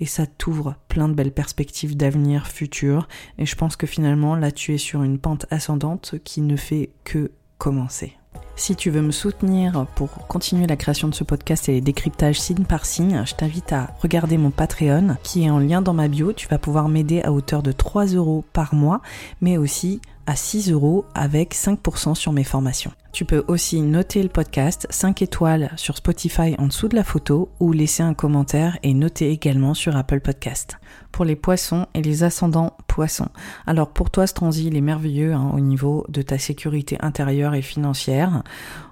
et 0.00 0.06
ça 0.06 0.26
t'ouvre 0.26 0.76
plein 0.88 1.08
de 1.08 1.14
belles 1.14 1.32
perspectives 1.32 1.96
d'avenir 1.96 2.46
futur 2.46 3.08
et 3.38 3.46
je 3.46 3.54
pense 3.56 3.76
que 3.76 3.86
finalement 3.86 4.34
là 4.34 4.50
tu 4.50 4.74
es 4.74 4.78
sur 4.78 5.02
une 5.02 5.18
pente 5.18 5.46
ascendante 5.50 6.14
qui 6.24 6.40
ne 6.40 6.56
fait 6.56 6.90
que 7.04 7.30
commencer. 7.58 8.16
Si 8.54 8.74
tu 8.74 8.90
veux 8.90 9.02
me 9.02 9.12
soutenir 9.12 9.86
pour 9.96 10.26
continuer 10.28 10.66
la 10.66 10.76
création 10.76 11.08
de 11.08 11.14
ce 11.14 11.24
podcast 11.24 11.68
et 11.68 11.72
les 11.72 11.80
décryptages 11.80 12.40
signe 12.40 12.64
par 12.64 12.86
signe, 12.86 13.22
je 13.26 13.34
t'invite 13.34 13.72
à 13.72 13.90
regarder 14.00 14.38
mon 14.38 14.50
Patreon 14.50 15.16
qui 15.22 15.44
est 15.44 15.50
en 15.50 15.58
lien 15.58 15.82
dans 15.82 15.92
ma 15.92 16.08
bio. 16.08 16.32
Tu 16.32 16.48
vas 16.48 16.58
pouvoir 16.58 16.88
m'aider 16.88 17.20
à 17.22 17.32
hauteur 17.32 17.62
de 17.62 17.72
3 17.72 18.06
euros 18.06 18.44
par 18.54 18.74
mois, 18.74 19.02
mais 19.42 19.58
aussi 19.58 20.00
à 20.26 20.36
6 20.36 20.70
euros 20.70 21.04
avec 21.14 21.54
5% 21.54 22.14
sur 22.14 22.32
mes 22.32 22.44
formations. 22.44 22.92
Tu 23.12 23.24
peux 23.24 23.44
aussi 23.48 23.80
noter 23.80 24.22
le 24.22 24.28
podcast 24.28 24.86
5 24.90 25.22
étoiles 25.22 25.72
sur 25.76 25.96
Spotify 25.96 26.54
en 26.58 26.66
dessous 26.66 26.88
de 26.88 26.96
la 26.96 27.04
photo 27.04 27.48
ou 27.60 27.72
laisser 27.72 28.02
un 28.02 28.14
commentaire 28.14 28.78
et 28.82 28.92
noter 28.92 29.30
également 29.30 29.72
sur 29.72 29.96
Apple 29.96 30.20
Podcast. 30.20 30.76
Pour 31.12 31.24
les 31.24 31.36
poissons 31.36 31.86
et 31.94 32.02
les 32.02 32.24
ascendants 32.24 32.76
poissons. 32.88 33.28
Alors 33.66 33.88
pour 33.88 34.10
toi 34.10 34.26
ce 34.26 34.34
transit 34.34 34.66
il 34.66 34.76
est 34.76 34.82
merveilleux 34.82 35.32
hein, 35.32 35.50
au 35.54 35.60
niveau 35.60 36.04
de 36.08 36.20
ta 36.22 36.38
sécurité 36.38 36.98
intérieure 37.00 37.54
et 37.54 37.62
financière. 37.62 38.42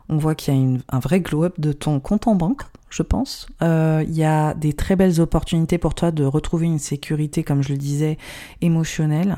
On 0.09 0.16
voit 0.16 0.35
qu'il 0.35 0.55
y 0.55 0.76
a 0.76 0.78
un 0.89 0.99
vrai 1.01 1.20
glow-up 1.20 1.61
de 1.61 1.72
ton 1.72 2.01
compte 2.01 2.26
en 2.26 2.35
banque 2.35 2.62
je 2.95 3.03
pense. 3.03 3.49
Euh, 3.61 4.05
il 4.07 4.14
y 4.14 4.24
a 4.24 4.55
des 4.55 4.72
très 4.72 4.95
belles 4.95 5.20
opportunités 5.20 5.78
pour 5.78 5.95
toi 5.95 6.12
de 6.12 6.24
retrouver 6.24 6.66
une 6.66 6.78
sécurité, 6.78 7.43
comme 7.43 7.61
je 7.61 7.70
le 7.70 7.78
disais, 7.78 8.18
émotionnelle, 8.61 9.37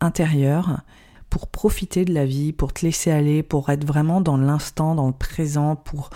intérieure 0.00 0.82
pour 1.30 1.48
profiter 1.48 2.04
de 2.04 2.14
la 2.14 2.24
vie, 2.24 2.52
pour 2.52 2.72
te 2.72 2.84
laisser 2.84 3.10
aller, 3.10 3.42
pour 3.42 3.68
être 3.70 3.84
vraiment 3.84 4.20
dans 4.20 4.36
l'instant, 4.36 4.94
dans 4.94 5.06
le 5.06 5.12
présent, 5.12 5.76
pour 5.76 6.10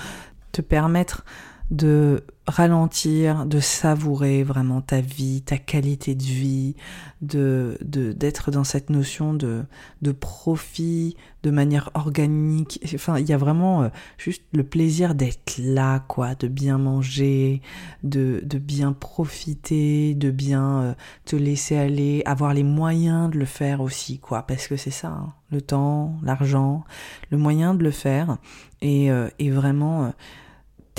te 0.52 0.62
permettre 0.62 1.24
de 1.70 2.24
ralentir, 2.48 3.46
de 3.46 3.60
savourer 3.60 4.42
vraiment 4.42 4.80
ta 4.80 5.00
vie, 5.00 5.42
ta 5.42 5.56
qualité 5.56 6.16
de 6.16 6.22
vie, 6.22 6.74
de 7.22 7.78
d'être 7.80 8.50
dans 8.50 8.64
cette 8.64 8.90
notion 8.90 9.34
de 9.34 9.62
de 10.02 10.10
profit 10.10 11.16
de 11.44 11.50
manière 11.50 11.90
organique. 11.94 12.80
Enfin, 12.94 13.18
il 13.18 13.28
y 13.28 13.32
a 13.32 13.36
vraiment 13.36 13.84
euh, 13.84 13.88
juste 14.18 14.42
le 14.52 14.64
plaisir 14.64 15.14
d'être 15.14 15.58
là, 15.58 16.00
quoi, 16.00 16.34
de 16.34 16.48
bien 16.48 16.76
manger, 16.76 17.62
de 18.02 18.40
de 18.44 18.58
bien 18.58 18.92
profiter, 18.92 20.14
de 20.14 20.32
bien 20.32 20.82
euh, 20.82 20.94
te 21.24 21.36
laisser 21.36 21.76
aller, 21.76 22.22
avoir 22.26 22.52
les 22.52 22.64
moyens 22.64 23.30
de 23.30 23.38
le 23.38 23.44
faire 23.44 23.80
aussi, 23.80 24.18
quoi, 24.18 24.42
parce 24.42 24.66
que 24.66 24.76
c'est 24.76 24.90
ça, 24.90 25.08
hein, 25.08 25.32
le 25.52 25.60
temps, 25.60 26.16
l'argent, 26.24 26.84
le 27.30 27.38
moyen 27.38 27.74
de 27.74 27.84
le 27.84 27.92
faire 27.92 28.38
et, 28.82 29.12
euh, 29.12 29.28
et 29.38 29.50
vraiment 29.50 30.12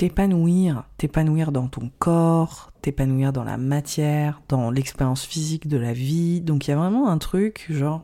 t'épanouir, 0.08 1.52
dans 1.52 1.68
ton 1.68 1.90
corps, 2.00 2.72
t'épanouir 2.82 3.32
dans 3.32 3.44
la 3.44 3.56
matière, 3.56 4.42
dans 4.48 4.70
l'expérience 4.70 5.24
physique 5.24 5.68
de 5.68 5.76
la 5.76 5.92
vie. 5.92 6.40
Donc 6.40 6.66
il 6.66 6.70
y 6.70 6.74
a 6.74 6.76
vraiment 6.76 7.08
un 7.08 7.18
truc 7.18 7.66
genre 7.70 8.02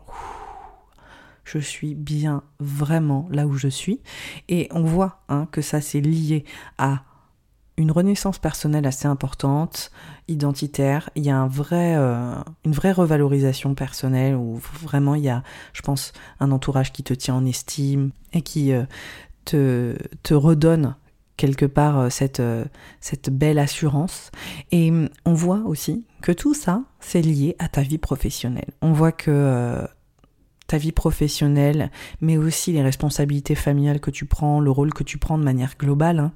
je 1.44 1.58
suis 1.58 1.94
bien 1.94 2.42
vraiment 2.60 3.26
là 3.30 3.46
où 3.46 3.54
je 3.54 3.68
suis. 3.68 4.00
Et 4.48 4.68
on 4.70 4.82
voit 4.82 5.22
hein, 5.28 5.48
que 5.50 5.60
ça 5.60 5.80
c'est 5.80 6.00
lié 6.00 6.44
à 6.76 7.02
une 7.76 7.90
renaissance 7.90 8.38
personnelle 8.38 8.86
assez 8.86 9.06
importante, 9.06 9.90
identitaire. 10.28 11.10
Il 11.16 11.24
y 11.24 11.30
a 11.30 11.36
un 11.36 11.48
vrai, 11.48 11.96
euh, 11.96 12.34
une 12.64 12.72
vraie 12.72 12.92
revalorisation 12.92 13.74
personnelle 13.74 14.34
où 14.34 14.60
vraiment 14.82 15.14
il 15.14 15.24
y 15.24 15.30
a, 15.30 15.42
je 15.72 15.82
pense, 15.82 16.12
un 16.38 16.50
entourage 16.52 16.92
qui 16.92 17.02
te 17.02 17.14
tient 17.14 17.34
en 17.34 17.46
estime 17.46 18.10
et 18.32 18.42
qui 18.42 18.72
euh, 18.72 18.84
te 19.44 20.34
redonne 20.34 20.96
quelque 21.38 21.64
part 21.64 21.98
euh, 21.98 22.10
cette, 22.10 22.40
euh, 22.40 22.66
cette 23.00 23.30
belle 23.30 23.58
assurance. 23.58 24.30
Et 24.70 24.90
hum, 24.90 25.08
on 25.24 25.32
voit 25.32 25.62
aussi 25.64 26.04
que 26.20 26.32
tout 26.32 26.52
ça, 26.52 26.82
c'est 27.00 27.22
lié 27.22 27.56
à 27.58 27.68
ta 27.68 27.80
vie 27.80 27.96
professionnelle. 27.96 28.72
On 28.82 28.92
voit 28.92 29.12
que 29.12 29.30
euh, 29.30 29.86
ta 30.66 30.76
vie 30.76 30.92
professionnelle, 30.92 31.90
mais 32.20 32.36
aussi 32.36 32.72
les 32.72 32.82
responsabilités 32.82 33.54
familiales 33.54 34.00
que 34.00 34.10
tu 34.10 34.26
prends, 34.26 34.60
le 34.60 34.70
rôle 34.70 34.92
que 34.92 35.04
tu 35.04 35.16
prends 35.16 35.38
de 35.38 35.44
manière 35.44 35.76
globale, 35.78 36.18
hein, 36.18 36.32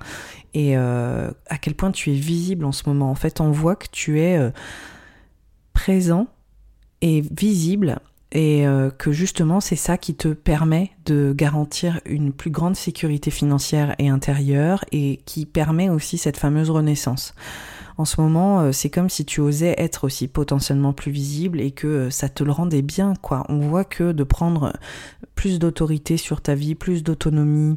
et 0.55 0.75
à 0.75 1.59
quel 1.61 1.75
point 1.75 1.93
tu 1.93 2.13
es 2.13 2.15
visible 2.15 2.65
en 2.65 2.73
ce 2.73 2.89
moment. 2.89 3.11
En 3.11 3.15
fait, 3.15 3.43
on 3.43 3.51
voit 3.51 3.77
que 3.77 3.89
tu 3.93 4.21
es 4.21 4.41
présent 5.75 6.29
et 7.03 7.21
visible 7.21 7.99
et 8.33 8.67
euh, 8.67 8.91
que 8.91 9.13
justement 9.13 9.61
c'est 9.61 9.77
ça 9.77 9.99
qui 9.99 10.15
te 10.15 10.29
permet 10.29 10.91
de 11.05 11.35
garantir 11.37 12.01
une 12.07 12.33
plus 12.33 12.51
grande 12.51 12.77
sécurité 12.77 13.31
financière 13.31 13.95
et 13.99 14.09
intérieure 14.09 14.85
et 14.91 15.21
qui 15.27 15.47
permet 15.47 15.91
aussi 15.91 16.19
cette 16.19 16.39
fameuse 16.39 16.71
renaissance. 16.71 17.35
En 17.99 18.07
ce 18.07 18.23
moment, 18.23 18.61
euh, 18.61 18.73
c'est 18.73 18.89
comme 18.89 19.11
si 19.11 19.27
tu 19.27 19.43
osais 19.43 19.75
être 19.77 20.05
aussi 20.05 20.27
potentiellement 20.27 20.95
plus 20.95 21.13
visible 21.13 21.61
et 21.61 21.73
que 21.73 21.87
euh, 21.87 22.11
ça 22.11 22.31
te 22.31 22.43
le 22.43 22.51
rendait 22.51 22.81
bien, 22.81 23.13
quoi. 23.21 23.45
On 23.51 23.59
voit 23.59 23.85
que 23.85 24.13
de 24.13 24.25
prendre 24.25 24.73
plus 25.35 25.59
d'autorité 25.59 26.17
sur 26.17 26.41
ta 26.41 26.55
vie, 26.55 26.75
plus 26.75 27.03
d'autonomie, 27.03 27.77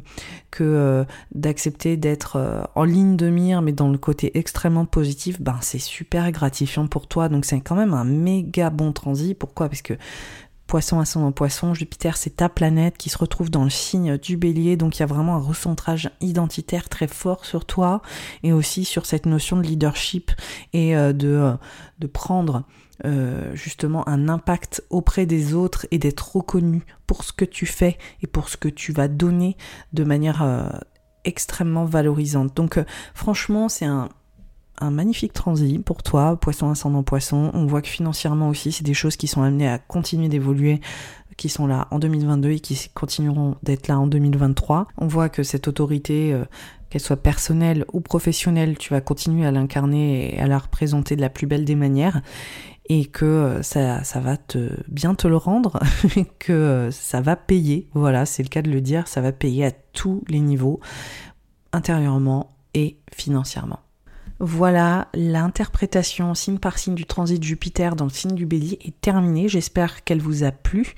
que 0.50 1.04
d'accepter 1.34 1.96
d'être 1.96 2.68
en 2.74 2.84
ligne 2.84 3.16
de 3.16 3.28
mire, 3.28 3.60
mais 3.60 3.72
dans 3.72 3.88
le 3.88 3.98
côté 3.98 4.38
extrêmement 4.38 4.86
positif, 4.86 5.40
ben 5.40 5.58
c'est 5.62 5.78
super 5.78 6.30
gratifiant 6.32 6.86
pour 6.86 7.08
toi. 7.08 7.28
Donc 7.28 7.44
c'est 7.44 7.60
quand 7.60 7.74
même 7.74 7.92
un 7.92 8.04
méga 8.04 8.70
bon 8.70 8.92
transit. 8.92 9.36
Pourquoi? 9.36 9.68
Parce 9.68 9.82
que 9.82 9.94
Poisson 10.66 10.98
ascendant 10.98 11.30
poisson, 11.30 11.74
Jupiter 11.74 12.16
c'est 12.16 12.36
ta 12.36 12.48
planète 12.48 12.98
qui 12.98 13.08
se 13.08 13.18
retrouve 13.18 13.50
dans 13.50 13.62
le 13.62 13.70
signe 13.70 14.18
du 14.18 14.36
bélier, 14.36 14.76
donc 14.76 14.96
il 14.96 15.00
y 15.00 15.02
a 15.04 15.06
vraiment 15.06 15.36
un 15.36 15.40
recentrage 15.40 16.10
identitaire 16.20 16.88
très 16.88 17.06
fort 17.06 17.44
sur 17.44 17.64
toi 17.64 18.02
et 18.42 18.52
aussi 18.52 18.84
sur 18.84 19.06
cette 19.06 19.26
notion 19.26 19.56
de 19.56 19.62
leadership 19.62 20.32
et 20.72 20.96
euh, 20.96 21.12
de, 21.12 21.28
euh, 21.28 21.52
de 22.00 22.08
prendre 22.08 22.64
euh, 23.04 23.54
justement 23.54 24.08
un 24.08 24.28
impact 24.28 24.82
auprès 24.90 25.24
des 25.24 25.54
autres 25.54 25.86
et 25.92 25.98
d'être 25.98 26.34
reconnu 26.34 26.82
pour 27.06 27.22
ce 27.22 27.32
que 27.32 27.44
tu 27.44 27.66
fais 27.66 27.96
et 28.22 28.26
pour 28.26 28.48
ce 28.48 28.56
que 28.56 28.68
tu 28.68 28.92
vas 28.92 29.06
donner 29.06 29.56
de 29.92 30.02
manière 30.02 30.72
extrêmement 31.24 31.84
valorisante. 31.84 32.56
Donc 32.56 32.80
franchement 33.14 33.68
c'est 33.68 33.84
un 33.84 34.08
un 34.78 34.90
magnifique 34.90 35.32
transit 35.32 35.82
pour 35.84 36.02
toi, 36.02 36.36
poisson 36.36 36.70
ascendant 36.70 37.02
poisson. 37.02 37.50
On 37.54 37.66
voit 37.66 37.82
que 37.82 37.88
financièrement 37.88 38.48
aussi, 38.48 38.72
c'est 38.72 38.84
des 38.84 38.94
choses 38.94 39.16
qui 39.16 39.26
sont 39.26 39.42
amenées 39.42 39.68
à 39.68 39.78
continuer 39.78 40.28
d'évoluer, 40.28 40.80
qui 41.36 41.48
sont 41.48 41.66
là 41.66 41.88
en 41.90 41.98
2022 41.98 42.50
et 42.50 42.60
qui 42.60 42.88
continueront 42.94 43.56
d'être 43.62 43.88
là 43.88 43.98
en 43.98 44.06
2023. 44.06 44.88
On 44.98 45.06
voit 45.06 45.28
que 45.28 45.42
cette 45.42 45.68
autorité, 45.68 46.32
euh, 46.32 46.44
qu'elle 46.90 47.00
soit 47.00 47.16
personnelle 47.16 47.84
ou 47.92 48.00
professionnelle, 48.00 48.78
tu 48.78 48.92
vas 48.92 49.00
continuer 49.00 49.46
à 49.46 49.50
l'incarner 49.50 50.34
et 50.34 50.40
à 50.40 50.46
la 50.46 50.58
représenter 50.58 51.16
de 51.16 51.20
la 51.20 51.30
plus 51.30 51.46
belle 51.46 51.64
des 51.64 51.74
manières 51.74 52.22
et 52.88 53.06
que 53.06 53.24
euh, 53.24 53.62
ça, 53.62 54.04
ça 54.04 54.20
va 54.20 54.36
te 54.36 54.70
bien 54.88 55.14
te 55.14 55.26
le 55.26 55.36
rendre, 55.36 55.80
que 56.38 56.52
euh, 56.52 56.90
ça 56.90 57.20
va 57.20 57.36
payer. 57.36 57.88
Voilà, 57.94 58.26
c'est 58.26 58.42
le 58.42 58.48
cas 58.48 58.62
de 58.62 58.70
le 58.70 58.80
dire, 58.80 59.08
ça 59.08 59.20
va 59.20 59.32
payer 59.32 59.66
à 59.66 59.70
tous 59.70 60.22
les 60.28 60.40
niveaux, 60.40 60.80
intérieurement 61.72 62.56
et 62.74 62.98
financièrement. 63.12 63.80
Voilà, 64.38 65.08
l'interprétation 65.14 66.34
signe 66.34 66.58
par 66.58 66.78
signe 66.78 66.94
du 66.94 67.06
transit 67.06 67.42
Jupiter 67.42 67.96
dans 67.96 68.04
le 68.04 68.10
signe 68.10 68.34
du 68.34 68.44
bélier 68.44 68.78
est 68.84 69.00
terminée. 69.00 69.48
J'espère 69.48 70.04
qu'elle 70.04 70.20
vous 70.20 70.44
a 70.44 70.50
plu. 70.50 70.94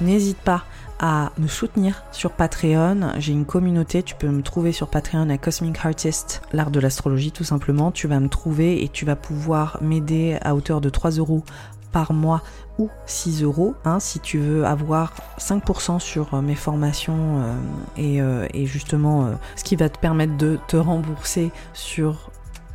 N'hésite 0.00 0.38
pas 0.38 0.64
à 0.98 1.30
me 1.38 1.46
soutenir 1.46 2.02
sur 2.10 2.32
Patreon. 2.32 3.12
J'ai 3.18 3.32
une 3.32 3.46
communauté, 3.46 4.02
tu 4.02 4.16
peux 4.16 4.28
me 4.28 4.42
trouver 4.42 4.72
sur 4.72 4.88
Patreon 4.88 5.30
à 5.30 5.38
Cosmic 5.38 5.76
Artist, 5.84 6.42
l'art 6.52 6.72
de 6.72 6.80
l'astrologie 6.80 7.30
tout 7.30 7.44
simplement. 7.44 7.92
Tu 7.92 8.08
vas 8.08 8.18
me 8.18 8.28
trouver 8.28 8.82
et 8.82 8.88
tu 8.88 9.04
vas 9.04 9.16
pouvoir 9.16 9.78
m'aider 9.80 10.36
à 10.42 10.56
hauteur 10.56 10.80
de 10.80 10.90
3 10.90 11.12
euros 11.12 11.44
par 11.92 12.12
mois 12.12 12.42
ou 12.78 12.88
6 13.06 13.42
euros 13.42 13.74
hein, 13.84 14.00
si 14.00 14.20
tu 14.20 14.38
veux 14.38 14.64
avoir 14.64 15.12
5% 15.38 15.98
sur 15.98 16.34
euh, 16.34 16.40
mes 16.40 16.54
formations 16.54 17.42
euh, 17.42 17.54
euh, 17.98 18.46
et, 18.54 18.66
justement 18.66 19.30
ce 19.56 19.64
qui 19.64 19.76
va 19.76 19.88
te 19.88 19.98
permettre 19.98 20.36
de 20.36 20.58
te 20.68 20.76
rembourser 20.76 21.50
sur 21.72 22.29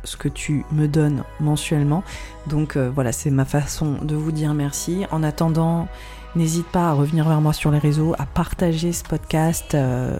ce 0.06 0.16
que 0.16 0.28
tu 0.28 0.64
me 0.72 0.88
donnes 0.88 1.24
mensuellement. 1.40 2.02
Donc 2.46 2.76
euh, 2.76 2.90
voilà, 2.94 3.12
c'est 3.12 3.30
ma 3.30 3.44
façon 3.44 3.96
de 4.02 4.14
vous 4.14 4.32
dire 4.32 4.54
merci. 4.54 5.04
En 5.10 5.22
attendant, 5.22 5.88
n'hésite 6.34 6.66
pas 6.66 6.88
à 6.88 6.92
revenir 6.92 7.28
vers 7.28 7.40
moi 7.40 7.52
sur 7.52 7.70
les 7.70 7.78
réseaux, 7.78 8.14
à 8.18 8.26
partager 8.26 8.92
ce 8.92 9.04
podcast. 9.04 9.74
Euh, 9.74 10.18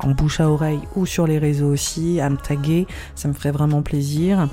en 0.00 0.10
bouche 0.12 0.38
à 0.38 0.48
oreille 0.48 0.80
ou 0.94 1.06
sur 1.06 1.26
les 1.26 1.38
réseaux 1.38 1.66
aussi, 1.72 2.20
à 2.20 2.30
me 2.30 2.36
taguer, 2.36 2.86
ça 3.16 3.26
me 3.26 3.32
ferait 3.32 3.50
vraiment 3.50 3.82
plaisir. 3.82 4.48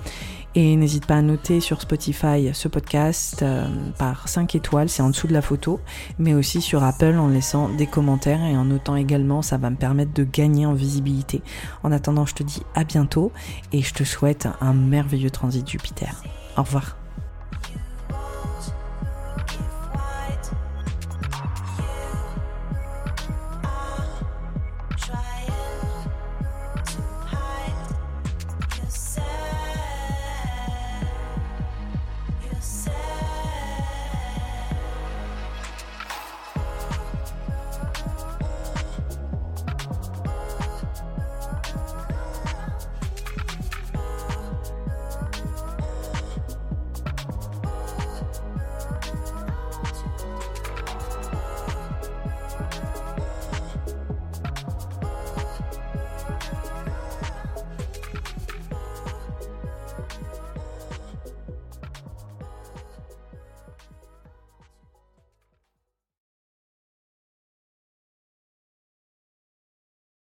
Et 0.58 0.78
n'hésite 0.78 1.06
pas 1.06 1.16
à 1.16 1.22
noter 1.22 1.60
sur 1.60 1.82
Spotify 1.82 2.50
ce 2.54 2.70
podcast 2.70 3.42
euh, 3.42 3.68
par 3.98 4.30
5 4.30 4.56
étoiles, 4.56 4.88
c'est 4.88 5.02
en 5.02 5.10
dessous 5.10 5.28
de 5.28 5.34
la 5.34 5.42
photo, 5.42 5.82
mais 6.18 6.34
aussi 6.34 6.62
sur 6.62 6.84
Apple 6.84 7.18
en 7.18 7.28
laissant 7.28 7.68
des 7.68 7.88
commentaires 7.88 8.42
et 8.46 8.56
en 8.56 8.64
notant 8.64 8.96
également, 8.96 9.42
ça 9.42 9.58
va 9.58 9.70
me 9.70 9.76
permettre 9.76 10.14
de 10.14 10.24
gagner 10.24 10.66
en 10.66 10.74
visibilité. 10.74 11.42
En 11.84 11.92
attendant, 11.92 12.26
je 12.26 12.36
te 12.36 12.44
dis 12.44 12.62
à 12.74 12.86
bientôt 12.86 13.34
et 13.74 13.82
je 13.82 13.94
te 13.94 14.06
souhaite 14.06 14.48
un 14.62 14.74
merveilleux 14.74 15.30
transit 15.30 15.70
Jupiter. 15.70 16.24
Au 16.56 16.64
revoir. 16.64 17.05